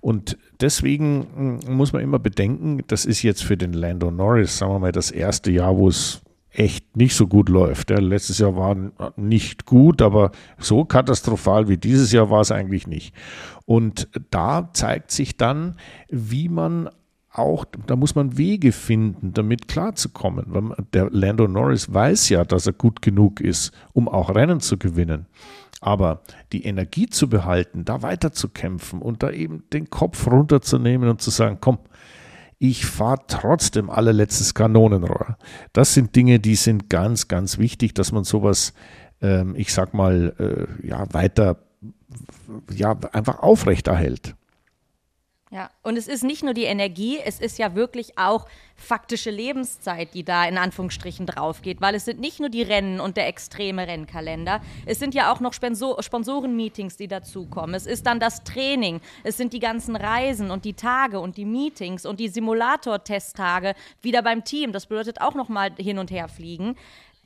Und 0.00 0.36
deswegen 0.60 1.60
hm, 1.66 1.76
muss 1.76 1.92
man 1.92 2.02
immer 2.02 2.18
bedenken, 2.18 2.82
das 2.88 3.04
ist 3.04 3.22
jetzt 3.22 3.44
für 3.44 3.56
den 3.56 3.72
Lando 3.72 4.10
Norris, 4.10 4.58
sagen 4.58 4.72
wir 4.72 4.78
mal, 4.80 4.92
das 4.92 5.10
erste 5.10 5.50
Jahr, 5.50 5.76
wo 5.76 5.88
es 5.88 6.22
echt 6.52 6.96
nicht 6.96 7.14
so 7.14 7.26
gut 7.26 7.48
läuft. 7.48 7.90
Ja, 7.90 7.98
letztes 7.98 8.38
Jahr 8.38 8.56
war 8.56 8.76
nicht 9.16 9.66
gut, 9.66 10.02
aber 10.02 10.32
so 10.58 10.84
katastrophal 10.84 11.68
wie 11.68 11.76
dieses 11.76 12.12
Jahr 12.12 12.30
war 12.30 12.40
es 12.40 12.50
eigentlich 12.50 12.86
nicht. 12.86 13.14
Und 13.66 14.08
da 14.30 14.70
zeigt 14.72 15.10
sich 15.10 15.36
dann, 15.36 15.76
wie 16.08 16.48
man 16.48 16.90
auch, 17.32 17.64
da 17.86 17.94
muss 17.94 18.16
man 18.16 18.36
Wege 18.36 18.72
finden, 18.72 19.32
damit 19.32 19.68
klarzukommen. 19.68 20.74
Der 20.92 21.08
Lando 21.10 21.46
Norris 21.46 21.92
weiß 21.92 22.28
ja, 22.30 22.44
dass 22.44 22.66
er 22.66 22.72
gut 22.72 23.02
genug 23.02 23.40
ist, 23.40 23.72
um 23.92 24.08
auch 24.08 24.34
Rennen 24.34 24.60
zu 24.60 24.78
gewinnen. 24.78 25.26
Aber 25.80 26.22
die 26.52 26.64
Energie 26.64 27.06
zu 27.06 27.28
behalten, 27.28 27.84
da 27.84 28.02
weiterzukämpfen 28.02 29.00
und 29.00 29.22
da 29.22 29.30
eben 29.30 29.64
den 29.72 29.88
Kopf 29.88 30.26
runterzunehmen 30.26 31.08
und 31.08 31.22
zu 31.22 31.30
sagen, 31.30 31.58
komm, 31.60 31.78
ich 32.62 32.84
fahre 32.84 33.22
trotzdem 33.26 33.88
allerletztes 33.88 34.52
Kanonenrohr. 34.54 35.38
Das 35.72 35.94
sind 35.94 36.14
Dinge, 36.14 36.38
die 36.40 36.56
sind 36.56 36.90
ganz, 36.90 37.26
ganz 37.26 37.56
wichtig, 37.56 37.94
dass 37.94 38.12
man 38.12 38.22
sowas, 38.22 38.74
ähm, 39.22 39.54
ich 39.56 39.72
sag 39.72 39.94
mal, 39.94 40.34
äh, 40.38 40.86
ja, 40.86 41.12
weiter, 41.12 41.56
ja, 42.70 42.98
einfach 43.12 43.38
aufrechterhält. 43.38 44.36
Ja, 45.50 45.70
und 45.82 45.96
es 45.96 46.06
ist 46.06 46.22
nicht 46.22 46.44
nur 46.44 46.52
die 46.52 46.64
Energie, 46.64 47.18
es 47.24 47.40
ist 47.40 47.58
ja 47.58 47.74
wirklich 47.74 48.18
auch 48.18 48.46
faktische 48.80 49.30
Lebenszeit, 49.30 50.14
die 50.14 50.24
da 50.24 50.46
in 50.46 50.58
Anführungsstrichen 50.58 51.26
draufgeht, 51.26 51.80
weil 51.80 51.94
es 51.94 52.06
sind 52.06 52.20
nicht 52.20 52.40
nur 52.40 52.48
die 52.48 52.62
Rennen 52.62 52.98
und 52.98 53.16
der 53.16 53.28
extreme 53.28 53.86
Rennkalender, 53.86 54.60
es 54.86 54.98
sind 54.98 55.14
ja 55.14 55.32
auch 55.32 55.40
noch 55.40 55.52
Sponsorenmeetings, 55.52 56.96
die 56.96 57.08
dazukommen. 57.08 57.74
Es 57.74 57.86
ist 57.86 58.06
dann 58.06 58.18
das 58.20 58.42
Training, 58.42 59.00
es 59.22 59.36
sind 59.36 59.52
die 59.52 59.60
ganzen 59.60 59.96
Reisen 59.96 60.50
und 60.50 60.64
die 60.64 60.74
Tage 60.74 61.20
und 61.20 61.36
die 61.36 61.44
Meetings 61.44 62.06
und 62.06 62.18
die 62.20 62.28
Simulator-Testtage 62.28 63.74
wieder 64.02 64.22
beim 64.22 64.44
Team. 64.44 64.72
Das 64.72 64.86
bedeutet 64.86 65.20
auch 65.20 65.34
noch 65.34 65.48
mal 65.48 65.70
hin 65.78 65.98
und 65.98 66.10
her 66.10 66.28
fliegen 66.28 66.76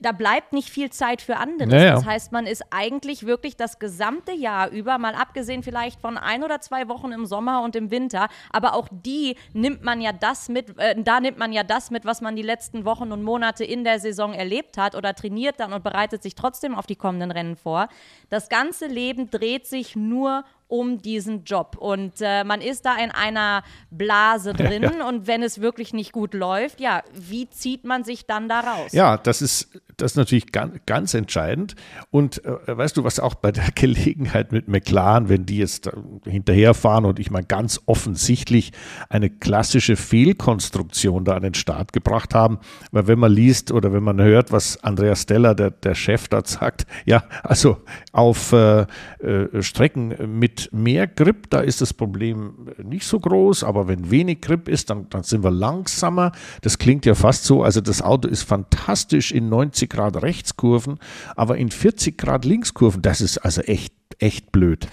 da 0.04 0.12
bleibt 0.12 0.52
nicht 0.52 0.68
viel 0.68 0.90
Zeit 0.90 1.22
für 1.22 1.38
anderes. 1.38 1.72
Naja. 1.72 1.94
Das 1.94 2.04
heißt, 2.04 2.32
man 2.32 2.46
ist 2.46 2.62
eigentlich 2.70 3.24
wirklich 3.24 3.56
das 3.56 3.78
gesamte 3.78 4.32
Jahr 4.32 4.68
über, 4.68 4.98
mal 4.98 5.14
abgesehen 5.14 5.62
vielleicht 5.62 6.00
von 6.00 6.18
ein 6.18 6.44
oder 6.44 6.60
zwei 6.60 6.88
Wochen 6.88 7.12
im 7.12 7.24
Sommer 7.24 7.62
und 7.62 7.74
im 7.74 7.90
Winter, 7.90 8.28
aber 8.52 8.74
auch 8.74 8.88
die 8.90 9.36
nimmt 9.54 9.82
man 9.82 10.02
ja 10.02 10.12
das 10.12 10.48
mit, 10.50 10.78
äh, 10.78 10.94
da 11.02 11.20
nimmt 11.20 11.38
man 11.38 11.52
ja 11.52 11.62
das 11.62 11.90
mit, 11.90 12.04
was 12.04 12.20
man 12.20 12.36
die 12.36 12.42
letzten 12.42 12.84
Wochen 12.84 13.12
und 13.12 13.22
Monate 13.22 13.64
in 13.64 13.82
der 13.82 13.98
Saison 13.98 14.34
erlebt 14.34 14.76
hat 14.76 14.94
oder 14.94 15.14
trainiert 15.14 15.58
dann 15.58 15.72
und 15.72 15.82
bereitet 15.82 16.22
sich 16.22 16.34
trotzdem 16.34 16.74
auf 16.74 16.86
die 16.86 16.96
kommenden 16.96 17.30
Rennen 17.30 17.56
vor. 17.56 17.88
Das 18.28 18.48
ganze 18.50 18.86
Leben 18.86 19.30
dreht 19.30 19.66
sich 19.66 19.96
nur 19.96 20.44
um 20.74 21.00
diesen 21.00 21.44
Job. 21.44 21.76
Und 21.78 22.14
äh, 22.20 22.42
man 22.42 22.60
ist 22.60 22.84
da 22.84 22.96
in 22.96 23.12
einer 23.12 23.62
Blase 23.92 24.52
drin 24.54 24.82
ja. 24.82 25.08
und 25.08 25.28
wenn 25.28 25.44
es 25.44 25.60
wirklich 25.60 25.92
nicht 25.92 26.10
gut 26.10 26.34
läuft, 26.34 26.80
ja, 26.80 27.02
wie 27.14 27.48
zieht 27.48 27.84
man 27.84 28.02
sich 28.02 28.26
dann 28.26 28.48
da 28.48 28.58
raus? 28.60 28.90
Ja, 28.90 29.16
das 29.16 29.40
ist, 29.40 29.80
das 29.96 30.12
ist 30.12 30.16
natürlich 30.16 30.50
ganz, 30.50 30.80
ganz 30.84 31.14
entscheidend. 31.14 31.76
Und 32.10 32.44
äh, 32.44 32.76
weißt 32.76 32.96
du, 32.96 33.04
was 33.04 33.20
auch 33.20 33.36
bei 33.36 33.52
der 33.52 33.70
Gelegenheit 33.76 34.50
mit 34.50 34.66
McLaren, 34.66 35.28
wenn 35.28 35.46
die 35.46 35.58
jetzt 35.58 35.88
hinterherfahren 36.24 37.04
und 37.04 37.20
ich 37.20 37.30
meine 37.30 37.46
ganz 37.46 37.80
offensichtlich 37.86 38.72
eine 39.08 39.30
klassische 39.30 39.94
Fehlkonstruktion 39.94 41.24
da 41.24 41.36
an 41.36 41.42
den 41.42 41.54
Start 41.54 41.92
gebracht 41.92 42.34
haben, 42.34 42.58
weil 42.90 43.06
wenn 43.06 43.20
man 43.20 43.30
liest 43.30 43.70
oder 43.70 43.92
wenn 43.92 44.02
man 44.02 44.20
hört, 44.20 44.50
was 44.50 44.82
Andreas 44.82 45.22
Steller, 45.22 45.54
der, 45.54 45.70
der 45.70 45.94
Chef, 45.94 46.26
dort 46.26 46.48
sagt, 46.48 46.84
ja, 47.04 47.22
also 47.44 47.76
auf 48.10 48.50
äh, 48.52 48.86
äh 49.20 49.62
Strecken 49.62 50.38
mit 50.38 50.63
mehr 50.72 51.06
Grip, 51.06 51.50
da 51.50 51.60
ist 51.60 51.80
das 51.80 51.92
Problem 51.92 52.70
nicht 52.82 53.06
so 53.06 53.20
groß, 53.20 53.64
aber 53.64 53.88
wenn 53.88 54.10
wenig 54.10 54.40
Grip 54.40 54.68
ist, 54.68 54.90
dann, 54.90 55.08
dann 55.10 55.22
sind 55.22 55.42
wir 55.42 55.50
langsamer. 55.50 56.32
Das 56.62 56.78
klingt 56.78 57.06
ja 57.06 57.14
fast 57.14 57.44
so, 57.44 57.62
also 57.62 57.80
das 57.80 58.02
Auto 58.02 58.28
ist 58.28 58.42
fantastisch 58.42 59.32
in 59.32 59.48
90 59.48 59.90
Grad 59.90 60.22
Rechtskurven, 60.22 60.98
aber 61.36 61.56
in 61.56 61.70
40 61.70 62.18
Grad 62.18 62.44
Linkskurven, 62.44 63.02
das 63.02 63.20
ist 63.20 63.38
also 63.38 63.60
echt 63.62 63.94
echt 64.20 64.52
blöd. 64.52 64.86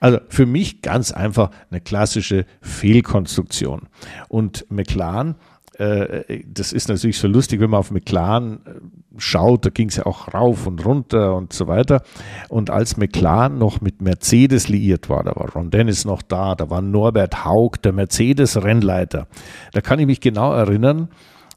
Also 0.00 0.18
für 0.28 0.44
mich 0.44 0.82
ganz 0.82 1.10
einfach 1.10 1.50
eine 1.70 1.80
klassische 1.80 2.44
Fehlkonstruktion. 2.60 3.88
Und 4.28 4.66
McLaren 4.70 5.36
äh, 5.78 6.42
das 6.46 6.72
ist 6.72 6.88
natürlich 6.88 7.18
so 7.18 7.28
lustig, 7.28 7.60
wenn 7.60 7.70
man 7.70 7.80
auf 7.80 7.90
McLaren 7.90 8.60
äh, 8.64 8.70
schaut, 9.18 9.66
da 9.66 9.70
ging 9.70 9.88
es 9.88 9.96
ja 9.96 10.06
auch 10.06 10.32
rauf 10.32 10.66
und 10.66 10.84
runter 10.84 11.34
und 11.34 11.52
so 11.52 11.66
weiter. 11.66 12.02
Und 12.48 12.70
als 12.70 12.96
McLaren 12.96 13.58
noch 13.58 13.80
mit 13.80 14.00
Mercedes 14.00 14.68
liiert 14.68 15.10
war, 15.10 15.22
da 15.22 15.36
war 15.36 15.52
Ron 15.52 15.70
Dennis 15.70 16.04
noch 16.04 16.22
da, 16.22 16.54
da 16.54 16.70
war 16.70 16.80
Norbert 16.80 17.44
Haug, 17.44 17.72
der 17.82 17.92
Mercedes-Rennleiter. 17.92 19.26
Da 19.72 19.80
kann 19.82 19.98
ich 19.98 20.06
mich 20.06 20.20
genau 20.20 20.52
erinnern, 20.52 21.08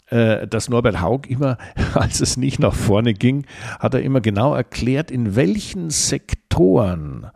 äh, 0.08 0.48
dass 0.48 0.70
Norbert 0.70 1.02
Haug 1.02 1.22
immer, 1.30 1.58
als 1.94 2.20
es 2.20 2.36
nicht 2.36 2.60
nach 2.60 2.74
vorne 2.74 3.14
ging, 3.14 3.46
hat 3.80 3.94
er 3.94 4.02
immer 4.02 4.20
genau 4.20 4.54
erklärt, 4.54 5.12
in 5.12 5.36
welchen 5.36 5.92
Sektoren 5.92 7.28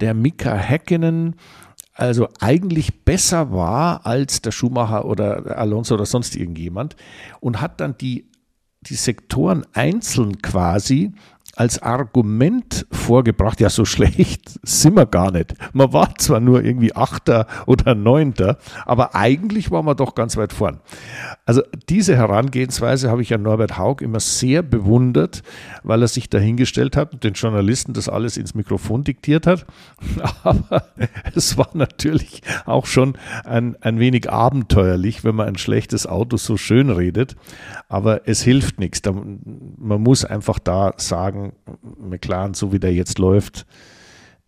der 0.00 0.14
Mika 0.14 0.54
Häkkinen 0.54 1.36
also 2.00 2.28
eigentlich 2.40 3.04
besser 3.04 3.52
war 3.52 4.06
als 4.06 4.40
der 4.40 4.52
Schumacher 4.52 5.04
oder 5.04 5.58
Alonso 5.58 5.94
oder 5.94 6.06
sonst 6.06 6.34
irgendjemand 6.34 6.96
und 7.40 7.60
hat 7.60 7.80
dann 7.80 7.96
die, 7.98 8.26
die 8.80 8.94
Sektoren 8.94 9.66
einzeln 9.74 10.40
quasi 10.40 11.12
als 11.60 11.82
Argument 11.82 12.86
vorgebracht, 12.90 13.60
ja, 13.60 13.68
so 13.68 13.84
schlecht 13.84 14.58
sind 14.62 14.96
wir 14.96 15.04
gar 15.04 15.30
nicht. 15.30 15.54
Man 15.74 15.92
war 15.92 16.16
zwar 16.16 16.40
nur 16.40 16.64
irgendwie 16.64 16.96
Achter 16.96 17.46
oder 17.66 17.94
Neunter, 17.94 18.56
aber 18.86 19.14
eigentlich 19.14 19.70
war 19.70 19.82
man 19.82 19.94
doch 19.94 20.14
ganz 20.14 20.38
weit 20.38 20.54
vorn. 20.54 20.80
Also 21.44 21.60
diese 21.90 22.16
Herangehensweise 22.16 23.10
habe 23.10 23.20
ich 23.20 23.34
an 23.34 23.42
Norbert 23.42 23.76
Haug 23.76 23.96
immer 24.00 24.20
sehr 24.20 24.62
bewundert, 24.62 25.42
weil 25.82 26.00
er 26.00 26.08
sich 26.08 26.30
dahingestellt 26.30 26.96
hat 26.96 27.12
und 27.12 27.24
den 27.24 27.34
Journalisten 27.34 27.92
das 27.92 28.08
alles 28.08 28.38
ins 28.38 28.54
Mikrofon 28.54 29.04
diktiert 29.04 29.46
hat. 29.46 29.66
Aber 30.42 30.84
es 31.34 31.58
war 31.58 31.68
natürlich 31.74 32.40
auch 32.64 32.86
schon 32.86 33.18
ein, 33.44 33.76
ein 33.82 33.98
wenig 33.98 34.30
abenteuerlich, 34.30 35.24
wenn 35.24 35.34
man 35.34 35.48
ein 35.48 35.58
schlechtes 35.58 36.06
Auto 36.06 36.38
so 36.38 36.56
schön 36.56 36.88
redet. 36.88 37.36
Aber 37.90 38.26
es 38.26 38.40
hilft 38.40 38.78
nichts. 38.78 39.02
Man 39.04 40.00
muss 40.00 40.24
einfach 40.24 40.58
da 40.58 40.94
sagen, 40.96 41.49
McLaren, 41.98 42.54
so 42.54 42.72
wie 42.72 42.78
der 42.78 42.92
jetzt 42.92 43.18
läuft, 43.18 43.66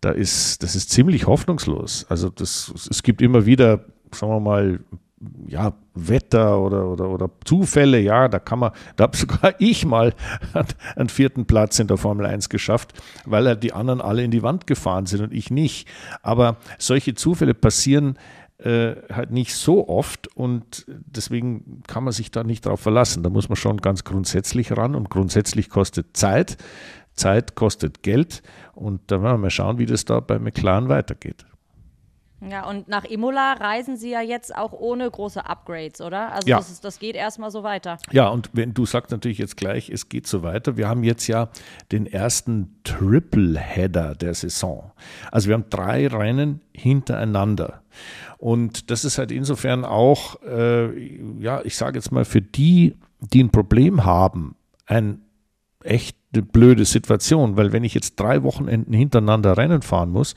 da 0.01 0.11
ist, 0.11 0.63
das 0.63 0.75
ist 0.75 0.89
ziemlich 0.89 1.27
hoffnungslos. 1.27 2.05
Also 2.09 2.29
das, 2.29 2.73
es 2.89 3.03
gibt 3.03 3.21
immer 3.21 3.45
wieder, 3.45 3.85
sagen 4.11 4.33
wir 4.33 4.39
mal, 4.39 4.79
ja, 5.47 5.73
Wetter 5.93 6.59
oder, 6.59 6.87
oder, 6.87 7.09
oder 7.09 7.29
Zufälle, 7.45 7.99
ja, 7.99 8.27
da 8.27 8.39
kann 8.39 8.59
man, 8.59 8.71
da 8.95 9.05
habe 9.05 9.15
sogar 9.15 9.53
ich 9.59 9.85
mal 9.85 10.13
einen 10.95 11.09
vierten 11.09 11.45
Platz 11.45 11.79
in 11.79 11.87
der 11.87 11.97
Formel 11.97 12.25
1 12.25 12.49
geschafft, 12.49 12.93
weil 13.25 13.45
ja 13.45 13.55
die 13.55 13.73
anderen 13.73 14.01
alle 14.01 14.23
in 14.23 14.31
die 14.31 14.43
Wand 14.43 14.67
gefahren 14.67 15.05
sind 15.05 15.21
und 15.21 15.33
ich 15.33 15.51
nicht. 15.51 15.87
Aber 16.21 16.57
solche 16.77 17.13
Zufälle 17.13 17.53
passieren 17.53 18.17
äh, 18.59 18.95
halt 19.11 19.31
nicht 19.31 19.55
so 19.55 19.87
oft 19.87 20.27
und 20.35 20.85
deswegen 20.87 21.83
kann 21.87 22.03
man 22.03 22.13
sich 22.13 22.31
da 22.31 22.43
nicht 22.43 22.65
drauf 22.65 22.79
verlassen. 22.79 23.23
Da 23.23 23.29
muss 23.29 23.49
man 23.49 23.55
schon 23.55 23.77
ganz 23.77 24.03
grundsätzlich 24.03 24.75
ran 24.75 24.95
und 24.95 25.09
grundsätzlich 25.09 25.69
kostet 25.69 26.15
Zeit. 26.15 26.57
Zeit 27.13 27.55
kostet 27.55 28.03
Geld 28.03 28.41
und 28.73 29.01
da 29.07 29.21
werden 29.21 29.35
wir 29.35 29.37
mal 29.37 29.49
schauen, 29.49 29.77
wie 29.77 29.85
das 29.85 30.05
da 30.05 30.19
bei 30.19 30.39
McLaren 30.39 30.89
weitergeht. 30.89 31.45
Ja, 32.49 32.67
und 32.67 32.87
nach 32.87 33.05
Imola 33.05 33.53
reisen 33.53 33.97
Sie 33.97 34.09
ja 34.09 34.21
jetzt 34.21 34.55
auch 34.55 34.73
ohne 34.73 35.09
große 35.09 35.45
Upgrades, 35.45 36.01
oder? 36.01 36.31
Also 36.33 36.47
ja. 36.47 36.57
das, 36.57 36.71
ist, 36.71 36.83
das 36.83 36.99
geht 36.99 37.15
erstmal 37.15 37.51
so 37.51 37.63
weiter. 37.63 37.97
Ja, 38.11 38.27
und 38.27 38.49
wenn 38.53 38.73
du 38.73 38.85
sagst 38.85 39.11
natürlich 39.11 39.37
jetzt 39.37 39.57
gleich, 39.57 39.89
es 39.89 40.09
geht 40.09 40.27
so 40.27 40.43
weiter. 40.43 40.77
Wir 40.77 40.89
haben 40.89 41.03
jetzt 41.03 41.27
ja 41.27 41.49
den 41.91 42.05
ersten 42.05 42.75
Triple-Header 42.83 44.15
der 44.15 44.33
Saison. 44.33 44.91
Also 45.31 45.47
wir 45.47 45.53
haben 45.53 45.69
drei 45.69 46.07
Rennen 46.07 46.61
hintereinander. 46.73 47.81
Und 48.37 48.91
das 48.91 49.05
ist 49.05 49.17
halt 49.17 49.31
insofern 49.31 49.85
auch, 49.85 50.41
äh, 50.43 50.91
ja, 51.39 51.61
ich 51.63 51.77
sage 51.77 51.97
jetzt 51.97 52.11
mal, 52.11 52.25
für 52.25 52.41
die, 52.41 52.97
die 53.19 53.43
ein 53.43 53.51
Problem 53.51 54.05
haben, 54.05 54.55
ein 54.85 55.21
echt 55.83 56.17
eine 56.33 56.43
blöde 56.43 56.85
Situation, 56.85 57.57
weil 57.57 57.71
wenn 57.71 57.83
ich 57.83 57.93
jetzt 57.93 58.19
drei 58.19 58.43
Wochenenden 58.43 58.93
hintereinander 58.93 59.57
Rennen 59.57 59.81
fahren 59.81 60.09
muss, 60.09 60.35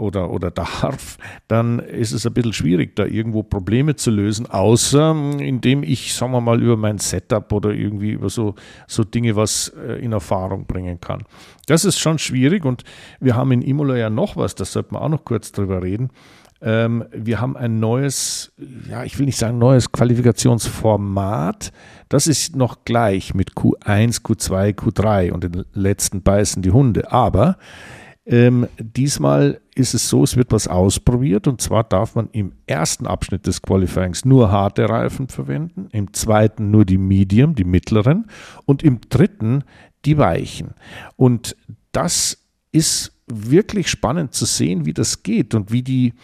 oder, 0.00 0.30
oder 0.30 0.50
darf, 0.50 1.18
dann 1.48 1.78
ist 1.78 2.12
es 2.12 2.26
ein 2.26 2.32
bisschen 2.32 2.52
schwierig, 2.52 2.96
da 2.96 3.04
irgendwo 3.04 3.42
Probleme 3.42 3.96
zu 3.96 4.10
lösen, 4.10 4.46
außer 4.46 5.14
indem 5.38 5.82
ich, 5.82 6.14
sagen 6.14 6.32
wir 6.32 6.40
mal, 6.40 6.62
über 6.62 6.76
mein 6.76 6.98
Setup 6.98 7.52
oder 7.52 7.70
irgendwie 7.70 8.12
über 8.12 8.30
so, 8.30 8.54
so 8.86 9.04
Dinge 9.04 9.36
was 9.36 9.68
äh, 9.68 10.02
in 10.02 10.12
Erfahrung 10.12 10.66
bringen 10.66 11.00
kann. 11.00 11.22
Das 11.66 11.84
ist 11.84 11.98
schon 11.98 12.18
schwierig 12.18 12.64
und 12.64 12.84
wir 13.20 13.36
haben 13.36 13.52
in 13.52 13.62
Imola 13.62 13.96
ja 13.96 14.10
noch 14.10 14.36
was, 14.36 14.54
das 14.54 14.72
sollte 14.72 14.94
man 14.94 15.02
auch 15.02 15.08
noch 15.08 15.24
kurz 15.24 15.52
drüber 15.52 15.82
reden. 15.82 16.10
Ähm, 16.62 17.04
wir 17.12 17.40
haben 17.40 17.56
ein 17.56 17.80
neues, 17.80 18.52
ja, 18.88 19.04
ich 19.04 19.18
will 19.18 19.26
nicht 19.26 19.38
sagen 19.38 19.58
neues 19.58 19.92
Qualifikationsformat. 19.92 21.72
Das 22.08 22.26
ist 22.26 22.54
noch 22.54 22.84
gleich 22.84 23.34
mit 23.34 23.52
Q1, 23.52 24.22
Q2, 24.22 24.74
Q3 24.74 25.32
und 25.32 25.44
den 25.44 25.64
letzten 25.72 26.22
beißen 26.22 26.60
die 26.62 26.70
Hunde. 26.70 27.12
Aber 27.12 27.56
ähm, 28.26 28.68
diesmal 28.78 29.60
ist 29.80 29.94
es 29.94 30.08
so, 30.08 30.22
es 30.22 30.36
wird 30.36 30.52
was 30.52 30.68
ausprobiert 30.68 31.48
und 31.48 31.60
zwar 31.60 31.84
darf 31.84 32.14
man 32.14 32.28
im 32.32 32.52
ersten 32.66 33.06
Abschnitt 33.06 33.46
des 33.46 33.62
Qualifyings 33.62 34.24
nur 34.24 34.52
harte 34.52 34.88
Reifen 34.88 35.28
verwenden, 35.28 35.88
im 35.92 36.12
zweiten 36.12 36.70
nur 36.70 36.84
die 36.84 36.98
Medium, 36.98 37.54
die 37.54 37.64
mittleren 37.64 38.26
und 38.66 38.82
im 38.82 39.00
dritten 39.08 39.64
die 40.04 40.18
weichen. 40.18 40.74
Und 41.16 41.56
das 41.92 42.38
ist 42.72 43.12
wirklich 43.26 43.88
spannend 43.88 44.34
zu 44.34 44.44
sehen, 44.44 44.86
wie 44.86 44.94
das 44.94 45.22
geht 45.22 45.54
und 45.54 45.72
wie 45.72 45.82
die, 45.82 46.14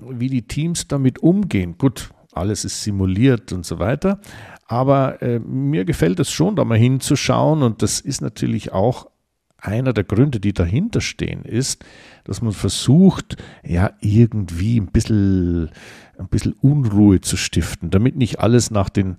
wie 0.00 0.28
die 0.28 0.46
Teams 0.46 0.88
damit 0.88 1.20
umgehen. 1.20 1.76
Gut, 1.78 2.10
alles 2.32 2.64
ist 2.64 2.82
simuliert 2.82 3.52
und 3.52 3.66
so 3.66 3.78
weiter. 3.78 4.20
Aber 4.66 5.20
äh, 5.22 5.38
mir 5.38 5.84
gefällt 5.84 6.18
es 6.20 6.30
schon, 6.30 6.56
da 6.56 6.64
mal 6.64 6.78
hinzuschauen 6.78 7.62
und 7.62 7.82
das 7.82 8.00
ist 8.00 8.22
natürlich 8.22 8.72
auch 8.72 9.11
einer 9.62 9.92
der 9.92 10.04
Gründe, 10.04 10.40
die 10.40 10.52
dahinter 10.52 11.00
stehen, 11.00 11.44
ist, 11.44 11.84
dass 12.24 12.42
man 12.42 12.52
versucht, 12.52 13.36
ja, 13.64 13.92
irgendwie 14.00 14.78
ein 14.78 14.88
bisschen, 14.88 15.70
ein 16.18 16.28
bisschen 16.28 16.54
Unruhe 16.60 17.20
zu 17.20 17.36
stiften, 17.36 17.90
damit 17.90 18.16
nicht 18.16 18.40
alles 18.40 18.70
nach 18.70 18.88
den 18.88 19.16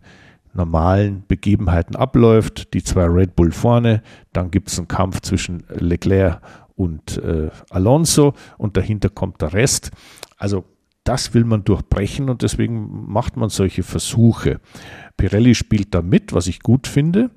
normalen 0.54 1.24
Begebenheiten 1.28 1.96
abläuft. 1.96 2.74
Die 2.74 2.84
zwei 2.84 3.06
Red 3.06 3.36
Bull 3.36 3.52
vorne, 3.52 4.04
dann 4.34 4.52
gibt 4.52 4.70
es 4.70 4.78
einen 4.78 4.90
Kampf 4.90 5.22
zwischen 5.22 5.64
Leclerc 5.70 6.42
und 6.76 7.18
äh, 7.18 7.50
Alonso 7.70 8.34
und 8.58 8.76
dahinter 8.76 9.10
kommt 9.10 9.42
der 9.42 9.54
Rest. 9.54 9.92
Also 10.38 10.66
das 11.06 11.34
will 11.34 11.46
man 11.46 11.64
durchbrechen 11.64 12.30
und 12.30 12.42
deswegen 12.42 13.12
macht 13.12 13.38
man 13.38 13.50
solche 13.50 13.84
Versuche. 13.84 14.60
Pirelli 15.18 15.56
spielt 15.56 15.94
da 15.94 16.02
mit, 16.02 16.34
was 16.34 16.48
ich 16.48 16.62
gut 16.62 16.88
finde. 16.88 17.30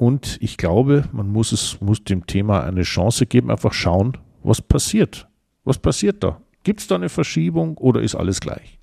Und 0.00 0.38
ich 0.40 0.56
glaube, 0.56 1.04
man 1.12 1.30
muss 1.30 1.52
es, 1.52 1.78
muss 1.82 2.02
dem 2.02 2.26
Thema 2.26 2.64
eine 2.64 2.84
Chance 2.84 3.26
geben, 3.26 3.50
einfach 3.50 3.74
schauen, 3.74 4.16
was 4.42 4.62
passiert. 4.62 5.28
Was 5.64 5.78
passiert 5.78 6.24
da? 6.24 6.40
Gibt 6.62 6.80
es 6.80 6.86
da 6.86 6.94
eine 6.94 7.10
Verschiebung 7.10 7.76
oder 7.76 8.00
ist 8.00 8.14
alles 8.14 8.40
gleich? 8.40 8.80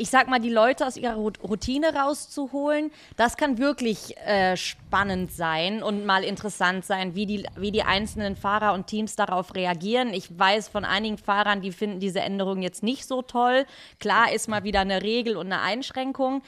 ich 0.00 0.08
sag 0.08 0.28
mal, 0.28 0.40
die 0.40 0.48
Leute 0.48 0.86
aus 0.86 0.96
ihrer 0.96 1.16
Routine 1.16 1.94
rauszuholen, 1.94 2.90
das 3.18 3.36
kann 3.36 3.58
wirklich 3.58 4.16
äh, 4.16 4.56
spannend 4.56 5.30
sein 5.30 5.82
und 5.82 6.06
mal 6.06 6.24
interessant 6.24 6.86
sein, 6.86 7.14
wie 7.14 7.26
die, 7.26 7.44
wie 7.56 7.70
die 7.70 7.82
einzelnen 7.82 8.34
Fahrer 8.34 8.72
und 8.72 8.86
Teams 8.86 9.14
darauf 9.14 9.54
reagieren. 9.54 10.14
Ich 10.14 10.38
weiß 10.38 10.68
von 10.68 10.86
einigen 10.86 11.18
Fahrern, 11.18 11.60
die 11.60 11.70
finden 11.70 12.00
diese 12.00 12.20
Änderung 12.20 12.62
jetzt 12.62 12.82
nicht 12.82 13.06
so 13.06 13.20
toll. 13.20 13.66
Klar 13.98 14.32
ist 14.32 14.48
mal 14.48 14.64
wieder 14.64 14.80
eine 14.80 15.02
Regel 15.02 15.36
und 15.36 15.52
eine 15.52 15.60
Einschränkung, 15.60 16.40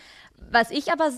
was 0.53 0.71
ich 0.71 0.93
aber 0.93 1.11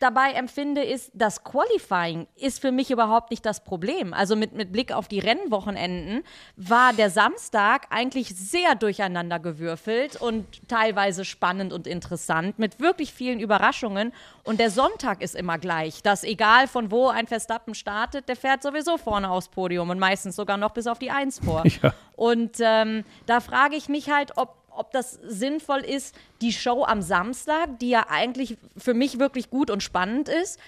dabei 0.00 0.32
empfinde, 0.32 0.82
ist, 0.82 1.10
das 1.14 1.44
Qualifying 1.44 2.26
ist 2.36 2.60
für 2.60 2.72
mich 2.72 2.90
überhaupt 2.90 3.30
nicht 3.30 3.44
das 3.44 3.62
Problem. 3.64 4.14
Also 4.14 4.34
mit, 4.34 4.52
mit 4.54 4.72
Blick 4.72 4.92
auf 4.92 5.08
die 5.08 5.18
Rennwochenenden 5.18 6.24
war 6.56 6.92
der 6.92 7.10
Samstag 7.10 7.86
eigentlich 7.90 8.28
sehr 8.28 8.74
durcheinander 8.74 9.38
gewürfelt 9.38 10.16
und 10.16 10.46
teilweise 10.68 11.24
spannend 11.24 11.72
und 11.72 11.86
interessant 11.86 12.58
mit 12.58 12.80
wirklich 12.80 13.12
vielen 13.12 13.40
Überraschungen. 13.40 14.12
Und 14.44 14.58
der 14.58 14.70
Sonntag 14.70 15.22
ist 15.22 15.36
immer 15.36 15.58
gleich, 15.58 16.02
dass 16.02 16.24
egal 16.24 16.66
von 16.66 16.90
wo 16.90 17.08
ein 17.08 17.26
Verstappen 17.26 17.74
startet, 17.74 18.28
der 18.28 18.36
fährt 18.36 18.62
sowieso 18.62 18.96
vorne 18.96 19.30
aufs 19.30 19.48
Podium 19.48 19.90
und 19.90 19.98
meistens 19.98 20.36
sogar 20.36 20.56
noch 20.56 20.70
bis 20.70 20.86
auf 20.86 20.98
die 20.98 21.10
Eins 21.10 21.38
vor. 21.38 21.64
Ja. 21.82 21.94
Und 22.16 22.58
ähm, 22.60 23.04
da 23.26 23.40
frage 23.40 23.74
ich 23.74 23.88
mich 23.88 24.10
halt, 24.10 24.36
ob 24.36 24.61
ob 24.76 24.90
das 24.92 25.12
sinnvoll 25.22 25.80
ist, 25.80 26.14
die 26.40 26.52
Show 26.52 26.84
am 26.84 27.02
Samstag, 27.02 27.78
die 27.80 27.90
ja 27.90 28.06
eigentlich 28.08 28.56
für 28.76 28.94
mich 28.94 29.18
wirklich 29.18 29.50
gut 29.50 29.70
und 29.70 29.82
spannend 29.82 30.28
ist, 30.28 30.58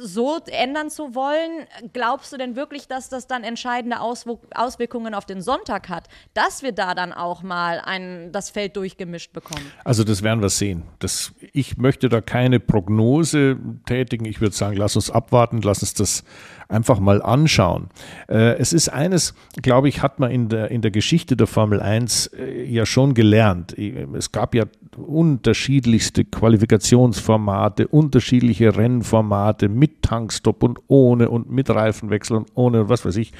so 0.00 0.38
ändern 0.46 0.90
zu 0.90 1.14
wollen, 1.14 1.66
glaubst 1.92 2.32
du 2.32 2.36
denn 2.36 2.56
wirklich, 2.56 2.88
dass 2.88 3.08
das 3.08 3.26
dann 3.26 3.44
entscheidende 3.44 4.00
Auswirkungen 4.00 5.14
auf 5.14 5.24
den 5.24 5.42
Sonntag 5.42 5.88
hat, 5.88 6.08
dass 6.34 6.62
wir 6.62 6.72
da 6.72 6.94
dann 6.94 7.12
auch 7.12 7.42
mal 7.42 7.80
ein, 7.84 8.32
das 8.32 8.50
Feld 8.50 8.76
durchgemischt 8.76 9.32
bekommen? 9.32 9.64
Also 9.84 10.04
das 10.04 10.22
werden 10.22 10.42
wir 10.42 10.48
sehen. 10.48 10.84
Das, 10.98 11.32
ich 11.52 11.76
möchte 11.76 12.08
da 12.08 12.20
keine 12.20 12.60
Prognose 12.60 13.56
tätigen. 13.86 14.24
Ich 14.24 14.40
würde 14.40 14.54
sagen, 14.54 14.76
lass 14.76 14.96
uns 14.96 15.10
abwarten, 15.10 15.60
lass 15.62 15.82
uns 15.82 15.94
das 15.94 16.24
einfach 16.68 16.98
mal 16.98 17.22
anschauen. 17.22 17.88
Äh, 18.28 18.56
es 18.58 18.72
ist 18.72 18.88
eines, 18.88 19.34
glaube 19.62 19.88
ich, 19.88 20.02
hat 20.02 20.18
man 20.18 20.30
in 20.30 20.48
der, 20.48 20.70
in 20.70 20.82
der 20.82 20.90
Geschichte 20.90 21.36
der 21.36 21.46
Formel 21.46 21.80
1 21.80 22.28
äh, 22.28 22.64
ja 22.64 22.86
schon 22.86 23.14
gelernt. 23.14 23.76
Es 23.78 24.32
gab 24.32 24.54
ja 24.54 24.64
unterschiedlichste 24.96 26.24
Qualifikationsformate, 26.24 27.88
unterschiedliche 27.88 28.76
Rennformate 28.76 29.68
mit 29.84 30.00
Tankstopp 30.00 30.62
und 30.62 30.78
ohne 30.86 31.28
und 31.28 31.50
mit 31.50 31.68
Reifenwechsel 31.68 32.38
und 32.38 32.48
ohne 32.54 32.88
was 32.88 33.04
weiß 33.04 33.16
ich. 33.16 33.32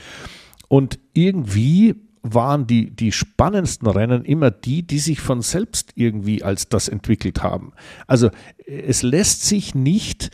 Und 0.68 0.98
irgendwie 1.14 1.94
waren 2.22 2.66
die, 2.66 2.90
die 2.90 3.12
spannendsten 3.12 3.88
Rennen 3.88 4.26
immer 4.26 4.50
die, 4.50 4.82
die 4.82 4.98
sich 4.98 5.20
von 5.20 5.40
selbst 5.40 5.92
irgendwie 5.94 6.42
als 6.42 6.68
das 6.68 6.88
entwickelt 6.88 7.42
haben. 7.42 7.72
Also 8.06 8.28
es 8.66 9.02
lässt 9.02 9.44
sich 9.44 9.74
nicht 9.74 10.30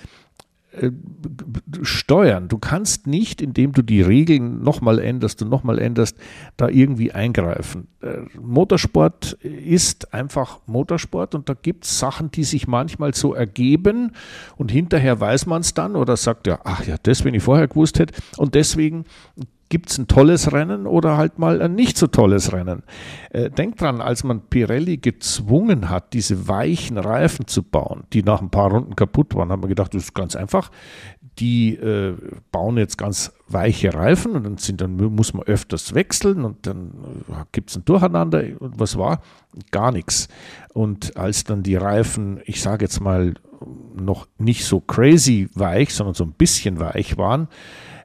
steuern. 1.82 2.48
Du 2.48 2.58
kannst 2.58 3.06
nicht, 3.06 3.42
indem 3.42 3.72
du 3.72 3.82
die 3.82 4.02
Regeln 4.02 4.62
nochmal 4.62 4.98
änderst 4.98 5.42
und 5.42 5.48
nochmal 5.48 5.78
änderst, 5.78 6.16
da 6.56 6.68
irgendwie 6.68 7.12
eingreifen. 7.12 7.88
Äh, 8.02 8.18
Motorsport 8.40 9.32
ist 9.42 10.14
einfach 10.14 10.60
Motorsport 10.66 11.34
und 11.34 11.48
da 11.48 11.54
gibt 11.54 11.84
es 11.84 11.98
Sachen, 11.98 12.30
die 12.30 12.44
sich 12.44 12.68
manchmal 12.68 13.14
so 13.14 13.34
ergeben 13.34 14.12
und 14.56 14.70
hinterher 14.70 15.18
weiß 15.18 15.46
man 15.46 15.62
es 15.62 15.74
dann 15.74 15.96
oder 15.96 16.16
sagt 16.16 16.46
ja, 16.46 16.60
ach 16.64 16.86
ja, 16.86 16.96
das, 17.02 17.24
wenn 17.24 17.34
ich 17.34 17.42
vorher 17.42 17.66
gewusst 17.66 17.98
hätte. 17.98 18.14
Und 18.36 18.54
deswegen 18.54 19.04
gibt 19.70 19.90
es 19.90 19.98
ein 19.98 20.08
tolles 20.08 20.52
Rennen 20.52 20.86
oder 20.86 21.16
halt 21.16 21.38
mal 21.38 21.62
ein 21.62 21.74
nicht 21.74 21.96
so 21.96 22.08
tolles 22.08 22.52
Rennen. 22.52 22.82
Äh, 23.30 23.50
denkt 23.50 23.80
dran, 23.80 24.00
als 24.00 24.24
man 24.24 24.42
Pirelli 24.42 24.98
gezwungen 24.98 25.88
hat, 25.88 26.12
diese 26.12 26.48
weichen 26.48 26.98
Reifen 26.98 27.46
zu 27.46 27.62
bauen, 27.62 28.02
die 28.12 28.22
nach 28.22 28.42
ein 28.42 28.50
paar 28.50 28.70
Runden 28.70 28.96
kaputt 28.96 29.34
waren, 29.34 29.50
haben 29.50 29.62
wir 29.62 29.68
gedacht, 29.68 29.94
das 29.94 30.04
ist 30.04 30.14
ganz 30.14 30.36
einfach. 30.36 30.70
Die 31.38 31.76
äh, 31.76 32.16
bauen 32.50 32.76
jetzt 32.76 32.98
ganz 32.98 33.32
weiche 33.48 33.94
Reifen 33.94 34.32
und 34.32 34.44
dann, 34.44 34.58
sind, 34.58 34.80
dann 34.80 34.96
muss 34.96 35.32
man 35.32 35.44
öfters 35.44 35.94
wechseln 35.94 36.44
und 36.44 36.66
dann 36.66 36.90
äh, 37.28 37.44
gibt 37.52 37.70
es 37.70 37.76
ein 37.76 37.84
Durcheinander. 37.84 38.42
Und 38.58 38.78
was 38.78 38.98
war? 38.98 39.22
Gar 39.70 39.92
nichts. 39.92 40.28
Und 40.74 41.16
als 41.16 41.44
dann 41.44 41.62
die 41.62 41.76
Reifen, 41.76 42.40
ich 42.44 42.60
sage 42.60 42.84
jetzt 42.84 43.00
mal, 43.00 43.34
noch 43.94 44.26
nicht 44.38 44.64
so 44.64 44.80
crazy 44.80 45.48
weich, 45.54 45.94
sondern 45.94 46.14
so 46.14 46.24
ein 46.24 46.32
bisschen 46.32 46.80
weich 46.80 47.16
waren, 47.18 47.48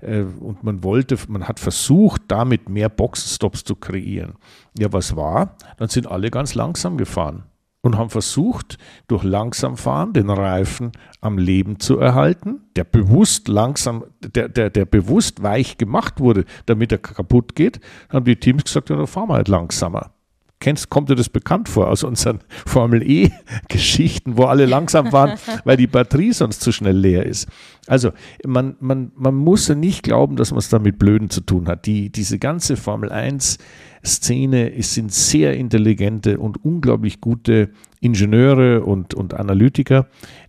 und 0.05 0.63
man 0.63 0.83
wollte, 0.83 1.17
man 1.27 1.47
hat 1.47 1.59
versucht, 1.59 2.21
damit 2.27 2.69
mehr 2.69 2.89
Boxenstops 2.89 3.63
zu 3.63 3.75
kreieren. 3.75 4.35
Ja, 4.77 4.93
was 4.93 5.15
war? 5.15 5.57
Dann 5.77 5.89
sind 5.89 6.07
alle 6.07 6.29
ganz 6.29 6.55
langsam 6.55 6.97
gefahren 6.97 7.43
und 7.85 7.97
haben 7.97 8.09
versucht, 8.09 8.79
durch 9.07 9.23
langsam 9.23 9.77
fahren 9.77 10.11
den 10.13 10.31
Reifen 10.31 10.91
am 11.21 11.37
Leben 11.37 11.79
zu 11.79 11.99
erhalten, 11.99 12.61
der 12.75 12.83
bewusst 12.83 13.47
langsam, 13.47 14.05
der, 14.21 14.49
der, 14.49 14.71
der 14.71 14.85
bewusst 14.85 15.43
weich 15.43 15.77
gemacht 15.77 16.19
wurde, 16.19 16.45
damit 16.65 16.91
er 16.91 16.97
kaputt 16.97 17.55
geht, 17.55 17.79
haben 18.09 18.25
die 18.25 18.37
Teams 18.37 18.63
gesagt, 18.63 18.89
ja, 18.89 18.95
dann 18.95 19.05
fahren 19.05 19.29
wir 19.29 19.35
halt 19.35 19.49
langsamer. 19.49 20.14
Kennst, 20.59 20.89
kommt 20.89 21.09
dir 21.09 21.15
das 21.15 21.29
bekannt 21.29 21.67
vor 21.69 21.89
aus 21.89 22.03
unseren 22.03 22.39
Formel 22.65 23.03
E-Geschichten, 23.03 24.37
wo 24.37 24.45
alle 24.45 24.65
langsam 24.65 25.11
waren, 25.11 25.37
weil 25.65 25.77
die 25.77 25.87
Batterie 25.87 26.33
sonst 26.33 26.61
zu 26.61 26.71
schnell 26.71 26.97
leer 26.97 27.25
ist? 27.25 27.47
Also, 27.87 28.11
man, 28.45 28.75
man, 28.79 29.11
man 29.15 29.35
muss 29.35 29.67
ja 29.67 29.75
nicht 29.75 30.03
glauben, 30.03 30.37
dass 30.37 30.51
man 30.51 30.59
es 30.59 30.69
da 30.69 30.79
mit 30.79 30.97
Blöden 30.97 31.29
zu 31.29 31.41
tun 31.41 31.67
hat. 31.67 31.85
Die, 31.85 32.09
diese 32.09 32.39
ganze 32.39 32.77
Formel 32.77 33.11
1-Szene 33.11 34.71
sind 34.81 35.11
sehr 35.11 35.55
intelligente 35.55 36.39
und 36.39 36.63
unglaublich 36.63 37.21
gute 37.21 37.69
Ingenieure 37.99 38.83
und, 38.83 39.13
und 39.13 39.33
Analytiker, 39.33 40.07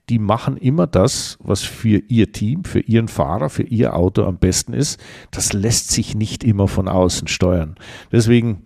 die 0.08 0.18
machen 0.18 0.56
immer 0.56 0.86
das, 0.86 1.36
was 1.40 1.62
für 1.62 2.02
ihr 2.08 2.30
Team, 2.30 2.64
für 2.64 2.80
ihren 2.80 3.08
Fahrer, 3.08 3.48
für 3.48 3.64
ihr 3.64 3.96
Auto 3.96 4.24
am 4.24 4.38
besten 4.38 4.72
ist. 4.72 5.00
Das 5.30 5.52
lässt 5.52 5.90
sich 5.90 6.14
nicht 6.14 6.44
immer 6.44 6.68
von 6.68 6.86
außen 6.86 7.26
steuern. 7.28 7.74
Deswegen 8.12 8.62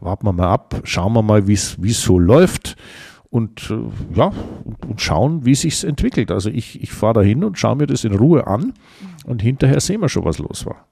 warten 0.00 0.26
wir 0.26 0.32
mal 0.32 0.48
ab, 0.48 0.80
schauen 0.84 1.12
wir 1.12 1.22
mal, 1.22 1.46
wie 1.46 1.54
es 1.54 2.02
so 2.02 2.18
läuft 2.18 2.76
und 3.30 3.70
äh, 3.70 4.16
ja, 4.16 4.32
und 4.86 5.00
schauen, 5.00 5.44
wie 5.44 5.54
sich 5.54 5.84
entwickelt. 5.84 6.30
Also 6.30 6.50
ich, 6.50 6.82
ich 6.82 6.92
fahre 6.92 7.14
da 7.14 7.20
hin 7.20 7.44
und 7.44 7.58
schaue 7.58 7.76
mir 7.76 7.86
das 7.86 8.04
in 8.04 8.14
Ruhe 8.14 8.46
an 8.46 8.74
und 9.26 9.42
hinterher 9.42 9.80
sehen 9.80 10.00
wir 10.00 10.08
schon, 10.08 10.24
was 10.24 10.38
los 10.38 10.64
war. 10.66 10.86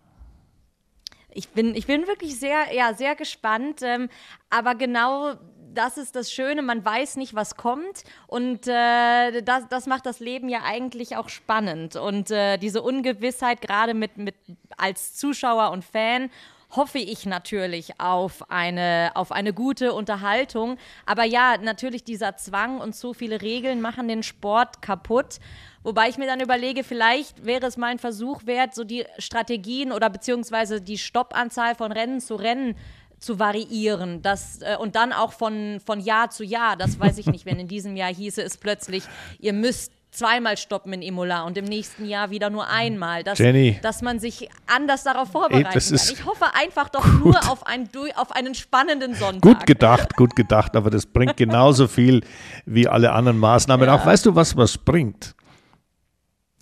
Ich 1.30 1.48
bin, 1.48 1.74
ich 1.74 1.86
bin 1.86 2.06
wirklich 2.06 2.38
sehr, 2.38 2.72
ja, 2.74 2.94
sehr 2.94 3.16
gespannt. 3.16 3.80
Ähm, 3.82 4.08
aber 4.50 4.74
genau 4.74 5.34
das 5.74 5.96
ist 5.96 6.14
das 6.14 6.32
Schöne, 6.32 6.62
man 6.62 6.84
weiß 6.84 7.16
nicht, 7.16 7.34
was 7.34 7.56
kommt. 7.56 8.04
Und 8.28 8.66
äh, 8.68 9.42
das, 9.42 9.68
das 9.68 9.86
macht 9.86 10.06
das 10.06 10.20
Leben 10.20 10.48
ja 10.48 10.60
eigentlich 10.64 11.16
auch 11.16 11.28
spannend. 11.28 11.96
Und 11.96 12.30
äh, 12.30 12.58
diese 12.58 12.82
Ungewissheit, 12.82 13.60
gerade 13.60 13.94
mit, 13.94 14.16
mit 14.16 14.36
als 14.76 15.14
Zuschauer 15.14 15.70
und 15.72 15.84
Fan, 15.84 16.30
hoffe 16.76 16.98
ich 16.98 17.26
natürlich 17.26 18.00
auf 18.00 18.50
eine, 18.50 19.12
auf 19.14 19.32
eine 19.32 19.52
gute 19.52 19.92
Unterhaltung. 19.92 20.76
Aber 21.06 21.24
ja, 21.24 21.56
natürlich 21.58 22.04
dieser 22.04 22.36
Zwang 22.36 22.80
und 22.80 22.94
so 22.94 23.12
viele 23.12 23.42
Regeln 23.42 23.80
machen 23.80 24.08
den 24.08 24.22
Sport 24.22 24.82
kaputt. 24.82 25.38
Wobei 25.82 26.08
ich 26.08 26.18
mir 26.18 26.26
dann 26.26 26.40
überlege, 26.40 26.82
vielleicht 26.82 27.44
wäre 27.44 27.66
es 27.66 27.76
mal 27.76 27.88
ein 27.88 27.98
Versuch 27.98 28.46
wert, 28.46 28.74
so 28.74 28.84
die 28.84 29.04
Strategien 29.18 29.92
oder 29.92 30.08
beziehungsweise 30.08 30.80
die 30.80 30.98
Stoppanzahl 30.98 31.74
von 31.74 31.92
Rennen 31.92 32.20
zu 32.20 32.36
Rennen 32.36 32.76
zu 33.18 33.38
variieren. 33.38 34.22
Das, 34.22 34.60
äh, 34.62 34.76
und 34.78 34.96
dann 34.96 35.12
auch 35.12 35.32
von, 35.32 35.80
von 35.84 36.00
Jahr 36.00 36.30
zu 36.30 36.44
Jahr. 36.44 36.76
Das 36.76 36.98
weiß 36.98 37.18
ich 37.18 37.26
nicht, 37.26 37.46
wenn 37.46 37.58
in 37.58 37.68
diesem 37.68 37.96
Jahr 37.96 38.12
hieße 38.12 38.42
es 38.42 38.56
plötzlich, 38.58 39.04
ihr 39.38 39.52
müsst 39.52 39.92
zweimal 40.14 40.56
stoppen 40.56 40.92
in 40.92 41.02
Imola 41.02 41.42
und 41.42 41.58
im 41.58 41.64
nächsten 41.64 42.06
Jahr 42.06 42.30
wieder 42.30 42.50
nur 42.50 42.68
einmal. 42.68 43.24
Dass, 43.24 43.38
Jenny. 43.38 43.78
dass 43.82 44.02
man 44.02 44.18
sich 44.18 44.48
anders 44.66 45.04
darauf 45.04 45.30
vorbereiten 45.30 45.66
Ey, 45.66 45.80
kann. 45.80 45.94
Ich 45.94 46.24
hoffe 46.24 46.46
einfach 46.54 46.88
doch 46.88 47.06
nur 47.06 47.36
auf, 47.50 47.66
ein, 47.66 47.88
auf 48.16 48.32
einen 48.32 48.54
spannenden 48.54 49.14
Sonntag. 49.14 49.42
Gut 49.42 49.66
gedacht, 49.66 50.16
gut 50.16 50.36
gedacht, 50.36 50.76
aber 50.76 50.90
das 50.90 51.06
bringt 51.06 51.36
genauso 51.36 51.88
viel 51.88 52.22
wie 52.64 52.88
alle 52.88 53.12
anderen 53.12 53.38
Maßnahmen. 53.38 53.88
Auch 53.88 54.06
weißt 54.06 54.26
du, 54.26 54.34
was 54.34 54.56
was 54.56 54.78
bringt? 54.78 55.34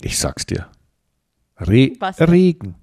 Ich 0.00 0.18
sag's 0.18 0.46
dir. 0.46 0.68
Re? 1.58 1.92
Regen. 2.18 2.74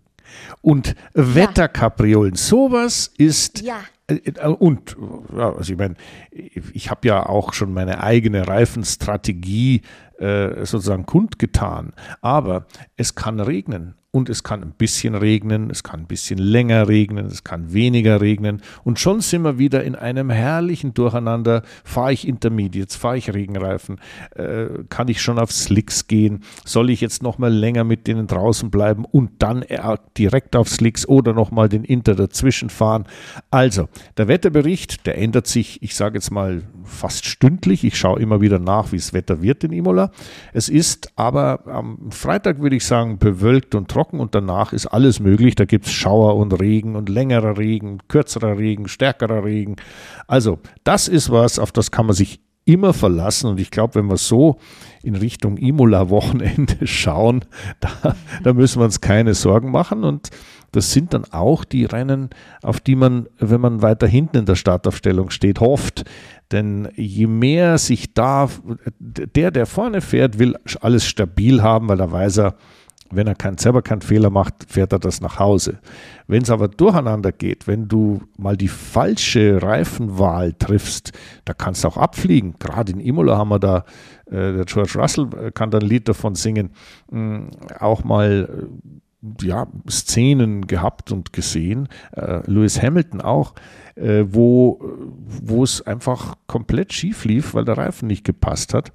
Und 0.61 0.95
Wetterkapriolen, 1.13 2.35
sowas 2.35 3.11
ist 3.17 3.61
Ja. 3.61 3.81
Äh, 4.07 4.47
Und, 4.47 4.95
ja, 5.35 5.53
also 5.53 5.73
ich 5.73 5.77
meine, 5.77 5.95
ich 6.31 6.89
habe 6.89 7.07
ja 7.07 7.25
auch 7.25 7.53
schon 7.53 7.73
meine 7.73 8.03
eigene 8.03 8.47
Reifenstrategie 8.47 9.81
äh, 10.19 10.65
sozusagen 10.65 11.05
kundgetan. 11.05 11.93
Aber 12.21 12.65
es 12.97 13.15
kann 13.15 13.39
regnen 13.39 13.95
und 14.11 14.27
es 14.27 14.41
kann 14.43 14.63
ein 14.63 14.71
bisschen 14.71 15.13
regnen, 15.13 15.69
es 15.69 15.83
kann 15.83 15.99
ein 15.99 16.07
bisschen 16.07 16.39
länger 16.39 16.87
regnen, 16.87 17.27
es 17.27 17.43
kann 17.43 17.73
weniger 17.73 18.21
regnen. 18.21 18.61
Und 18.83 18.99
schon 18.99 19.21
sind 19.21 19.43
wir 19.43 19.59
wieder 19.59 19.83
in 19.83 19.93
einem 19.93 20.31
herrlichen 20.31 20.95
Durcheinander. 20.95 21.61
Fahre 21.83 22.13
ich 22.13 22.27
Intermediates, 22.27 22.95
fahre 22.95 23.19
ich 23.19 23.31
Regenreifen, 23.31 23.99
äh, 24.35 24.65
kann 24.89 25.09
ich 25.09 25.21
schon 25.21 25.37
auf 25.37 25.51
Slicks 25.51 26.07
gehen? 26.07 26.43
Soll 26.65 26.89
ich 26.89 27.01
jetzt 27.01 27.21
nochmal 27.21 27.53
länger 27.53 27.83
mit 27.83 28.07
denen 28.07 28.25
draußen 28.25 28.71
bleiben 28.71 29.05
und 29.05 29.43
dann 29.43 29.61
äh, 29.61 29.97
direkt 30.17 30.55
auf 30.55 30.69
Slicks 30.69 31.07
oder 31.07 31.33
nochmal 31.33 31.69
den 31.69 31.83
Inter 31.83 32.15
dazwischen 32.15 32.71
fahren? 32.71 33.03
Also, 33.51 33.89
der 34.17 34.27
Wetterbericht, 34.27 35.05
der 35.05 35.19
ändert 35.19 35.45
sich, 35.45 35.83
ich 35.83 35.95
sage 35.95 36.15
jetzt 36.15 36.31
mal 36.31 36.63
fast 36.83 37.27
stündlich. 37.27 37.83
Ich 37.83 37.95
schaue 37.95 38.19
immer 38.19 38.41
wieder 38.41 38.57
nach, 38.57 38.91
wie 38.91 38.97
das 38.97 39.13
Wetter 39.13 39.43
wird 39.43 39.63
in 39.63 39.71
Imola. 39.71 40.09
Es 40.51 40.67
ist 40.67 41.11
aber 41.15 41.67
am 41.67 42.09
Freitag, 42.09 42.59
würde 42.59 42.75
ich 42.75 42.85
sagen, 42.85 43.19
bewölkt 43.19 43.75
und 43.75 43.87
trocken 43.87 43.98
und 44.03 44.35
danach 44.35 44.73
ist 44.73 44.87
alles 44.87 45.19
möglich. 45.19 45.55
Da 45.55 45.65
gibt 45.65 45.85
es 45.85 45.91
Schauer 45.91 46.35
und 46.35 46.53
Regen 46.53 46.95
und 46.95 47.09
längerer 47.09 47.57
Regen, 47.57 47.99
kürzerer 48.07 48.57
Regen, 48.57 48.87
stärkerer 48.87 49.43
Regen. 49.43 49.75
Also, 50.27 50.59
das 50.83 51.07
ist 51.07 51.29
was, 51.31 51.59
auf 51.59 51.71
das 51.71 51.91
kann 51.91 52.05
man 52.05 52.15
sich 52.15 52.39
immer 52.65 52.93
verlassen. 52.93 53.49
Und 53.49 53.59
ich 53.59 53.71
glaube, 53.71 53.95
wenn 53.95 54.07
wir 54.07 54.17
so 54.17 54.59
in 55.01 55.15
Richtung 55.15 55.57
Imola-Wochenende 55.57 56.75
schauen, 56.87 57.45
da, 57.79 58.15
da 58.43 58.53
müssen 58.53 58.79
wir 58.79 58.85
uns 58.85 59.01
keine 59.01 59.33
Sorgen 59.33 59.71
machen. 59.71 60.03
Und 60.03 60.29
das 60.71 60.91
sind 60.93 61.13
dann 61.13 61.25
auch 61.31 61.63
die 61.65 61.85
Rennen, 61.85 62.29
auf 62.61 62.79
die 62.79 62.95
man, 62.95 63.27
wenn 63.39 63.61
man 63.61 63.81
weiter 63.81 64.07
hinten 64.07 64.37
in 64.37 64.45
der 64.45 64.55
Startaufstellung 64.55 65.31
steht, 65.31 65.59
hofft. 65.59 66.03
Denn 66.51 66.89
je 66.95 67.27
mehr 67.27 67.77
sich 67.77 68.13
da, 68.13 68.49
der, 68.99 69.51
der 69.51 69.65
vorne 69.65 70.01
fährt, 70.01 70.37
will 70.37 70.55
alles 70.81 71.05
stabil 71.05 71.63
haben, 71.63 71.89
weil 71.89 71.97
da 71.97 72.11
weiß 72.11 72.37
er, 72.37 72.55
wenn 73.11 73.27
er 73.27 73.35
kein, 73.35 73.57
selber 73.57 73.81
keinen 73.81 74.01
Fehler 74.01 74.29
macht, 74.29 74.65
fährt 74.67 74.93
er 74.93 74.99
das 74.99 75.21
nach 75.21 75.39
Hause. 75.39 75.79
Wenn 76.27 76.43
es 76.43 76.49
aber 76.49 76.67
durcheinander 76.67 77.31
geht, 77.31 77.67
wenn 77.67 77.87
du 77.87 78.21
mal 78.37 78.55
die 78.55 78.67
falsche 78.67 79.61
Reifenwahl 79.61 80.53
triffst, 80.53 81.11
da 81.45 81.53
kannst 81.53 81.83
du 81.83 81.87
auch 81.87 81.97
abfliegen. 81.97 82.55
Gerade 82.59 82.91
in 82.91 82.99
Imola 82.99 83.37
haben 83.37 83.49
wir 83.49 83.59
da, 83.59 83.85
äh, 84.27 84.53
der 84.53 84.65
George 84.65 84.93
Russell 84.95 85.27
äh, 85.39 85.51
kann 85.51 85.71
da 85.71 85.79
ein 85.79 85.85
Lied 85.85 86.07
davon 86.07 86.35
singen, 86.35 86.71
mh, 87.09 87.49
auch 87.79 88.03
mal 88.03 88.67
äh, 89.21 89.45
ja, 89.45 89.67
Szenen 89.89 90.67
gehabt 90.67 91.11
und 91.11 91.33
gesehen. 91.33 91.89
Äh, 92.13 92.41
Lewis 92.49 92.81
Hamilton 92.81 93.21
auch, 93.21 93.53
äh, 93.95 94.23
wo 94.27 94.79
es 95.63 95.81
einfach 95.81 96.35
komplett 96.47 96.93
schief 96.93 97.25
lief, 97.25 97.53
weil 97.53 97.65
der 97.65 97.77
Reifen 97.77 98.07
nicht 98.07 98.23
gepasst 98.23 98.73
hat. 98.73 98.91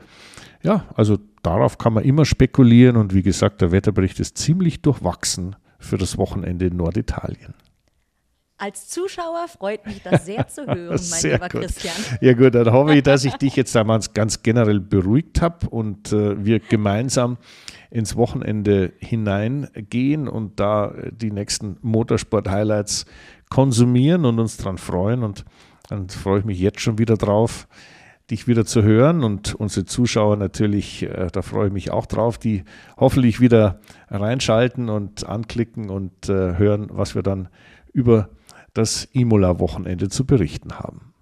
Ja, 0.65 0.87
also 0.95 1.19
darauf 1.43 1.77
kann 1.77 1.93
man 1.93 2.05
immer 2.05 2.25
spekulieren 2.25 2.97
und 2.97 3.13
wie 3.13 3.23
gesagt, 3.23 3.61
der 3.61 3.71
Wetterbericht 3.71 4.19
ist 4.19 4.39
ziemlich 4.39 4.81
durchwachsen 4.81 5.57
für 5.79 5.99
das 5.99 6.17
Wochenende 6.17 6.67
in 6.67 6.77
Norditalien. 6.77 7.55
Als 8.57 8.89
Zuschauer 8.89 9.47
freut 9.49 9.85
mich 9.85 10.03
das 10.03 10.25
sehr 10.25 10.49
zu 10.49 10.63
hören, 10.67 10.89
mein 10.89 10.99
Sehr 10.99 11.35
lieber 11.35 11.49
gut. 11.51 11.61
Christian. 11.61 11.95
Ja 12.23 12.33
gut, 12.33 12.55
dann 12.55 12.73
hoffe 12.73 12.95
ich, 12.95 13.03
dass 13.03 13.27
ich 13.27 13.35
dich 13.35 13.57
jetzt 13.57 13.77
einmal 13.77 14.01
ganz 14.15 14.43
generell 14.43 14.81
beruhigt 14.81 15.43
habe 15.43 15.69
und 15.69 16.13
äh, 16.13 16.43
wir 16.43 16.61
gemeinsam 16.61 17.37
ins 17.91 18.17
Wochenende 18.17 18.95
hineingehen 19.01 20.29
und 20.29 20.61
da 20.61 20.93
äh, 20.93 21.13
die 21.13 21.31
nächsten 21.31 21.77
Motorsport-Highlights 21.83 23.05
konsumieren 23.51 24.25
und 24.25 24.39
uns 24.39 24.57
dran 24.57 24.79
freuen. 24.79 25.25
Und 25.25 25.45
dann 25.91 26.09
freue 26.09 26.39
ich 26.39 26.45
mich 26.47 26.59
jetzt 26.59 26.81
schon 26.81 26.97
wieder 26.97 27.17
drauf, 27.17 27.69
dich 28.31 28.49
wieder 28.49 28.65
zu 28.65 28.83
hören 28.83 29.23
und 29.23 29.55
unsere 29.55 29.85
Zuschauer 29.85 30.37
natürlich, 30.37 31.03
äh, 31.03 31.29
da 31.31 31.43
freue 31.43 31.69
ich 31.69 31.73
mich 31.73 31.91
auch 31.91 32.07
drauf, 32.07 32.39
die 32.39 32.65
hoffentlich 32.97 33.41
wieder 33.41 33.81
reinschalten 34.09 34.89
und 34.89 35.27
anklicken 35.27 35.91
und 35.91 36.29
äh, 36.29 36.57
hören, 36.57 36.89
was 36.91 37.15
wir 37.15 37.23
dann 37.23 37.49
über 37.93 38.31
das 38.73 39.05
Imola-Wochenende 39.05 40.09
zu 40.09 40.27
berichten 40.27 40.79
haben. 40.79 41.15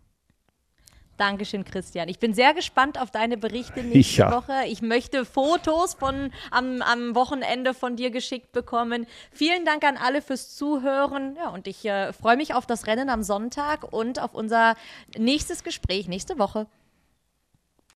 Dankeschön, 1.18 1.64
Christian. 1.64 2.08
Ich 2.08 2.18
bin 2.18 2.34
sehr 2.34 2.54
gespannt 2.54 3.00
auf 3.00 3.10
deine 3.10 3.36
Berichte 3.36 3.82
nächste 3.84 4.22
ja. 4.22 4.32
Woche. 4.32 4.64
Ich 4.66 4.80
möchte 4.82 5.24
Fotos 5.24 5.94
von, 5.94 6.32
am, 6.50 6.82
am 6.82 7.14
Wochenende 7.14 7.74
von 7.74 7.96
dir 7.96 8.10
geschickt 8.10 8.52
bekommen. 8.52 9.06
Vielen 9.30 9.64
Dank 9.64 9.84
an 9.84 9.96
alle 9.96 10.22
fürs 10.22 10.56
Zuhören. 10.56 11.36
Ja, 11.36 11.50
und 11.50 11.68
ich 11.68 11.84
äh, 11.84 12.12
freue 12.12 12.36
mich 12.36 12.54
auf 12.54 12.66
das 12.66 12.86
Rennen 12.86 13.08
am 13.08 13.22
Sonntag 13.22 13.92
und 13.92 14.20
auf 14.20 14.34
unser 14.34 14.74
nächstes 15.16 15.62
Gespräch 15.62 16.08
nächste 16.08 16.38
Woche. 16.38 16.66